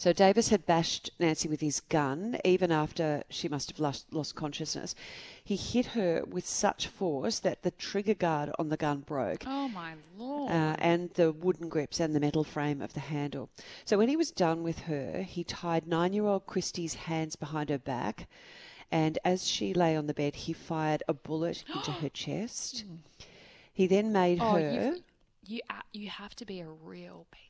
So 0.00 0.14
Davis 0.14 0.48
had 0.48 0.64
bashed 0.64 1.10
Nancy 1.18 1.46
with 1.46 1.60
his 1.60 1.80
gun 1.80 2.38
even 2.42 2.72
after 2.72 3.22
she 3.28 3.48
must 3.48 3.68
have 3.68 3.78
lost, 3.78 4.06
lost 4.10 4.34
consciousness. 4.34 4.94
He 5.44 5.56
hit 5.56 5.88
her 5.88 6.24
with 6.26 6.46
such 6.46 6.86
force 6.86 7.38
that 7.40 7.60
the 7.60 7.70
trigger 7.70 8.14
guard 8.14 8.50
on 8.58 8.70
the 8.70 8.78
gun 8.78 9.00
broke. 9.00 9.44
Oh 9.46 9.68
my 9.68 9.92
lord. 10.16 10.52
Uh, 10.52 10.74
and 10.78 11.10
the 11.10 11.32
wooden 11.32 11.68
grips 11.68 12.00
and 12.00 12.16
the 12.16 12.20
metal 12.20 12.44
frame 12.44 12.80
of 12.80 12.94
the 12.94 13.00
handle. 13.00 13.50
So 13.84 13.98
when 13.98 14.08
he 14.08 14.16
was 14.16 14.30
done 14.30 14.62
with 14.62 14.78
her, 14.78 15.20
he 15.20 15.44
tied 15.44 15.86
nine 15.86 16.14
year 16.14 16.24
old 16.24 16.46
Christie's 16.46 16.94
hands 16.94 17.36
behind 17.36 17.68
her 17.68 17.78
back, 17.78 18.26
and 18.90 19.18
as 19.22 19.46
she 19.46 19.74
lay 19.74 19.94
on 19.94 20.06
the 20.06 20.14
bed, 20.14 20.34
he 20.34 20.54
fired 20.54 21.02
a 21.08 21.12
bullet 21.12 21.62
into 21.74 21.92
her 21.92 22.08
chest. 22.08 22.84
He 23.70 23.86
then 23.86 24.12
made 24.12 24.38
oh, 24.40 24.52
her 24.54 24.96
you 25.44 25.60
uh, 25.68 25.82
you 25.92 26.08
have 26.08 26.34
to 26.36 26.46
be 26.46 26.60
a 26.60 26.70
real 26.70 27.26
piece. 27.30 27.49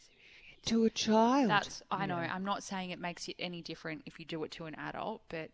To 0.66 0.84
a 0.84 0.90
child. 0.90 1.50
That's 1.50 1.82
I 1.90 2.06
know. 2.06 2.16
I'm 2.16 2.44
not 2.44 2.62
saying 2.62 2.90
it 2.90 2.98
makes 3.00 3.28
it 3.28 3.36
any 3.38 3.62
different 3.62 4.02
if 4.06 4.18
you 4.18 4.24
do 4.26 4.42
it 4.44 4.50
to 4.52 4.66
an 4.66 4.74
adult, 4.76 5.22
but 5.28 5.50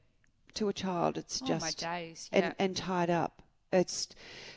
to 0.55 0.69
a 0.69 0.73
child, 0.73 1.17
it's 1.19 1.41
oh 1.43 1.47
just 1.47 1.63
my 1.83 1.89
days. 1.91 2.29
and, 2.33 2.45
Yeah. 2.47 2.53
and 2.59 2.77
tied 2.77 3.11
up. 3.11 3.43
It's 3.73 4.09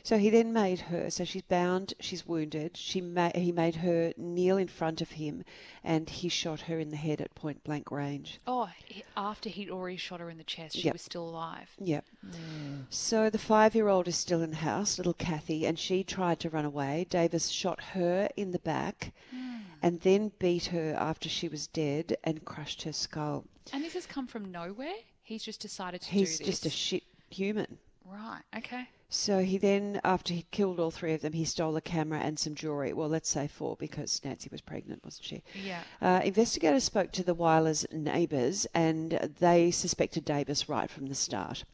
so 0.04 0.18
he 0.18 0.30
then 0.30 0.52
made 0.52 0.80
her. 0.82 1.10
So 1.10 1.24
she's 1.24 1.42
bound. 1.42 1.94
She's 2.00 2.24
wounded. 2.24 2.76
She 2.76 3.00
ma- 3.00 3.32
he 3.34 3.50
made 3.50 3.74
her 3.76 4.14
kneel 4.16 4.56
in 4.56 4.68
front 4.68 5.00
of 5.02 5.10
him, 5.10 5.42
and 5.82 6.08
he 6.08 6.28
shot 6.28 6.62
her 6.62 6.78
in 6.78 6.90
the 6.90 6.96
head 6.96 7.20
at 7.20 7.34
point 7.34 7.62
blank 7.64 7.90
range. 7.90 8.40
oh, 8.46 8.70
he, 8.86 9.02
after 9.16 9.48
he'd 9.48 9.68
already 9.68 9.96
shot 9.96 10.20
her 10.20 10.30
in 10.30 10.38
the 10.38 10.44
chest, 10.44 10.76
she 10.76 10.82
Yep. 10.84 10.92
was 10.94 11.02
still 11.02 11.28
alive. 11.28 11.70
Yep. 11.80 12.04
Mm. 12.24 12.84
So 12.88 13.28
the 13.28 13.36
five-year-old 13.38 14.06
is 14.06 14.16
still 14.16 14.42
in 14.42 14.50
the 14.50 14.56
house, 14.58 14.96
little 14.96 15.12
Kathy, 15.12 15.66
and 15.66 15.76
she 15.78 16.04
tried 16.04 16.38
to 16.40 16.48
run 16.48 16.64
away. 16.64 17.04
Davis 17.10 17.48
shot 17.48 17.82
her 17.94 18.28
in 18.36 18.52
the 18.52 18.58
back, 18.60 19.12
mm. 19.34 19.59
And 19.82 20.00
then 20.00 20.32
beat 20.38 20.66
her 20.66 20.94
after 20.98 21.28
she 21.28 21.48
was 21.48 21.66
dead 21.66 22.16
and 22.24 22.44
crushed 22.44 22.82
her 22.82 22.92
skull. 22.92 23.44
And 23.72 23.84
this 23.84 23.94
has 23.94 24.06
come 24.06 24.26
from 24.26 24.50
nowhere. 24.50 24.94
He's 25.22 25.42
just 25.42 25.60
decided 25.60 26.00
to 26.02 26.10
He's 26.10 26.38
do 26.38 26.44
this. 26.44 26.54
just 26.54 26.66
a 26.66 26.70
shit 26.70 27.04
human. 27.30 27.78
right. 28.04 28.42
Okay. 28.56 28.88
So 29.12 29.40
he 29.40 29.58
then, 29.58 30.00
after 30.04 30.32
he'd 30.32 30.48
killed 30.52 30.78
all 30.78 30.92
three 30.92 31.14
of 31.14 31.20
them, 31.20 31.32
he 31.32 31.44
stole 31.44 31.76
a 31.76 31.80
camera 31.80 32.20
and 32.20 32.38
some 32.38 32.54
jewellery. 32.54 32.92
Well, 32.92 33.08
let's 33.08 33.28
say 33.28 33.48
four 33.48 33.74
because 33.76 34.20
Nancy 34.24 34.48
was 34.52 34.60
pregnant, 34.60 35.04
wasn't 35.04 35.24
she? 35.24 35.42
Yeah. 35.64 35.80
Uh, 36.00 36.20
investigators 36.24 36.84
spoke 36.84 37.10
to 37.12 37.24
the 37.24 37.34
Weilers' 37.34 37.84
neighbours 37.92 38.66
and 38.72 39.10
they 39.40 39.72
suspected 39.72 40.24
Davis 40.24 40.68
right 40.68 40.88
from 40.88 41.06
the 41.06 41.16
start 41.16 41.64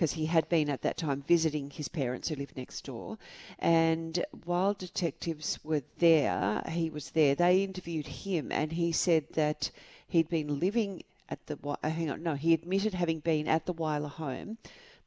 because 0.00 0.12
he 0.12 0.24
had 0.24 0.48
been 0.48 0.70
at 0.70 0.80
that 0.80 0.96
time 0.96 1.22
visiting 1.28 1.68
his 1.68 1.88
parents 1.88 2.28
who 2.30 2.34
lived 2.34 2.56
next 2.56 2.86
door. 2.86 3.18
And 3.58 4.24
while 4.46 4.72
detectives 4.72 5.58
were 5.62 5.82
there, 5.98 6.62
he 6.70 6.88
was 6.88 7.10
there, 7.10 7.34
they 7.34 7.62
interviewed 7.62 8.06
him 8.06 8.50
and 8.50 8.72
he 8.72 8.92
said 8.92 9.26
that 9.34 9.70
he'd 10.08 10.30
been 10.30 10.58
living 10.58 11.02
at 11.28 11.46
the, 11.48 11.58
uh, 11.62 11.90
hang 11.90 12.10
on, 12.10 12.22
no, 12.22 12.34
he 12.34 12.54
admitted 12.54 12.94
having 12.94 13.18
been 13.18 13.46
at 13.46 13.66
the 13.66 13.74
Weiler 13.74 14.08
home 14.08 14.56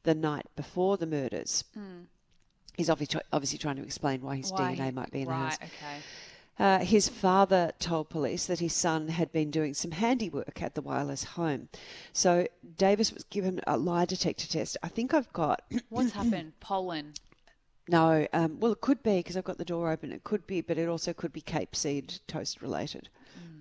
the 0.04 0.14
night 0.14 0.46
before 0.54 0.96
the 0.96 1.06
murders. 1.06 1.64
He's 2.76 2.88
obviously, 2.88 3.20
obviously 3.32 3.58
trying 3.58 3.76
to 3.76 3.82
explain 3.82 4.22
why 4.22 4.36
his 4.36 4.52
Why 4.52 4.76
DNA 4.76 4.94
might 4.94 5.10
be 5.10 5.22
in 5.22 5.24
the 5.24 5.32
right, 5.32 5.50
house. 5.50 5.58
okay. 5.60 5.96
Uh, 6.58 6.78
his 6.78 7.08
father 7.08 7.72
told 7.78 8.08
police 8.08 8.46
that 8.46 8.60
his 8.60 8.72
son 8.72 9.08
had 9.08 9.32
been 9.32 9.50
doing 9.50 9.74
some 9.74 9.90
handiwork 9.90 10.62
at 10.62 10.74
the 10.74 10.82
Weilers 10.82 11.24
home. 11.24 11.68
So 12.12 12.46
Davis 12.76 13.12
was 13.12 13.24
given 13.24 13.60
a 13.66 13.76
lie 13.76 14.04
detector 14.04 14.46
test. 14.46 14.76
I 14.82 14.88
think 14.88 15.12
I've 15.12 15.32
got. 15.32 15.62
What's 15.88 16.12
happened? 16.12 16.52
Pollen. 16.60 17.14
No, 17.88 18.26
um, 18.32 18.60
well, 18.60 18.72
it 18.72 18.80
could 18.80 19.02
be 19.02 19.18
because 19.18 19.36
I've 19.36 19.44
got 19.44 19.58
the 19.58 19.64
door 19.64 19.90
open. 19.90 20.10
It 20.10 20.24
could 20.24 20.46
be, 20.46 20.60
but 20.60 20.78
it 20.78 20.88
also 20.88 21.12
could 21.12 21.32
be 21.32 21.42
Cape 21.42 21.76
seed 21.76 22.20
toast 22.26 22.62
related. 22.62 23.08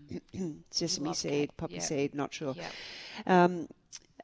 Sesame 0.69 1.07
Love 1.07 1.17
seed, 1.17 1.31
Cape, 1.31 1.57
poppy 1.57 1.73
yeah. 1.75 1.79
seed, 1.81 2.15
not 2.15 2.33
sure. 2.33 2.55
Yep. 2.55 2.71
Um, 3.25 3.67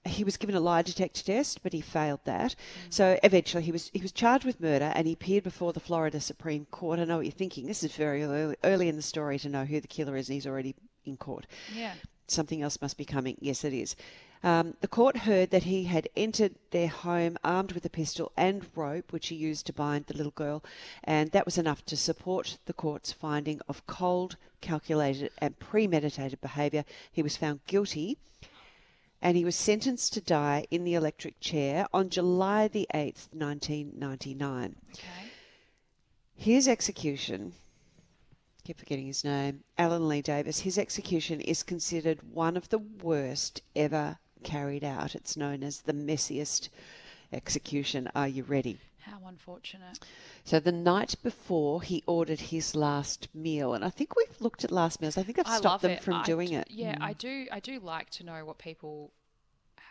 he 0.05 0.23
was 0.23 0.37
given 0.37 0.55
a 0.55 0.59
lie 0.59 0.81
detector 0.81 1.23
test, 1.23 1.61
but 1.61 1.73
he 1.73 1.81
failed 1.81 2.21
that. 2.23 2.55
So 2.89 3.19
eventually, 3.23 3.63
he 3.63 3.71
was 3.71 3.89
he 3.93 4.01
was 4.01 4.11
charged 4.11 4.45
with 4.45 4.61
murder, 4.61 4.91
and 4.95 5.05
he 5.05 5.13
appeared 5.13 5.43
before 5.43 5.73
the 5.73 5.79
Florida 5.79 6.21
Supreme 6.21 6.65
Court. 6.71 6.99
I 6.99 7.05
know 7.05 7.17
what 7.17 7.25
you're 7.25 7.31
thinking. 7.31 7.67
This 7.67 7.83
is 7.83 7.91
very 7.91 8.23
early, 8.23 8.55
early 8.63 8.87
in 8.87 8.95
the 8.95 9.01
story 9.01 9.37
to 9.39 9.49
know 9.49 9.65
who 9.65 9.81
the 9.81 9.87
killer 9.87 10.15
is, 10.15 10.29
and 10.29 10.35
he's 10.35 10.47
already 10.47 10.75
in 11.05 11.17
court. 11.17 11.47
Yeah. 11.73 11.93
Something 12.27 12.61
else 12.61 12.81
must 12.81 12.97
be 12.97 13.05
coming. 13.05 13.37
Yes, 13.41 13.63
it 13.63 13.73
is. 13.73 13.95
Um, 14.41 14.75
the 14.79 14.87
court 14.87 15.17
heard 15.17 15.49
that 15.49 15.63
he 15.63 15.83
had 15.83 16.07
entered 16.15 16.55
their 16.71 16.87
home 16.87 17.37
armed 17.43 17.73
with 17.73 17.83
a 17.83 17.89
pistol 17.89 18.31
and 18.37 18.65
rope, 18.73 19.11
which 19.11 19.27
he 19.27 19.35
used 19.35 19.65
to 19.65 19.73
bind 19.73 20.05
the 20.05 20.15
little 20.15 20.31
girl, 20.31 20.63
and 21.03 21.31
that 21.31 21.45
was 21.45 21.57
enough 21.57 21.83
to 21.87 21.97
support 21.97 22.57
the 22.65 22.73
court's 22.73 23.11
finding 23.11 23.59
of 23.67 23.85
cold, 23.85 24.37
calculated, 24.61 25.31
and 25.39 25.59
premeditated 25.59 26.39
behaviour. 26.39 26.85
He 27.11 27.21
was 27.21 27.35
found 27.35 27.65
guilty 27.65 28.17
and 29.21 29.35
he 29.35 29.45
was 29.45 29.55
sentenced 29.55 30.13
to 30.13 30.21
die 30.21 30.65
in 30.71 30.83
the 30.83 30.93
electric 30.93 31.39
chair 31.39 31.87
on 31.93 32.09
July 32.09 32.67
the 32.67 32.87
8th, 32.93 33.27
1999. 33.33 34.75
Okay. 34.93 35.05
His 36.35 36.67
execution, 36.67 37.53
keep 38.63 38.79
forgetting 38.79 39.07
his 39.07 39.23
name, 39.23 39.63
Allen 39.77 40.07
Lee 40.07 40.21
Davis, 40.21 40.59
his 40.59 40.77
execution 40.77 41.41
is 41.41 41.63
considered 41.63 42.33
one 42.33 42.55
of 42.55 42.69
the 42.69 42.79
worst 42.79 43.61
ever 43.75 44.19
carried 44.43 44.83
out. 44.83 45.15
It's 45.15 45.35
known 45.35 45.63
as 45.63 45.81
the 45.81 45.93
messiest 45.93 46.69
execution. 47.33 48.09
Are 48.15 48.27
you 48.27 48.43
ready? 48.43 48.79
How 49.09 49.27
unfortunate. 49.27 49.99
So 50.43 50.59
the 50.59 50.71
night 50.71 51.15
before, 51.23 51.81
he 51.81 52.03
ordered 52.05 52.39
his 52.39 52.75
last 52.75 53.27
meal, 53.33 53.73
and 53.73 53.83
I 53.83 53.89
think 53.89 54.15
we've 54.15 54.39
looked 54.41 54.63
at 54.63 54.71
last 54.71 55.01
meals. 55.01 55.17
I 55.17 55.23
think 55.23 55.39
I've 55.39 55.47
I 55.47 55.57
stopped 55.57 55.81
them 55.81 55.91
it. 55.91 56.03
from 56.03 56.15
I 56.15 56.23
doing 56.23 56.49
d- 56.49 56.55
it. 56.55 56.67
Yeah, 56.69 56.95
mm. 56.95 57.01
I 57.03 57.13
do. 57.13 57.47
I 57.51 57.59
do 57.59 57.79
like 57.79 58.09
to 58.11 58.23
know 58.23 58.45
what 58.45 58.57
people 58.57 59.11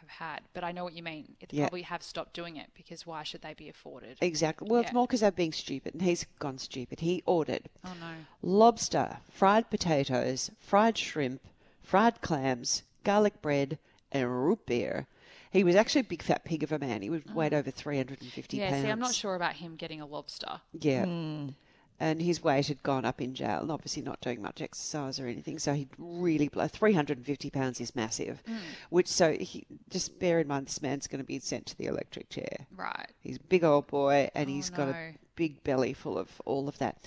have 0.00 0.08
had, 0.08 0.42
but 0.54 0.62
I 0.62 0.70
know 0.72 0.84
what 0.84 0.92
you 0.92 1.02
mean. 1.02 1.36
They 1.40 1.48
Yeah. 1.56 1.64
probably 1.64 1.82
have 1.82 2.02
stopped 2.02 2.32
doing 2.34 2.56
it 2.56 2.70
because 2.74 3.04
why 3.06 3.24
should 3.24 3.42
they 3.42 3.54
be 3.54 3.68
afforded? 3.68 4.18
Exactly. 4.20 4.68
Well, 4.70 4.82
it's 4.82 4.92
more 4.92 5.06
because 5.06 5.20
they're 5.20 5.32
being 5.32 5.52
stupid, 5.52 5.94
and 5.94 6.02
he's 6.02 6.24
gone 6.38 6.58
stupid. 6.58 7.00
He 7.00 7.22
ordered 7.26 7.68
Oh 7.84 7.94
no. 8.00 8.14
lobster, 8.40 9.18
fried 9.30 9.68
potatoes, 9.70 10.50
fried 10.60 10.96
shrimp, 10.96 11.42
fried 11.82 12.20
clams, 12.20 12.82
garlic 13.02 13.42
bread, 13.42 13.78
and 14.12 14.30
root 14.46 14.64
beer. 14.66 15.06
He 15.50 15.64
was 15.64 15.74
actually 15.74 16.02
a 16.02 16.04
big 16.04 16.22
fat 16.22 16.44
pig 16.44 16.62
of 16.62 16.72
a 16.72 16.78
man. 16.78 17.02
He 17.02 17.10
would 17.10 17.26
mm. 17.26 17.34
weighed 17.34 17.54
over 17.54 17.70
350 17.70 18.58
Oh. 18.58 18.60
Yeah, 18.60 18.70
pounds. 18.70 18.82
see, 18.84 18.90
I'm 18.90 18.98
not 18.98 19.14
sure 19.14 19.34
about 19.34 19.54
him 19.54 19.76
getting 19.76 20.00
a 20.00 20.06
lobster. 20.06 20.60
Yeah. 20.78 21.04
Mm. 21.04 21.54
And 22.00 22.22
his 22.22 22.42
weight 22.44 22.68
had 22.68 22.82
gone 22.84 23.04
up 23.04 23.20
in 23.20 23.34
jail 23.34 23.60
and 23.60 23.72
obviously 23.72 24.02
not 24.02 24.20
doing 24.20 24.40
much 24.40 24.62
exercise 24.62 25.18
or 25.18 25.26
anything. 25.26 25.58
So 25.58 25.74
he'd 25.74 25.88
really, 25.98 26.48
blow 26.48 26.68
350 26.68 27.50
pounds 27.50 27.80
is 27.80 27.96
massive. 27.96 28.40
Mm. 28.48 28.58
Which, 28.90 29.08
so 29.08 29.32
he, 29.32 29.66
just 29.90 30.18
bear 30.20 30.38
in 30.38 30.46
mind, 30.46 30.66
this 30.66 30.80
man's 30.80 31.08
going 31.08 31.20
to 31.20 31.26
be 31.26 31.40
sent 31.40 31.66
to 31.66 31.76
the 31.76 31.86
electric 31.86 32.30
chair. 32.30 32.66
Right. 32.76 33.08
He's 33.18 33.38
a 33.38 33.40
big 33.40 33.64
old 33.64 33.88
boy 33.88 34.30
and 34.34 34.48
Oh, 34.48 34.52
he's 34.52 34.70
got 34.70 34.88
a 34.88 35.14
big 35.34 35.64
belly 35.64 35.92
full 35.92 36.18
of 36.18 36.40
all 36.44 36.68
of 36.68 36.78
that. 36.78 36.98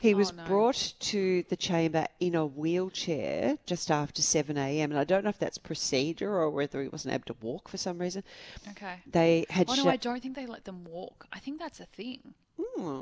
He 0.00 0.14
was 0.14 0.30
Oh, 0.30 0.34
no. 0.36 0.44
brought 0.44 0.94
to 1.00 1.42
the 1.48 1.56
chamber 1.56 2.06
in 2.20 2.34
a 2.34 2.46
wheelchair 2.46 3.58
just 3.66 3.90
after 3.90 4.22
7 4.22 4.56
a.m. 4.56 4.90
And 4.92 4.98
I 5.00 5.04
don't 5.04 5.24
know 5.24 5.30
if 5.30 5.38
that's 5.38 5.58
procedure 5.58 6.30
or 6.36 6.50
whether 6.50 6.80
he 6.82 6.88
wasn't 6.88 7.14
able 7.14 7.24
to 7.34 7.36
walk 7.40 7.68
for 7.68 7.76
some 7.78 7.98
reason. 7.98 8.22
Okay. 8.70 8.96
They 9.10 9.44
had 9.50 9.68
Oh 9.68 9.74
no, 9.74 9.82
sha- 9.84 9.90
I 9.90 9.96
don't 9.96 10.22
think 10.22 10.36
they 10.36 10.46
let 10.46 10.64
them 10.64 10.84
walk. 10.84 11.26
I 11.32 11.38
think 11.40 11.58
that's 11.58 11.80
a 11.80 11.86
thing. 11.86 12.34
Hmm. 12.60 13.00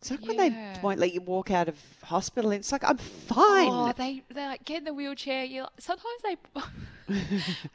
It's 0.00 0.10
like 0.10 0.20
when 0.26 0.36
they 0.36 0.48
Yeah. 0.48 0.80
won't 0.82 0.98
let 1.00 1.12
you 1.14 1.20
walk 1.22 1.50
out 1.50 1.68
of 1.68 1.76
hospital 2.02 2.50
and 2.50 2.60
it's 2.60 2.70
like, 2.70 2.84
I'm 2.84 2.98
fine. 2.98 3.68
Oh, 3.70 3.92
they 3.96 4.22
they 4.28 4.46
like 4.46 4.64
get 4.64 4.78
in 4.78 4.84
the 4.84 4.94
wheelchair. 4.94 5.44
You 5.44 5.62
like, 5.62 5.70
sometimes 5.78 6.20
they 6.22 6.36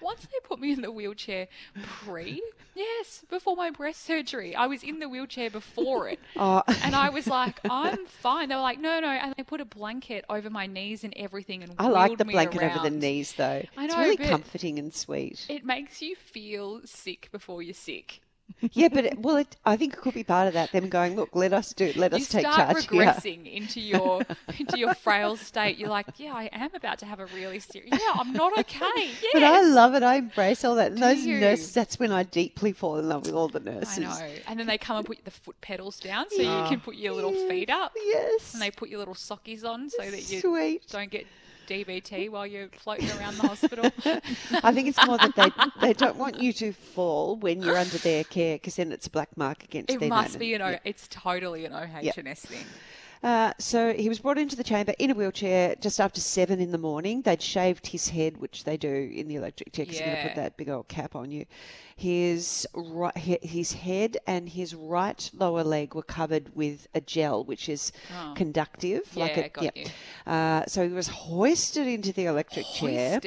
once 0.02 0.22
they 0.22 0.38
put 0.44 0.60
me 0.60 0.72
in 0.72 0.82
the 0.82 0.92
wheelchair 0.92 1.48
pre 1.82 2.42
yes 2.76 3.24
before 3.30 3.56
my 3.56 3.70
breast 3.72 4.04
surgery. 4.06 4.56
I 4.56 4.68
was 4.68 4.84
in 4.84 5.00
the 5.00 5.10
wheelchair 5.10 5.50
before 5.50 6.10
it, 6.10 6.20
Oh. 6.38 6.62
and 6.84 6.96
I 6.96 7.10
was 7.10 7.28
like, 7.28 7.60
I'm 7.70 8.06
fine. 8.06 8.50
They 8.50 8.56
were 8.56 8.62
like, 8.62 8.80
no, 8.80 9.00
no, 9.00 9.08
and 9.08 9.34
they 9.38 9.44
put 9.44 9.60
a 9.62 9.66
blanket 9.66 10.24
over 10.30 10.50
my 10.50 10.68
knees 10.68 11.04
and 11.04 11.14
everything, 11.18 11.64
and 11.64 11.74
I 11.80 11.88
like 11.88 12.10
wheeled 12.10 12.20
the 12.20 12.26
me 12.26 12.34
blanket 12.34 12.62
over 12.64 12.76
the 12.76 12.82
around. 12.84 13.00
knees, 13.00 13.34
though. 13.34 13.64
I 13.78 13.86
know, 13.88 13.94
it's 13.94 13.96
really 13.98 14.18
but- 14.18 14.30
comforting 14.30 14.80
and 14.80 14.94
sweet. 14.94 15.46
It 15.50 15.66
makes 15.66 16.02
you 16.02 16.16
feel 16.16 16.82
sick 16.86 17.30
before 17.32 17.62
you're 17.64 17.74
sick. 17.74 18.22
Yeah, 18.74 18.88
but 18.90 19.06
it, 19.06 19.20
well, 19.20 19.38
it, 19.38 19.56
I 19.66 19.78
think 19.78 19.94
it 19.94 20.02
could 20.02 20.14
be 20.14 20.24
part 20.24 20.48
of 20.48 20.54
that. 20.54 20.72
Them 20.72 20.90
going, 20.90 21.16
look, 21.16 21.30
let 21.34 21.54
us 21.54 21.74
do, 21.74 21.92
let 21.96 22.12
you 22.12 22.18
us 22.18 22.28
take 22.30 22.46
start 22.46 22.72
charge 22.72 22.90
here. 22.90 23.02
regressing 23.04 23.52
into 23.52 23.80
your 23.80 24.22
into 24.60 24.78
your 24.78 24.94
frail 24.94 25.36
state. 25.38 25.78
You're 25.78 25.90
like, 25.90 26.08
yeah, 26.18 26.34
I 26.34 26.50
am 26.52 26.74
about 26.76 27.00
to 27.00 27.06
have 27.06 27.20
a 27.20 27.26
really 27.28 27.60
serious. 27.60 27.92
Yeah, 27.92 28.20
I'm 28.20 28.34
not 28.34 28.58
okay. 28.60 28.86
Yes. 28.96 29.26
But 29.34 29.44
I 29.44 29.62
love 29.62 29.94
it. 29.96 30.04
I 30.04 30.16
embrace 30.16 30.64
all 30.66 30.76
that. 30.76 30.88
And 30.92 30.98
Do 30.98 31.02
those 31.06 31.20
you? 31.20 31.40
nurses, 31.40 31.74
that's 31.74 31.98
when 32.00 32.12
I 32.12 32.24
deeply 32.24 32.74
fall 32.74 32.98
in 32.98 33.08
love 33.08 33.26
with 33.26 33.36
all 33.36 33.48
the 33.48 33.60
nurses. 33.60 34.00
I 34.00 34.02
know. 34.28 34.34
And 34.48 34.60
then 34.60 34.68
they 34.68 34.78
come 34.78 34.98
and 34.98 35.06
put 35.06 35.24
the 35.24 35.32
foot 35.32 35.60
pedals 35.62 36.00
down 36.00 36.26
so 36.30 36.42
you 36.42 36.70
can 36.70 36.80
put 36.80 36.96
your 36.96 37.14
little 37.14 37.34
feet 37.48 37.70
up. 37.70 37.94
Yes. 37.96 38.54
And 38.54 38.62
they 38.62 38.72
put 38.72 38.90
your 38.90 39.00
little 39.00 39.14
sockies 39.16 39.64
on 39.64 39.90
so 39.90 40.10
that 40.10 40.30
you 40.32 40.42
Sweet. 40.42 40.88
don't 40.90 41.10
get 41.10 41.26
DVT 41.72 42.30
while 42.32 42.46
you're 42.46 42.68
floating 42.70 43.10
around 43.12 43.38
the 43.38 43.48
hospital. 43.48 43.86
I 44.64 44.74
think 44.74 44.88
it's 44.90 45.06
more 45.06 45.18
that 45.18 45.36
they 45.36 45.52
they 45.88 45.94
don't 45.94 46.18
want 46.18 46.42
you 46.42 46.54
to 46.54 46.74
fall 46.74 47.38
when 47.38 47.62
you're 47.62 47.78
under 47.78 47.98
their 47.98 48.24
care 48.24 48.56
because 48.56 48.76
then 48.76 48.92
it's 48.92 49.08
a 49.08 49.10
black 49.10 49.36
mark 49.38 49.64
against 49.64 49.92
it 49.92 50.08
must 50.08 50.40
be 50.40 50.54
an 50.54 50.62
O. 50.62 50.70
Yeah. 50.70 50.80
It's 50.84 51.08
totally 51.10 51.66
an 51.66 51.74
OHS 51.74 52.40
thing. 52.42 52.66
Uh, 53.24 53.54
so 53.60 53.94
he 53.94 54.10
was 54.10 54.18
brought 54.18 54.40
into 54.40 54.56
the 54.56 54.64
chamber 54.64 54.94
in 54.98 55.12
a 55.12 55.14
wheelchair 55.14 55.76
just 55.80 56.00
after 56.00 56.20
seven 56.20 56.60
in 56.60 56.72
the 56.72 56.78
morning. 56.78 57.22
They'd 57.22 57.42
shaved 57.42 57.88
his 57.88 58.10
head, 58.10 58.38
which 58.38 58.64
they 58.64 58.78
do 58.78 59.12
in 59.14 59.28
the 59.28 59.36
electric 59.36 59.72
chair 59.74 59.86
because 59.86 60.00
going 60.00 60.16
to 60.16 60.24
put 60.24 60.36
that 60.36 60.58
big 60.58 60.70
old 60.70 60.88
cap 60.88 61.16
on 61.16 61.30
you. 61.32 61.46
His 61.96 62.66
right, 62.74 63.16
his 63.16 63.74
head 63.74 64.18
and 64.26 64.50
his 64.50 64.74
right 64.74 65.30
lower 65.38 65.64
leg 65.64 65.94
were 65.94 66.02
covered 66.02 66.56
with 66.56 66.88
a 66.96 67.02
gel, 67.02 67.44
which 67.44 67.70
is 67.70 67.92
conductive. 68.36 69.16
like 69.16 69.34
Oh. 69.34 69.40
Yeah, 69.42 69.46
a, 69.46 69.50
got 69.50 69.78
you. 69.78 69.86
Uh, 70.26 70.66
so 70.66 70.88
he 70.88 70.94
was 70.94 71.08
hoisted 71.08 71.86
into 71.86 72.12
the 72.12 72.26
electric 72.26 72.66
chair 72.66 73.20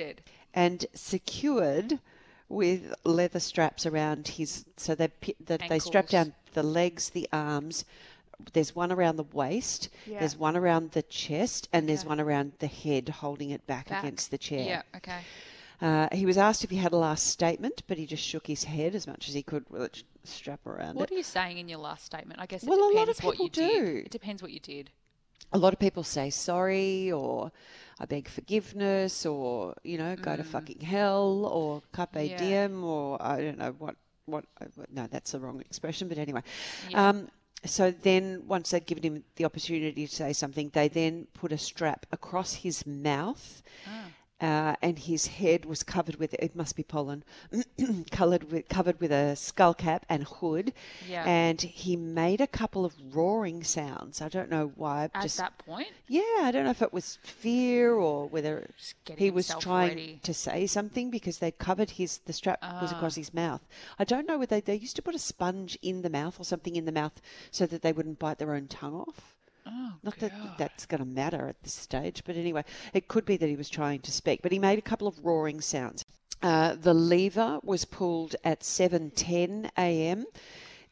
and 0.55 0.87
secured 0.93 2.01
with 2.49 2.93
leather 3.05 3.41
straps 3.41 3.87
around 3.87 4.27
his. 4.27 4.65
So 4.77 4.97
they 4.97 5.09
that 5.45 5.63
they 5.69 5.79
strap 5.79 6.09
down 6.09 6.35
the 6.55 6.65
legs, 6.65 7.11
the 7.11 7.29
arms. 7.33 7.85
There's 8.53 8.75
one 8.75 8.93
around 8.93 9.17
the 9.17 9.25
waist. 9.33 9.89
Yeah. 10.07 10.21
There's 10.21 10.37
one 10.37 10.57
around 10.57 10.93
the 10.93 11.03
chest, 11.03 11.69
and 11.73 11.89
there's 11.89 12.05
one 12.05 12.21
around 12.21 12.53
the 12.59 12.67
head, 12.67 13.09
holding 13.09 13.51
it 13.51 13.67
back, 13.67 13.89
Back. 13.89 14.03
against 14.05 14.31
the 14.31 14.39
chair. 14.39 14.67
Yeah, 14.67 14.83
okay. 14.97 15.21
Uh, 15.81 16.09
he 16.13 16.25
was 16.25 16.39
asked 16.39 16.63
if 16.65 16.71
he 16.71 16.77
had 16.77 16.93
a 16.93 16.97
last 16.97 17.27
statement, 17.27 17.83
but 17.89 17.99
he 17.99 18.07
just 18.07 18.23
shook 18.23 18.47
his 18.47 18.65
head 18.65 18.95
as 18.95 19.07
much 19.07 19.29
as 19.29 19.35
he 19.35 19.43
could 19.43 19.69
with 19.71 19.83
it 19.83 20.03
strap 20.23 20.65
around 20.67 20.91
it. 20.91 20.97
What 20.97 21.11
it. 21.11 21.15
are 21.15 21.19
you 21.19 21.23
saying 21.25 21.59
in 21.59 21.69
your 21.69 21.81
last 21.81 22.05
statement? 22.07 22.41
I 22.41 22.47
guess 22.47 22.63
it 22.63 22.69
Well, 22.69 22.79
a 22.79 22.93
lot 22.95 23.07
depends 23.07 23.19
of 23.19 23.25
what 23.25 23.39
you 23.39 23.51
people 23.51 23.69
did. 23.69 23.85
do. 23.85 24.03
It 24.07 24.11
depends 24.11 24.41
what 24.43 24.53
you 24.53 24.61
did. 24.61 24.91
a 25.53 25.59
lot 25.59 25.73
of 25.73 25.79
people 25.79 26.03
say 26.03 26.31
sorry 26.31 27.13
or 27.13 27.53
I 28.01 28.07
beg 28.07 28.29
forgiveness 28.29 29.27
or 29.27 29.75
you 29.85 29.99
know 29.99 30.17
go 30.17 30.37
to 30.37 30.43
fucking 30.45 30.81
hell 30.81 31.45
or 31.47 31.83
carpe 31.93 32.13
Mm. 32.15 32.31
Yeah. 32.31 32.39
diem 32.39 32.85
or 32.85 33.21
I 33.21 33.41
don't 33.43 33.59
know 33.59 33.73
what 33.79 33.97
what 34.27 34.45
no 34.91 35.07
that's 35.07 35.33
the 35.33 35.41
wrong 35.41 35.61
expression 35.61 36.09
but 36.09 36.17
anyway 36.19 36.43
Yeah. 36.89 37.09
um, 37.11 37.29
so 37.65 37.91
then 37.91 38.43
once 38.47 38.71
they'd 38.71 38.87
given 38.87 39.03
him 39.05 39.25
the 39.37 39.45
opportunity 39.45 40.07
to 40.07 40.15
say 40.15 40.33
something 40.33 40.71
they 40.73 40.89
then 40.89 41.27
put 41.35 41.53
a 41.53 41.59
strap 41.59 42.07
across 42.13 42.55
his 42.55 42.87
mouth 42.87 43.63
Ah. 43.87 44.07
Uh, 44.49 44.75
and 44.87 44.95
his 45.11 45.23
head 45.39 45.61
was 45.73 45.81
covered 45.83 46.17
with 46.23 46.33
it 46.47 46.53
must 46.63 46.75
be 46.77 46.83
pollen 46.95 47.21
coloured 48.11 48.45
with 48.53 48.69
covered 48.69 48.99
with 49.01 49.13
a 49.13 49.35
skull 49.37 49.75
cap 49.75 50.05
and 50.09 50.25
hood 50.25 50.73
Yeah. 51.09 51.25
and 51.27 51.61
he 51.83 51.93
made 51.97 52.41
a 52.41 52.47
couple 52.61 52.83
of 52.89 52.93
roaring 53.19 53.61
sounds 53.65 54.21
i 54.21 54.29
don't 54.29 54.51
know 54.51 54.67
why 54.83 54.99
At 55.15 55.23
just 55.23 55.39
that 55.39 55.57
point, 55.59 55.89
yeah, 56.09 56.41
I 56.47 56.51
don't 56.53 56.65
know 56.65 56.71
if 56.79 56.83
it 56.83 56.93
was 56.93 57.19
fear 57.23 57.95
or 57.95 58.19
whether 58.35 58.57
he 59.17 59.31
was 59.31 59.49
trying 59.61 59.89
ready. 59.91 60.21
to 60.29 60.35
say 60.35 60.67
something 60.67 61.11
because 61.11 61.39
they 61.39 61.51
covered 61.51 61.91
his 61.91 62.19
the 62.29 62.33
strap 62.33 62.59
was 62.83 62.93
Ah. 62.93 62.97
across 62.97 63.15
his 63.17 63.33
mouth. 63.33 63.63
I 63.99 64.05
don't 64.05 64.27
know 64.29 64.39
whether 64.39 64.61
they 64.61 64.75
used 64.87 64.97
to 64.97 65.03
put 65.03 65.15
a 65.15 65.19
sponge 65.33 65.79
in 65.83 66.03
the 66.03 66.11
mouth 66.11 66.39
or 66.41 66.45
something 66.45 66.77
in 66.77 66.85
the 66.85 66.93
mouth 66.93 67.17
so 67.51 67.67
that 67.67 67.83
they 67.83 67.93
wouldn't 67.93 68.19
bite 68.19 68.39
their 68.39 68.55
own 68.55 68.67
tongue 68.69 68.95
off. 68.95 69.34
Oh, 69.67 69.93
Not 70.03 70.19
that 70.19 70.39
God. 70.39 70.55
that's 70.59 70.87
going 70.87 71.01
to 71.01 71.05
matter 71.07 71.49
at 71.49 71.63
this 71.63 71.75
stage, 71.75 72.23
but 72.25 72.37
anyway, 72.37 72.65
it 72.93 73.09
could 73.09 73.25
be 73.25 73.37
that 73.37 73.49
he 73.49 73.57
was 73.57 73.69
trying 73.69 74.01
to 74.01 74.13
speak. 74.13 74.43
But 74.43 74.53
he 74.53 74.59
made 74.59 74.79
a 74.79 74.83
couple 74.83 75.07
of 75.09 75.25
roaring 75.25 75.61
sounds. 75.61 76.05
Uh, 76.43 76.75
the 76.75 76.95
lever 76.95 77.59
was 77.63 77.85
pulled 77.85 78.37
at 78.45 78.61
7:10 78.61 79.71
a.m. 79.79 80.27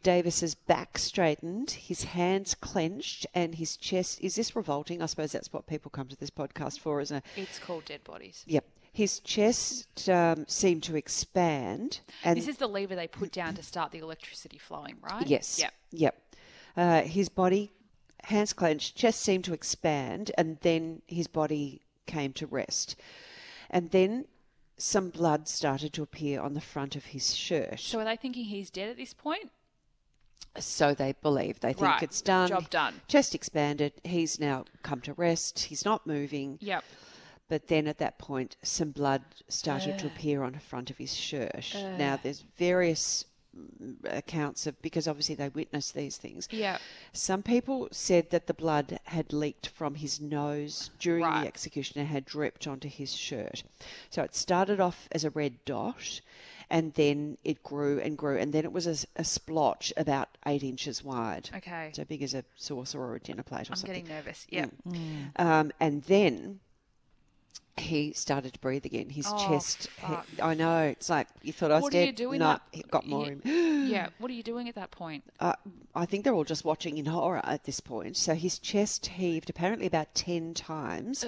Davis's 0.03 0.55
back 0.55 0.99
straightened, 0.99 1.71
his 1.73 2.05
hands 2.05 2.55
clenched, 2.55 3.27
and 3.35 3.55
his 3.55 3.77
chest. 3.77 4.21
Is 4.21 4.35
this 4.35 4.57
revolting? 4.57 5.01
I 5.01 5.07
suppose 5.07 5.31
that's 5.33 5.53
what 5.53 5.67
people 5.67 5.91
come 5.91 6.09
to 6.09 6.17
this 6.17 6.31
podcast 6.31 6.81
for, 6.81 7.01
isn't 7.01 7.19
it? 7.19 7.25
it's 7.37 7.59
called 7.59 7.85
dead 7.85 8.03
bodies. 8.05 8.45
Yep. 8.47 8.65
His 8.93 9.21
chest 9.21 10.09
um, 10.11 10.45
seemed 10.49 10.83
to 10.85 10.97
expand, 10.97 12.01
and 12.25 12.37
This 12.37 12.49
is 12.49 12.59
the 12.59 12.67
lever 12.67 12.95
they 12.95 13.09
put 13.09 13.33
down 13.33 13.55
to 13.55 13.63
start 13.63 13.91
the 13.91 14.01
electricity 14.01 14.59
flowing, 14.59 14.97
right? 15.01 15.27
Yes. 15.27 15.59
Yep. 15.59 15.73
Yep. 15.93 16.23
Uh, 16.77 17.03
his 17.03 17.29
body, 17.29 17.71
hands 18.25 18.53
clenched, 18.53 18.97
chest 18.97 19.21
seemed 19.21 19.45
to 19.45 19.53
expand, 19.53 20.31
and 20.39 20.59
then 20.61 21.03
his 21.07 21.27
body 21.27 21.83
came 22.07 22.33
to 22.35 22.47
rest. 22.47 22.97
And 23.71 23.91
then 23.91 24.27
some 24.77 25.11
blood 25.11 25.49
started 25.49 25.93
to 25.95 26.03
appear 26.03 26.41
on 26.41 26.55
the 26.55 26.61
front 26.61 26.97
of 26.97 27.07
his 27.07 27.35
shirt. 27.35 27.81
So 27.81 28.01
are 28.01 28.05
they 28.05 28.17
thinking 28.17 28.45
he's 28.45 28.71
dead 28.71 28.91
at 28.91 28.97
this 28.97 29.15
point? 29.15 29.51
So 30.59 30.93
they 30.93 31.15
believe. 31.23 31.61
They 31.61 31.73
think 31.73 31.83
Right. 31.87 32.03
it's 32.03 32.21
done. 32.21 32.49
Job 32.49 32.69
done. 32.69 33.01
Chest 33.09 33.35
expanded. 33.35 33.93
He's 34.05 34.39
now 34.39 34.65
come 34.83 35.01
to 35.03 35.15
rest. 35.15 35.61
He's 35.61 35.85
not 35.85 36.07
moving. 36.07 36.59
Yep. 36.61 36.85
But 37.49 37.69
then 37.69 37.87
at 37.87 37.99
that 37.99 38.19
point, 38.19 38.57
some 38.63 38.91
blood 38.91 39.23
started 39.49 39.99
to 39.99 40.07
appear 40.07 40.43
on 40.43 40.53
the 40.53 40.61
front 40.61 40.91
of 40.91 40.99
his 40.99 41.15
shirt. 41.15 41.75
Now, 41.75 42.19
there's 42.23 42.41
various 42.41 43.25
accounts 44.05 44.67
of 44.67 44.81
because 44.83 45.07
obviously 45.07 45.35
they 45.35 45.49
witnessed 45.49 45.95
these 45.95 46.17
things. 46.17 46.49
Yeah. 46.51 46.79
Some 47.13 47.43
people 47.43 47.89
said 47.91 48.31
that 48.31 48.47
the 48.47 48.55
blood 48.55 48.99
had 49.05 49.33
leaked 49.33 49.69
from 49.69 49.97
his 49.97 50.21
nose 50.21 50.91
during 50.99 51.25
Right. 51.25 51.43
the 51.43 51.47
execution 51.49 52.01
and 52.01 52.09
had 52.09 52.25
dripped 52.25 52.67
onto 52.67 52.89
his 52.89 53.15
shirt. 53.15 53.63
So 54.11 54.23
it 54.23 54.35
started 54.35 54.81
off 54.81 55.09
as 55.13 55.25
a 55.25 55.31
red 55.31 55.65
dot 55.65 56.21
and 56.71 56.95
then 56.95 57.37
it 57.45 57.63
grew 57.63 58.01
and 58.01 58.17
grew 58.17 58.39
and 58.39 58.53
then 58.53 58.65
it 58.65 58.73
was 58.73 58.87
a, 58.87 58.97
a 59.21 59.25
splotch 59.25 59.93
about 59.97 60.29
eight 60.47 60.63
inches 60.63 61.05
wide. 61.05 61.51
Okay. 61.57 61.91
So 61.93 62.05
big 62.05 62.23
as 62.23 62.35
a 62.35 62.45
saucer 62.57 62.99
or 63.01 63.15
a 63.17 63.21
dinner 63.21 63.43
plate 63.43 63.69
or 63.69 63.73
I'm 63.73 63.77
something. 63.77 64.05
getting 64.05 64.09
nervous. 64.09 64.47
Yep. 64.51 64.71
Um, 65.37 65.73
and 65.81 66.03
then 66.05 66.61
he 67.79 68.13
started 68.13 68.53
to 68.53 68.59
breathe 68.59 68.85
again. 68.85 69.09
His 69.09 69.27
Oh, 69.29 69.49
chest, 69.49 69.89
he, 70.07 70.43
I 70.43 70.55
know. 70.55 70.83
It's 70.85 71.09
like 71.09 71.27
you 71.43 71.53
thought 71.53 71.71
I 71.71 71.77
was 71.77 71.83
What 71.85 71.93
do 71.93 71.99
dead. 71.99 72.07
you 72.09 72.13
do 72.13 72.33
in 72.33 72.41
no, 72.41 72.59
that- 72.73 72.91
got 72.91 73.07
more. 73.07 73.27
Ye- 73.27 73.33
in. 73.45 73.87
yeah. 73.89 74.09
What 74.19 74.31
are 74.31 74.35
you 74.35 74.43
doing 74.43 74.69
at 74.69 74.75
that 74.75 74.91
point? 74.91 75.25
Uh, 75.41 75.55
I 75.95 76.05
think 76.07 76.25
they're 76.25 76.35
all 76.35 76.45
just 76.45 76.65
watching 76.65 76.99
in 76.99 77.07
horror 77.07 77.41
at 77.45 77.65
this 77.65 77.81
point. 77.81 78.17
So 78.17 78.35
his 78.35 78.59
chest 78.59 79.07
heaved 79.07 79.49
apparently 79.49 79.87
about 79.87 80.15
10 80.15 80.53
times, 80.55 81.25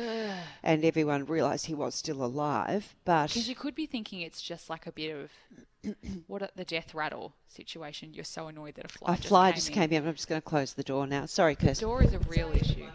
and 0.62 0.84
everyone 0.84 1.24
realised 1.24 1.66
he 1.66 1.74
was 1.74 1.94
still 1.94 2.22
alive. 2.24 2.94
But 3.04 3.28
Because 3.28 3.48
you 3.48 3.54
could 3.54 3.74
be 3.74 3.86
thinking 3.86 4.20
it's 4.20 4.42
just 4.42 4.68
like 4.68 4.86
a 4.86 4.92
bit 4.92 5.16
of 5.16 5.94
what 6.26 6.42
a, 6.42 6.50
the 6.56 6.64
death 6.64 6.94
rattle 6.94 7.34
situation. 7.48 8.12
You're 8.12 8.24
so 8.24 8.48
annoyed 8.48 8.74
that 8.74 8.84
a 8.84 8.88
fly 8.88 9.12
a 9.12 9.16
just 9.16 9.28
fly 9.28 9.50
came 9.50 9.54
just 9.56 9.68
in. 9.68 9.74
came 9.74 9.92
in. 9.92 10.06
I'm 10.08 10.14
just 10.14 10.28
going 10.28 10.40
to 10.40 10.46
close 10.46 10.74
the 10.74 10.82
door 10.84 11.06
now. 11.06 11.24
Sorry, 11.26 11.54
Kirsten. 11.54 11.74
The 11.88 11.92
door 11.94 12.02
is 12.02 12.12
a 12.14 12.18
real 12.20 12.50
issue. 12.52 12.86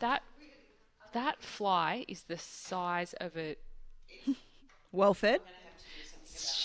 That 0.00 0.22
that 1.16 1.42
fly 1.42 2.04
is 2.08 2.22
the 2.24 2.38
size 2.38 3.14
of 3.14 3.36
a 3.36 3.56
Well 4.92 5.14
fed. 5.14 5.40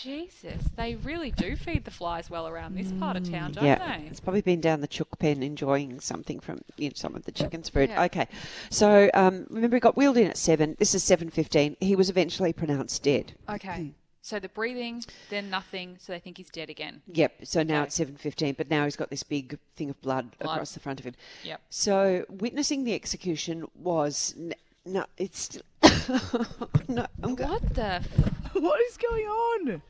Jesus, 0.02 0.64
they 0.76 0.96
really 0.96 1.32
do 1.32 1.56
feed 1.56 1.86
the 1.86 1.92
flies 1.92 2.30
well 2.30 2.48
around 2.48 2.76
this 2.76 2.92
part 2.94 3.16
of 3.16 3.30
town, 3.30 3.54
don't 3.54 3.64
yeah, 3.64 3.98
they? 3.98 4.06
it's 4.08 4.20
probably 4.20 4.42
been 4.42 4.60
down 4.60 4.82
the 4.82 4.88
chook 4.88 5.18
pen 5.18 5.42
enjoying 5.42 6.00
something 6.02 6.40
from 6.42 6.62
you 6.78 6.90
know, 6.90 6.94
some 6.96 7.16
of 7.16 7.24
the 7.24 7.32
chicken's 7.32 7.70
food. 7.70 7.90
Yeah. 7.90 8.04
Okay, 8.04 8.28
so 8.70 9.10
um, 9.14 9.48
remember 9.50 9.78
he 9.78 9.80
got 9.80 9.96
wheeled 9.96 10.18
in 10.18 10.28
at 10.28 10.38
seven. 10.38 10.76
This 10.78 10.94
is 10.94 11.04
seven 11.04 11.30
fifteen. 11.30 11.78
He 11.80 11.96
was 11.96 12.10
eventually 12.10 12.52
pronounced 12.52 13.04
dead. 13.04 13.34
Okay. 13.50 13.94
So 14.24 14.40
the 14.40 14.50
breathing, 14.50 15.04
then 15.32 15.50
nothing, 15.50 15.98
so 16.00 16.14
they 16.14 16.20
think 16.20 16.38
he's 16.38 16.50
dead 16.50 16.70
again. 16.70 17.02
Yep. 17.08 17.40
So 17.46 17.64
now 17.64 17.78
Okay. 17.80 17.88
it's 17.88 17.96
seven 17.96 18.16
fifteen, 18.18 18.54
but 18.56 18.70
now 18.70 18.84
he's 18.86 18.96
got 18.96 19.10
this 19.10 19.24
big 19.24 19.58
thing 19.76 19.90
of 19.90 20.00
blood, 20.02 20.38
Blood. 20.38 20.54
across 20.54 20.74
the 20.74 20.80
front 20.80 21.00
of 21.00 21.06
him. 21.08 21.16
Yep. 21.44 21.62
So 21.72 22.26
witnessing 22.30 22.84
the 22.84 22.94
execution 22.94 23.68
was 23.76 24.36
n- 24.38 24.54
no, 24.86 25.06
it's 25.18 25.40
still 25.40 25.64
no. 26.88 27.06
I'm 27.24 27.36
go- 27.36 27.48
What 27.48 27.74
the? 27.74 27.84
F- 27.96 28.54
What 28.54 28.80
is 28.82 28.98
going 28.98 29.26
on? 29.28 29.82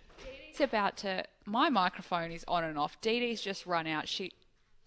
it's 0.50 0.62
about 0.62 0.98
to. 0.98 1.24
My 1.46 1.70
microphone 1.70 2.32
is 2.32 2.46
on 2.48 2.64
and 2.64 2.78
off. 2.78 3.00
Dee 3.02 3.20
Dee's 3.20 3.42
just 3.42 3.66
run 3.66 3.86
out. 3.88 4.08
She, 4.08 4.32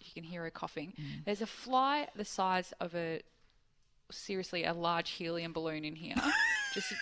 you 0.01 0.13
can 0.15 0.23
hear 0.25 0.43
her 0.45 0.51
coughing. 0.51 0.93
Mm. 0.99 1.25
There's 1.27 1.43
a 1.43 1.47
fly 1.47 2.09
the 2.17 2.25
size 2.25 2.73
of 2.81 2.95
a, 2.95 3.21
seriously, 4.11 4.65
a 4.65 4.73
large 4.73 5.11
helium 5.11 5.53
balloon 5.53 5.85
in 5.85 5.97
here. 5.97 6.15
just, 6.75 6.93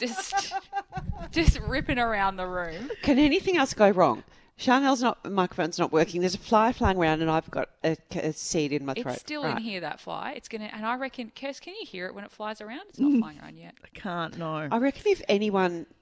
just, 0.00 0.54
just 1.30 1.60
ripping 1.60 1.98
around 1.98 2.36
the 2.36 2.46
room. 2.46 2.90
Can 3.02 3.18
anything 3.18 3.56
else 3.56 3.74
go 3.74 3.90
wrong? 3.90 4.24
Chanel's 4.58 5.00
not 5.00 5.24
microphone's 5.30 5.78
not 5.78 5.92
working. 5.92 6.20
There's 6.20 6.34
a 6.34 6.38
fly 6.38 6.72
flying 6.72 6.98
around, 6.98 7.22
and 7.22 7.30
I've 7.30 7.48
got 7.48 7.70
a, 7.84 7.96
a 8.10 8.32
seed 8.32 8.72
in 8.72 8.84
my 8.84 8.94
throat. 8.94 9.12
It's 9.12 9.20
still 9.20 9.44
Right. 9.44 9.56
in 9.56 9.62
here. 9.62 9.80
That 9.80 10.00
fly. 10.00 10.32
It's 10.32 10.48
gonna. 10.48 10.68
And 10.72 10.84
I 10.84 10.96
reckon, 10.96 11.30
Kirst, 11.34 11.60
can 11.60 11.74
you 11.74 11.86
hear 11.86 12.06
it 12.06 12.14
when 12.14 12.24
it 12.24 12.32
flies 12.32 12.60
around? 12.60 12.82
It's 12.88 12.98
not 12.98 13.12
mm-hmm. 13.12 13.20
flying 13.20 13.40
around 13.40 13.56
yet. 13.56 13.74
I 13.84 13.88
can't 13.96 14.36
know. 14.36 14.68
I 14.70 14.78
reckon 14.78 15.02
if 15.06 15.22
anyone 15.28 15.86
t- 15.86 15.94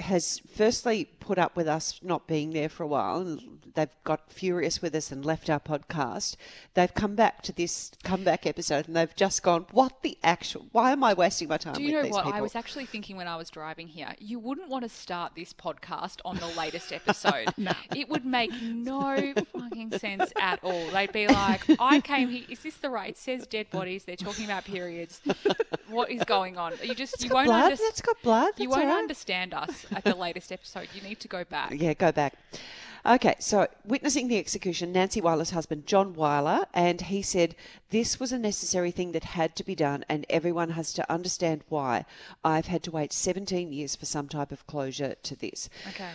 has 0.00 0.40
firstly 0.54 1.04
put 1.20 1.38
up 1.38 1.56
with 1.56 1.68
us 1.68 2.00
not 2.02 2.26
being 2.26 2.50
there 2.50 2.68
for 2.68 2.82
a 2.82 2.86
while 2.86 3.38
they've 3.78 3.88
got 4.02 4.32
furious 4.32 4.82
with 4.82 4.92
us 4.94 5.12
and 5.12 5.24
left 5.24 5.48
our 5.48 5.60
podcast, 5.60 6.34
they've 6.74 6.92
come 6.94 7.14
back 7.14 7.42
to 7.42 7.52
this 7.52 7.92
comeback 8.02 8.44
episode 8.44 8.88
and 8.88 8.96
they've 8.96 9.14
just 9.14 9.40
gone, 9.42 9.66
"What 9.70 10.02
the 10.02 10.18
actual? 10.24 10.66
Why 10.72 10.90
am 10.90 11.04
I 11.04 11.14
wasting 11.14 11.46
my 11.46 11.58
time 11.58 11.74
Do 11.74 11.82
you 11.84 11.92
know 11.92 12.08
what? 12.08 12.24
people?" 12.24 12.32
I 12.32 12.40
was 12.40 12.56
actually 12.56 12.86
thinking 12.86 13.16
when 13.16 13.28
I 13.28 13.36
was 13.36 13.50
driving 13.50 13.86
here, 13.86 14.14
you 14.18 14.40
wouldn't 14.40 14.68
want 14.68 14.82
to 14.82 14.88
start 14.88 15.36
this 15.36 15.52
podcast 15.52 16.20
on 16.24 16.38
the 16.38 16.48
latest 16.48 16.92
episode. 16.92 17.52
no. 17.56 17.72
It 17.94 18.08
would 18.08 18.24
make 18.24 18.50
no 18.60 19.32
fucking 19.52 19.98
sense 19.98 20.32
at 20.40 20.58
all. 20.64 20.90
They'd 20.90 21.12
be 21.12 21.28
like, 21.28 21.62
I 21.78 22.00
came 22.00 22.30
here, 22.30 22.44
is 22.48 22.58
this 22.60 22.76
the 22.78 22.90
right? 22.90 23.10
It 23.10 23.18
says 23.18 23.46
dead 23.46 23.70
bodies, 23.70 24.04
they're 24.04 24.16
talking 24.16 24.44
about 24.44 24.64
periods. 24.64 25.20
What 25.88 26.10
is 26.10 26.22
going 26.24 26.58
on? 26.58 26.74
You 26.82 26.94
just, 26.94 27.14
It's 27.14 27.24
you 27.24 27.30
won't 27.30 27.46
blood. 27.46 27.64
understand. 27.64 27.88
That's 27.88 28.00
got 28.02 28.22
blood. 28.22 28.52
You 28.58 28.68
won't 28.68 28.84
right. 28.84 28.98
understand 28.98 29.54
us 29.58 29.86
at 29.92 30.04
the 30.04 30.14
latest 30.14 30.52
episode. 30.52 30.88
You 30.94 31.02
need 31.02 31.20
to 31.20 31.28
go 31.28 31.44
back. 31.44 31.72
Yeah, 31.74 31.94
go 31.94 32.12
back. 32.12 32.34
Okay, 33.06 33.36
so 33.38 33.68
witnessing 33.84 34.28
the 34.28 34.38
execution, 34.38 34.92
Nancy 34.92 35.20
Weiler's 35.20 35.50
husband, 35.50 35.86
John 35.86 36.14
Weiler, 36.14 36.66
and 36.74 37.00
he 37.00 37.22
said 37.22 37.54
this 37.90 38.20
was 38.20 38.32
a 38.32 38.38
necessary 38.38 38.90
thing 38.90 39.12
that 39.12 39.24
had 39.24 39.56
to 39.56 39.64
be 39.64 39.74
done, 39.74 40.04
and 40.08 40.26
everyone 40.28 40.70
has 40.70 40.92
to 40.94 41.10
understand 41.10 41.62
why. 41.68 42.04
I've 42.44 42.66
had 42.66 42.82
to 42.84 42.90
wait 42.90 43.12
17 43.12 43.72
years 43.72 43.96
for 43.96 44.04
some 44.04 44.28
type 44.28 44.52
of 44.52 44.66
closure 44.66 45.14
to 45.22 45.36
this. 45.36 45.70
Okay. 45.88 46.10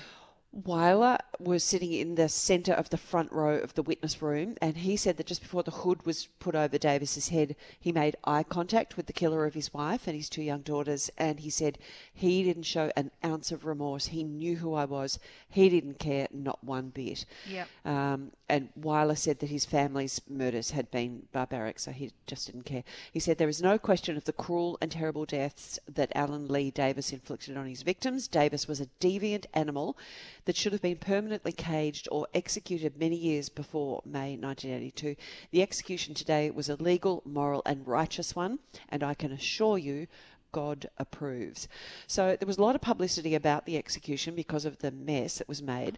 Weiler 0.53 1.17
was 1.39 1.63
sitting 1.63 1.91
in 1.91 2.13
the 2.13 2.29
centre 2.29 2.73
of 2.73 2.91
the 2.91 2.97
front 2.97 3.31
row 3.31 3.57
of 3.57 3.73
the 3.73 3.81
witness 3.81 4.21
room, 4.21 4.55
and 4.61 4.77
he 4.77 4.95
said 4.95 5.17
that 5.17 5.25
just 5.25 5.41
before 5.41 5.63
the 5.63 5.71
hood 5.71 6.05
was 6.05 6.27
put 6.37 6.53
over 6.53 6.77
Davis's 6.77 7.29
head, 7.29 7.55
he 7.79 7.91
made 7.91 8.15
eye 8.23 8.43
contact 8.43 8.95
with 8.95 9.07
the 9.07 9.13
killer 9.13 9.47
of 9.47 9.55
his 9.55 9.73
wife 9.73 10.05
and 10.05 10.15
his 10.15 10.29
two 10.29 10.43
young 10.43 10.61
daughters, 10.61 11.09
and 11.17 11.39
he 11.39 11.49
said 11.49 11.79
he 12.13 12.43
didn't 12.43 12.63
show 12.63 12.91
an 12.95 13.09
ounce 13.25 13.51
of 13.51 13.65
remorse. 13.65 14.07
He 14.07 14.23
knew 14.23 14.57
who 14.57 14.75
I 14.75 14.85
was. 14.85 15.17
He 15.49 15.69
didn't 15.69 15.97
care, 15.97 16.27
not 16.31 16.63
one 16.63 16.89
bit. 16.89 17.25
Yep. 17.49 17.67
Um, 17.83 18.31
and 18.47 18.69
Weiler 18.75 19.15
said 19.15 19.39
that 19.39 19.49
his 19.49 19.65
family's 19.65 20.21
murders 20.29 20.69
had 20.71 20.91
been 20.91 21.23
barbaric, 21.31 21.79
so 21.79 21.91
he 21.91 22.11
just 22.27 22.45
didn't 22.45 22.65
care. 22.65 22.83
He 23.11 23.19
said 23.19 23.39
there 23.39 23.49
is 23.49 23.63
no 23.63 23.79
question 23.79 24.15
of 24.15 24.25
the 24.25 24.33
cruel 24.33 24.77
and 24.79 24.91
terrible 24.91 25.25
deaths 25.25 25.79
that 25.91 26.11
Allen 26.13 26.47
Lee 26.47 26.69
Davis 26.69 27.11
inflicted 27.11 27.57
on 27.57 27.65
his 27.65 27.81
victims. 27.81 28.27
Davis 28.27 28.67
was 28.67 28.79
a 28.79 28.85
deviant 28.99 29.47
animal 29.55 29.97
that 30.45 30.55
should 30.55 30.71
have 30.71 30.81
been 30.81 30.97
permanently 30.97 31.51
caged 31.51 32.07
or 32.11 32.27
executed 32.33 32.97
many 32.97 33.15
years 33.15 33.49
before 33.49 34.01
May 34.05 34.35
1982. 34.35 35.15
The 35.51 35.61
execution 35.61 36.13
today 36.13 36.49
was 36.51 36.69
a 36.69 36.75
legal, 36.75 37.21
moral, 37.25 37.61
and 37.65 37.87
righteous 37.87 38.35
one, 38.35 38.59
and 38.89 39.03
I 39.03 39.13
can 39.13 39.31
assure 39.31 39.77
you. 39.77 40.07
God 40.51 40.87
approves. 40.99 41.67
So 42.05 42.37
there 42.39 42.45
was 42.45 42.59
a 42.59 42.61
lot 42.61 42.75
of 42.75 42.81
publicity 42.81 43.33
about 43.33 43.65
the 43.65 43.75
execution 43.75 44.35
because 44.35 44.65
of 44.65 44.77
the 44.77 44.91
mess 44.91 45.39
that 45.39 45.47
was 45.47 45.63
made 45.63 45.97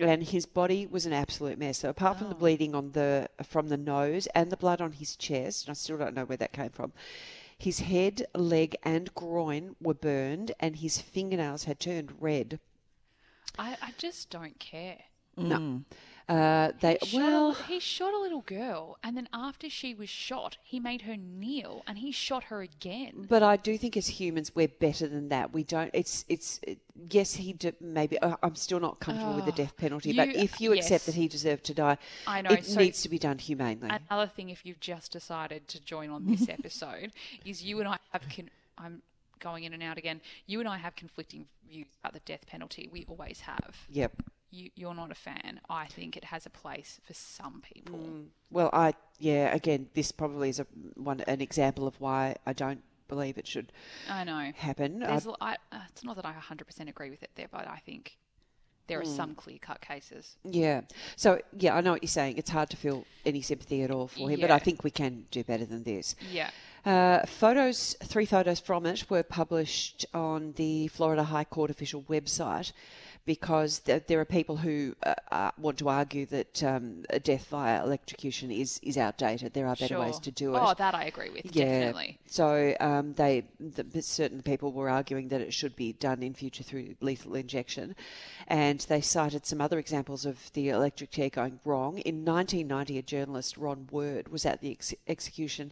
and 0.00 0.22
his 0.22 0.46
body 0.46 0.86
was 0.86 1.06
an 1.06 1.12
absolute 1.12 1.58
mess. 1.58 1.78
So 1.78 1.88
apart 1.88 2.18
from 2.18 2.28
the 2.28 2.34
oh. 2.34 2.38
bleeding 2.38 2.74
on 2.74 2.92
the 2.92 3.28
from 3.42 3.68
the 3.68 3.76
nose 3.76 4.26
and 4.34 4.50
the 4.50 4.56
blood 4.56 4.80
on 4.80 4.92
his 4.92 5.16
chest, 5.16 5.66
and 5.66 5.72
I 5.72 5.74
still 5.74 5.98
don't 5.98 6.14
know 6.14 6.24
where 6.24 6.36
that 6.36 6.52
came 6.52 6.70
from. 6.70 6.92
His 7.58 7.80
head, 7.80 8.24
leg, 8.36 8.76
and 8.84 9.12
groin 9.14 9.74
were 9.80 9.94
burned, 9.94 10.52
and 10.60 10.76
his 10.76 11.00
fingernails 11.00 11.64
had 11.64 11.80
turned 11.80 12.12
red. 12.20 12.60
I, 13.58 13.76
I 13.82 13.92
just 13.98 14.30
don't 14.30 14.58
care. 14.58 14.98
No, 15.36 15.82
uh, 16.28 16.72
they 16.80 16.98
Shot 17.00 17.12
a- 17.12 17.16
well, 17.16 17.52
he 17.52 17.78
shot 17.78 18.12
a 18.12 18.18
little 18.18 18.40
girl, 18.40 18.98
and 19.04 19.16
then 19.16 19.28
after 19.32 19.70
she 19.70 19.94
was 19.94 20.08
shot, 20.08 20.56
he 20.64 20.80
made 20.80 21.02
her 21.02 21.16
kneel, 21.16 21.84
and 21.86 21.98
he 21.98 22.10
shot 22.10 22.42
her 22.44 22.60
again. 22.60 23.24
but 23.28 23.44
I 23.44 23.56
do 23.56 23.78
think 23.78 23.96
as 23.96 24.08
humans 24.08 24.50
we're 24.56 24.66
better 24.66 25.06
than 25.06 25.28
that. 25.28 25.52
We 25.52 25.62
don't. 25.62 25.92
It's 25.94 26.24
it's 26.28 26.58
it- 26.64 26.80
yes, 27.10 27.34
he 27.34 27.52
did, 27.52 27.76
maybe. 27.80 28.18
Uh, 28.18 28.34
I'm 28.42 28.56
still 28.56 28.80
not 28.80 28.98
comfortable 28.98 29.36
with 29.36 29.44
the 29.46 29.52
death 29.52 29.76
penalty, 29.76 30.12
but 30.12 30.30
if 30.30 30.60
you 30.60 30.72
accept 30.72 31.06
that 31.06 31.14
he 31.14 31.28
deserved 31.28 31.62
to 31.66 31.74
die, 31.74 31.98
I 32.26 32.42
know, 32.42 32.50
it 32.50 32.64
so- 32.66 32.80
needs 32.80 33.00
to 33.02 33.08
be 33.08 33.20
done 33.20 33.38
humanely. 33.38 33.88
Another 34.10 34.26
thing, 34.26 34.50
if 34.50 34.66
you've 34.66 34.80
just 34.80 35.12
decided 35.12 35.68
to 35.68 35.80
join 35.80 36.10
on 36.10 36.26
this 36.26 36.48
episode, 36.58 37.12
is 37.44 37.62
you 37.62 37.78
and 37.78 37.88
I 37.88 37.98
have. 38.10 38.22
Con- 38.34 38.50
I'm 38.76 39.02
going 39.38 39.64
in 39.64 39.72
and 39.72 39.82
out 39.82 39.98
again. 39.98 40.20
You 40.46 40.60
and 40.60 40.68
I 40.68 40.76
have 40.78 40.94
conflicting 40.96 41.46
views 41.68 41.86
about 42.02 42.12
the 42.14 42.20
death 42.20 42.46
penalty. 42.46 42.88
We 42.92 43.04
always 43.08 43.40
have. 43.40 43.76
yep. 43.90 44.12
You, 44.50 44.70
you're 44.76 44.94
not 44.94 45.10
a 45.10 45.14
fan. 45.14 45.60
I 45.68 45.84
think 45.88 46.16
it 46.16 46.24
has 46.24 46.46
a 46.46 46.50
place 46.50 47.00
for 47.06 47.12
some 47.12 47.60
people. 47.60 48.00
Well, 48.50 48.70
I 48.72 48.94
yeah. 49.18 49.54
Again, 49.54 49.88
this 49.92 50.10
probably 50.10 50.48
is 50.48 50.58
a 50.58 50.66
one 50.94 51.20
an 51.20 51.42
example 51.42 51.86
of 51.86 52.00
why 52.00 52.36
I 52.46 52.54
don't 52.54 52.82
believe 53.08 53.36
it 53.36 53.46
should 53.46 53.72
I 54.08 54.24
know. 54.24 54.52
happen. 54.56 55.02
I- 55.02 55.20
I, 55.40 55.56
uh, 55.70 55.80
it's 55.90 56.02
not 56.02 56.16
that 56.16 56.24
I 56.24 56.32
100% 56.32 56.88
agree 56.88 57.10
with 57.10 57.22
it 57.22 57.30
there, 57.34 57.48
but 57.50 57.68
I 57.68 57.78
think 57.84 58.16
there 58.86 58.98
are 59.00 59.04
Hmm. 59.04 59.16
some 59.16 59.34
clear 59.34 59.58
cut 59.60 59.82
cases. 59.82 60.36
yeah. 60.44 60.80
So 61.16 61.40
yeah, 61.58 61.76
I 61.76 61.82
know 61.82 61.92
what 61.92 62.02
you're 62.02 62.08
saying. 62.08 62.38
It's 62.38 62.48
hard 62.48 62.70
to 62.70 62.76
feel 62.78 63.04
any 63.26 63.42
sympathy 63.42 63.82
at 63.82 63.90
all 63.90 64.08
for 64.08 64.30
him, 64.30 64.40
but 64.40 64.50
I 64.50 64.58
think 64.58 64.82
we 64.82 64.90
can 64.90 65.26
do 65.30 65.44
better 65.44 65.66
than 65.66 65.82
this. 65.84 66.16
Yeah. 66.32 66.48
Uh, 66.88 67.20
photos, 67.26 67.94
three 68.02 68.24
photos 68.24 68.58
from 68.60 68.86
it 68.86 69.10
were 69.10 69.22
published 69.22 70.06
on 70.14 70.54
the 70.56 70.88
Florida 70.88 71.22
High 71.22 71.44
Court 71.44 71.70
official 71.70 72.02
website 72.04 72.72
because 73.26 73.80
th- 73.80 74.04
there 74.06 74.18
are 74.20 74.24
people 74.24 74.56
who 74.56 74.96
uh, 75.04 75.14
uh, 75.30 75.50
want 75.58 75.76
to 75.76 75.90
argue 75.90 76.24
that 76.24 76.64
um, 76.64 77.04
a 77.10 77.20
death 77.20 77.46
via 77.50 77.84
electrocution 77.84 78.50
is, 78.50 78.80
is 78.82 78.96
outdated. 78.96 79.52
There 79.52 79.66
are 79.66 79.76
better 79.76 80.00
ways 80.00 80.18
to 80.20 80.30
do 80.30 80.56
it. 80.56 80.58
Oh, 80.58 80.72
that 80.78 80.94
I 80.94 81.04
agree 81.04 81.28
with, 81.28 81.52
definitely. 81.52 82.18
So 82.26 82.74
um, 82.80 83.12
they, 83.12 83.44
the, 83.60 84.00
certain 84.00 84.40
people 84.40 84.72
were 84.72 84.88
arguing 84.88 85.28
that 85.28 85.42
it 85.42 85.52
should 85.52 85.76
be 85.76 85.92
done 85.92 86.22
in 86.22 86.32
future 86.32 86.62
through 86.62 86.94
lethal 87.02 87.34
injection, 87.34 87.96
and 88.46 88.80
they 88.88 89.02
cited 89.02 89.44
some 89.44 89.60
other 89.60 89.78
examples 89.78 90.24
of 90.24 90.50
the 90.54 90.70
electric 90.70 91.10
chair 91.10 91.28
going 91.28 91.60
wrong. 91.66 91.98
In 91.98 92.24
1990, 92.24 92.96
a 92.96 93.02
journalist, 93.02 93.58
Ron 93.58 93.88
Word, 93.90 94.28
was 94.28 94.46
at 94.46 94.62
the 94.62 94.70
ex- 94.70 94.94
execution 95.06 95.70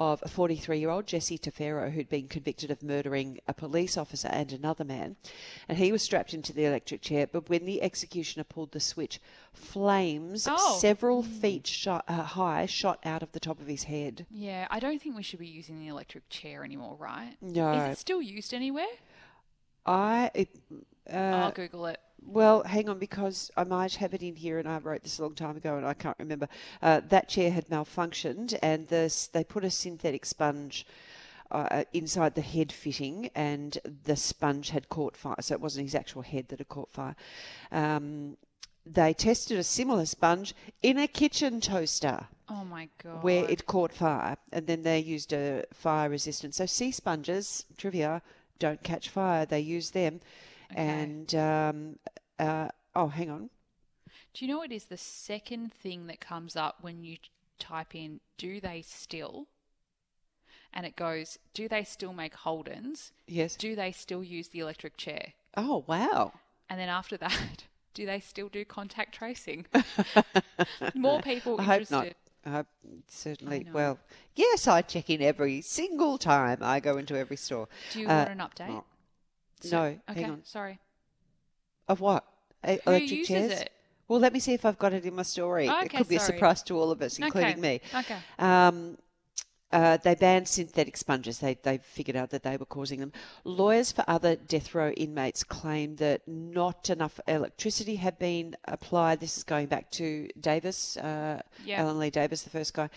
of 0.00 0.22
a 0.22 0.28
43-year-old 0.28 1.06
Jesse 1.06 1.36
Tafero 1.36 1.92
who'd 1.92 2.08
been 2.08 2.26
convicted 2.26 2.70
of 2.70 2.82
murdering 2.82 3.38
a 3.46 3.52
police 3.52 3.98
officer 3.98 4.28
and 4.28 4.50
another 4.50 4.82
man, 4.82 5.16
and 5.68 5.76
he 5.76 5.92
was 5.92 6.00
strapped 6.02 6.32
into 6.32 6.54
the 6.54 6.64
electric 6.64 7.02
chair. 7.02 7.26
But 7.26 7.50
when 7.50 7.66
the 7.66 7.82
executioner 7.82 8.44
pulled 8.44 8.72
the 8.72 8.80
switch, 8.80 9.20
flames 9.52 10.48
Oh. 10.50 10.78
several 10.80 11.22
feet 11.22 11.66
shot, 11.66 12.06
uh, 12.08 12.22
high 12.22 12.64
shot 12.64 12.98
out 13.04 13.22
of 13.22 13.32
the 13.32 13.40
top 13.40 13.60
of 13.60 13.66
his 13.66 13.82
head. 13.84 14.24
Yeah, 14.30 14.66
I 14.70 14.80
don't 14.80 15.00
think 15.02 15.16
we 15.16 15.22
should 15.22 15.38
be 15.38 15.46
using 15.46 15.78
the 15.78 15.88
electric 15.88 16.26
chair 16.30 16.64
anymore, 16.64 16.96
right? 16.98 17.36
No. 17.42 17.70
Is 17.72 17.92
it 17.92 18.00
still 18.00 18.22
used 18.22 18.54
anywhere? 18.54 18.86
I 19.84 20.30
it, 20.34 20.48
uh, 21.12 21.16
I'll 21.16 21.50
Google 21.52 21.86
it. 21.86 22.00
Well, 22.26 22.62
hang 22.64 22.88
on, 22.88 22.98
because 22.98 23.50
I 23.56 23.64
might 23.64 23.94
have 23.96 24.14
it 24.14 24.22
in 24.22 24.36
here, 24.36 24.58
and 24.58 24.68
I 24.68 24.78
wrote 24.78 25.02
this 25.02 25.18
a 25.18 25.22
long 25.22 25.34
time 25.34 25.56
ago, 25.56 25.76
and 25.76 25.86
I 25.86 25.94
can't 25.94 26.16
remember. 26.18 26.48
Uh, 26.82 27.00
that 27.08 27.28
chair 27.28 27.50
had 27.50 27.68
malfunctioned, 27.68 28.58
and 28.62 28.86
this 28.88 29.26
they 29.28 29.44
put 29.44 29.64
a 29.64 29.70
synthetic 29.70 30.24
sponge. 30.26 30.86
Uh, 31.52 31.82
inside 31.92 32.36
the 32.36 32.40
head 32.42 32.70
fitting, 32.70 33.28
and 33.34 33.78
the 34.04 34.14
sponge 34.14 34.70
had 34.70 34.88
caught 34.88 35.16
fire, 35.16 35.34
so 35.40 35.52
it 35.52 35.60
wasn't 35.60 35.84
his 35.84 35.96
actual 35.96 36.22
head 36.22 36.46
that 36.46 36.60
had 36.60 36.68
caught 36.68 36.88
fire. 36.92 37.16
Um, 37.72 38.36
they 38.86 39.12
tested 39.12 39.58
a 39.58 39.64
similar 39.64 40.06
sponge 40.06 40.54
in 40.80 40.96
a 40.96 41.08
kitchen 41.08 41.60
toaster 41.60 42.28
Oh 42.48 42.64
my 42.64 42.88
god. 43.02 43.24
where 43.24 43.50
it 43.50 43.66
caught 43.66 43.92
fire, 43.92 44.36
and 44.52 44.68
then 44.68 44.82
they 44.82 45.00
used 45.00 45.32
a 45.32 45.64
fire 45.74 46.08
resistant. 46.08 46.54
So 46.54 46.66
sea 46.66 46.92
sponges, 46.92 47.64
trivia, 47.76 48.22
don't 48.60 48.82
catch 48.84 49.08
fire. 49.08 49.44
They 49.44 49.58
use 49.58 49.90
them, 49.90 50.20
Okay. 50.72 50.80
And 50.82 51.34
um, 51.34 51.98
uh, 52.38 52.68
oh, 52.94 53.08
hang 53.08 53.30
on. 53.30 53.50
Do 54.34 54.44
you 54.44 54.50
know 54.50 54.58
what 54.58 54.72
is 54.72 54.84
the 54.84 54.96
second 54.96 55.72
thing 55.72 56.06
that 56.06 56.20
comes 56.20 56.54
up 56.56 56.78
when 56.80 57.02
you 57.02 57.16
type 57.58 57.94
in 57.94 58.20
"Do 58.38 58.60
they 58.60 58.82
still?" 58.82 59.46
and 60.72 60.86
it 60.86 60.94
goes, 60.96 61.38
"Do 61.54 61.68
they 61.68 61.82
still 61.84 62.12
make 62.12 62.34
Holdens? 62.34 63.10
Yes. 63.26 63.56
Do 63.56 63.74
they 63.74 63.92
still 63.92 64.22
use 64.22 64.48
the 64.48 64.60
electric 64.60 64.96
chair?" 64.96 65.32
Oh, 65.56 65.84
wow. 65.86 66.32
And 66.68 66.78
then 66.78 66.88
after 66.88 67.16
that, 67.16 67.64
do 67.94 68.06
they 68.06 68.20
still 68.20 68.48
do 68.48 68.64
contact 68.64 69.14
tracing? 69.14 69.66
More 70.94 71.20
people 71.20 71.60
I 71.60 71.64
hope 71.64 71.80
interested. 71.80 72.14
not. 72.46 72.54
Uh, 72.54 72.62
certainly. 73.08 73.66
Well, 73.72 73.98
yes, 74.34 74.66
I 74.66 74.80
check 74.82 75.10
in 75.10 75.20
every 75.20 75.60
single 75.60 76.16
time 76.16 76.58
I 76.62 76.80
go 76.80 76.96
into 76.96 77.16
every 77.16 77.36
store. 77.36 77.68
Do 77.90 78.00
you 78.00 78.08
Uh, 78.08 78.24
want 78.26 78.30
an 78.30 78.38
update? 78.38 78.82
No. 79.64 79.70
So- 79.70 79.90
no, 79.90 79.98
Okay, 80.10 80.22
hang 80.22 80.30
on. 80.32 80.44
sorry. 80.44 80.78
Of 81.88 82.00
what? 82.00 82.24
E- 82.66 82.78
Who 82.84 82.90
electric 82.90 83.10
uses 83.10 83.28
chairs? 83.28 83.52
it? 83.62 83.72
Well, 84.08 84.20
let 84.20 84.32
me 84.32 84.40
see 84.40 84.54
if 84.54 84.64
I've 84.64 84.78
got 84.78 84.92
it 84.92 85.04
in 85.04 85.14
my 85.14 85.22
story. 85.22 85.66
it 85.66 85.70
Okay, 85.72 85.98
could 85.98 86.08
be 86.08 86.16
a 86.16 86.20
surprise 86.20 86.62
to 86.64 86.76
all 86.78 86.90
of 86.90 87.00
us, 87.02 87.18
including 87.18 87.52
okay. 87.52 87.60
me. 87.60 87.80
Okay. 87.94 88.16
Um, 88.38 88.98
uh, 89.72 89.96
they 89.98 90.16
banned 90.16 90.48
synthetic 90.48 90.96
sponges. 90.96 91.38
They, 91.38 91.54
they 91.62 91.78
figured 91.78 92.16
out 92.16 92.30
that 92.30 92.42
they 92.42 92.56
were 92.56 92.66
causing 92.66 92.98
them. 92.98 93.12
Lawyers 93.44 93.92
for 93.92 94.04
other 94.08 94.34
death 94.34 94.74
row 94.74 94.90
inmates 94.90 95.44
claim 95.44 95.94
that 95.96 96.26
not 96.26 96.90
enough 96.90 97.20
electricity 97.28 97.94
had 97.96 98.18
been 98.18 98.56
applied. 98.64 99.20
This 99.20 99.36
is 99.38 99.44
going 99.44 99.66
back 99.68 99.88
to 99.92 100.28
Davis, 100.40 100.96
uh. 100.96 101.40
Allen 101.68 102.00
Lee 102.00 102.10
Davis, 102.10 102.42
the 102.42 102.50
first 102.50 102.74
guy. 102.74 102.90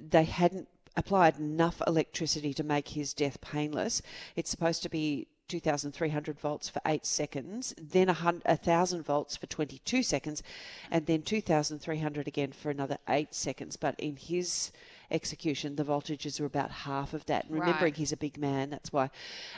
They 0.00 0.22
hadn't 0.24 0.68
applied 0.96 1.38
enough 1.40 1.82
electricity 1.88 2.54
to 2.54 2.62
make 2.62 2.88
his 2.90 3.12
death 3.12 3.40
painless. 3.40 4.00
It's 4.36 4.50
supposed 4.50 4.84
to 4.84 4.88
be 4.88 5.26
2,300 5.50 6.38
volts 6.38 6.68
for 6.68 6.80
eight 6.86 7.04
seconds, 7.04 7.74
then 7.76 8.08
a 8.08 8.14
1,000 8.14 9.02
volts 9.02 9.36
for 9.36 9.46
22 9.46 10.02
seconds, 10.04 10.44
and 10.92 11.06
then 11.06 11.22
2,300 11.22 12.28
again 12.28 12.52
for 12.52 12.70
another 12.70 12.98
eight 13.08 13.34
seconds. 13.34 13.76
But 13.76 13.98
in 13.98 14.14
his 14.14 14.70
execution, 15.10 15.76
the 15.76 15.84
voltages 15.84 16.40
were 16.40 16.46
about 16.46 16.70
half 16.70 17.14
of 17.14 17.26
that. 17.26 17.44
And 17.46 17.54
remembering 17.54 17.92
Right. 17.92 17.96
he's 17.96 18.12
a 18.12 18.16
big 18.16 18.38
man, 18.38 18.70
that's 18.70 18.92
why. 18.92 19.10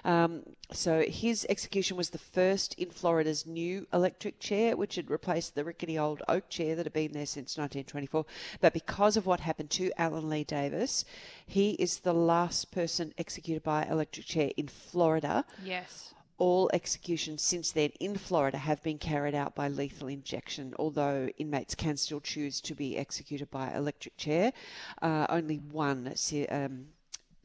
Um, 0.04 0.42
so 0.72 1.02
his 1.08 1.46
execution 1.48 1.96
was 1.96 2.10
the 2.10 2.18
first 2.18 2.74
in 2.74 2.90
Florida's 2.90 3.46
new 3.46 3.86
electric 3.92 4.38
chair, 4.40 4.76
which 4.76 4.96
had 4.96 5.10
replaced 5.10 5.54
the 5.54 5.64
rickety 5.64 5.98
old 5.98 6.22
oak 6.28 6.48
chair 6.48 6.74
that 6.76 6.86
had 6.86 6.92
been 6.92 7.12
there 7.12 7.26
since 7.26 7.56
1924. 7.58 8.24
But 8.60 8.72
because 8.72 9.16
of 9.16 9.26
what 9.26 9.40
happened 9.40 9.70
to 9.70 9.92
Allen 9.98 10.28
Lee 10.28 10.44
Davis, 10.44 11.04
he 11.46 11.72
is 11.72 12.00
the 12.00 12.14
last 12.14 12.70
person 12.72 13.12
executed 13.18 13.62
by 13.62 13.84
electric 13.84 14.26
chair 14.26 14.50
in 14.56 14.68
Florida. 14.68 15.44
Yes. 15.64 16.14
All 16.42 16.68
executions 16.72 17.40
since 17.40 17.70
then 17.70 17.90
in 18.00 18.16
Florida 18.16 18.58
have 18.58 18.82
been 18.82 18.98
carried 18.98 19.32
out 19.32 19.54
by 19.54 19.68
lethal 19.68 20.08
injection, 20.08 20.74
although 20.76 21.28
inmates 21.38 21.76
can 21.76 21.96
still 21.96 22.18
choose 22.18 22.60
to 22.62 22.74
be 22.74 22.98
executed 22.98 23.48
by 23.48 23.72
electric 23.72 24.16
chair. 24.16 24.52
Uh, 25.00 25.24
only 25.28 25.58
one, 25.58 26.12
um, 26.50 26.86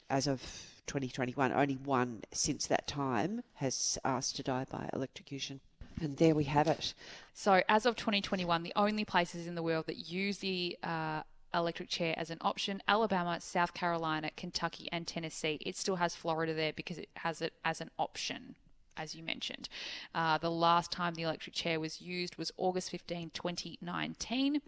as 0.09 0.25
of 0.25 0.41
2021, 0.87 1.51
only 1.51 1.75
one 1.75 2.23
since 2.31 2.65
that 2.65 2.87
time 2.87 3.43
has 3.53 3.99
asked 4.03 4.35
to 4.37 4.41
die 4.41 4.65
by 4.67 4.89
electrocution. 4.91 5.59
And 6.01 6.17
there 6.17 6.33
we 6.33 6.45
have 6.45 6.67
it. 6.67 6.95
So, 7.35 7.61
as 7.69 7.85
of 7.85 7.97
2021, 7.97 8.63
the 8.63 8.73
only 8.75 9.05
places 9.05 9.45
in 9.45 9.53
the 9.53 9.61
world 9.61 9.85
that 9.85 10.09
use 10.09 10.39
the 10.39 10.75
uh, 10.81 11.21
electric 11.53 11.89
chair 11.89 12.15
as 12.17 12.31
an 12.31 12.39
option 12.41 12.81
Alabama, 12.87 13.39
South 13.41 13.75
Carolina, 13.75 14.31
Kentucky, 14.35 14.89
and 14.91 15.05
Tennessee. 15.05 15.59
It 15.61 15.77
still 15.77 15.97
has 15.97 16.15
Florida 16.15 16.55
there 16.55 16.73
because 16.73 16.97
it 16.97 17.09
has 17.17 17.43
it 17.43 17.53
as 17.63 17.79
an 17.79 17.91
option. 17.99 18.55
As 18.97 19.15
you 19.15 19.23
mentioned, 19.23 19.69
uh, 20.15 20.37
the 20.37 20.51
last 20.51 20.91
time 20.91 21.13
the 21.13 21.21
electric 21.21 21.55
chair 21.55 21.79
was 21.79 22.01
used 22.01 22.37
was 22.37 22.51
August 22.57 22.89
15, 22.89 23.29
2019. 23.31 24.61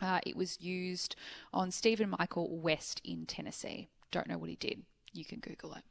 Uh, 0.00 0.20
it 0.26 0.36
was 0.36 0.60
used 0.60 1.14
on 1.52 1.70
Stephen 1.70 2.10
Michael 2.18 2.56
West 2.58 3.00
in 3.04 3.26
Tennessee. 3.26 3.88
Don't 4.10 4.28
know 4.28 4.38
what 4.38 4.50
he 4.50 4.56
did. 4.56 4.82
You 5.12 5.24
can 5.24 5.38
Google 5.38 5.74
it. 5.74 5.82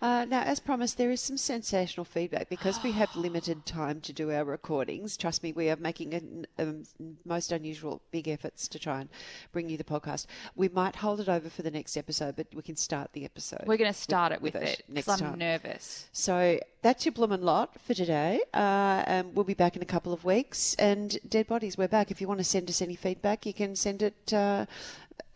Uh, 0.00 0.24
now, 0.24 0.42
as 0.42 0.58
promised, 0.58 0.98
there 0.98 1.10
is 1.10 1.20
some 1.20 1.36
sensational 1.36 2.04
feedback 2.04 2.48
because 2.48 2.82
we 2.82 2.92
have 2.92 3.14
limited 3.16 3.64
time 3.64 4.00
to 4.00 4.12
do 4.12 4.30
our 4.32 4.44
recordings. 4.44 5.16
Trust 5.16 5.42
me, 5.42 5.52
we 5.52 5.70
are 5.70 5.76
making 5.76 6.14
an, 6.14 6.46
um, 6.58 6.82
most 7.24 7.52
unusual 7.52 8.02
big 8.10 8.28
efforts 8.28 8.66
to 8.68 8.78
try 8.78 9.00
and 9.00 9.08
bring 9.52 9.68
you 9.68 9.76
the 9.76 9.84
podcast. 9.84 10.26
We 10.56 10.68
might 10.68 10.96
hold 10.96 11.20
it 11.20 11.28
over 11.28 11.48
for 11.48 11.62
the 11.62 11.70
next 11.70 11.96
episode, 11.96 12.36
but 12.36 12.48
we 12.54 12.62
can 12.62 12.76
start 12.76 13.12
the 13.12 13.24
episode. 13.24 13.64
We're 13.66 13.76
going 13.76 13.92
to 13.92 13.98
start 13.98 14.32
it 14.32 14.42
with, 14.42 14.54
with 14.54 14.62
it 14.64 14.80
it 14.80 14.84
next 14.88 15.08
I'm 15.08 15.18
time. 15.18 15.38
nervous. 15.38 16.08
So 16.12 16.58
that's 16.82 17.04
your 17.04 17.12
bloomin' 17.12 17.42
lot 17.42 17.80
for 17.80 17.94
today. 17.94 18.40
Uh, 18.52 19.04
and 19.06 19.34
we'll 19.34 19.44
be 19.44 19.54
back 19.54 19.76
in 19.76 19.82
a 19.82 19.86
couple 19.86 20.12
of 20.12 20.24
weeks. 20.24 20.74
And 20.78 21.18
Dead 21.28 21.46
Bodies, 21.46 21.78
we're 21.78 21.88
back. 21.88 22.10
If 22.10 22.20
you 22.20 22.28
want 22.28 22.40
to 22.40 22.44
send 22.44 22.68
us 22.68 22.82
any 22.82 22.96
feedback, 22.96 23.46
you 23.46 23.54
can 23.54 23.76
send 23.76 24.02
it. 24.02 24.32
Uh, 24.32 24.66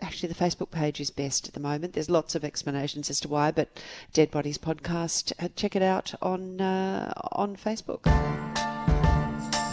actually, 0.00 0.28
the 0.28 0.34
Facebook 0.34 0.70
page 0.70 1.00
is 1.00 1.10
best 1.10 1.48
at 1.48 1.54
the 1.54 1.60
moment. 1.60 1.94
There's 1.94 2.10
lots 2.10 2.34
of 2.34 2.44
explanations 2.44 3.10
as 3.10 3.20
to 3.20 3.28
why, 3.28 3.50
but 3.50 3.68
Dead 4.12 4.30
Bodies 4.30 4.58
podcast, 4.58 5.32
uh, 5.38 5.48
check 5.56 5.76
it 5.76 5.82
out 5.82 6.14
on 6.22 6.60
uh, 6.60 7.12
on 7.32 7.56
Facebook. 7.56 8.04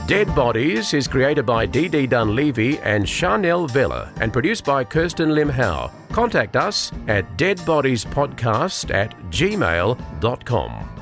Dead 0.05 0.27
Bodies 0.35 0.93
is 0.93 1.07
created 1.07 1.45
by 1.45 1.65
DD 1.65 2.09
Dunleavy 2.09 2.77
and 2.79 3.07
Chanel 3.07 3.67
Vella 3.67 4.11
and 4.19 4.33
produced 4.33 4.65
by 4.65 4.83
Kirsten 4.83 5.33
Lim 5.33 5.47
Howe. 5.47 5.89
Contact 6.11 6.57
us 6.57 6.91
at 7.07 7.37
deadbodiespodcast 7.37 8.93
at 8.93 9.15
gmail.com. 9.31 10.92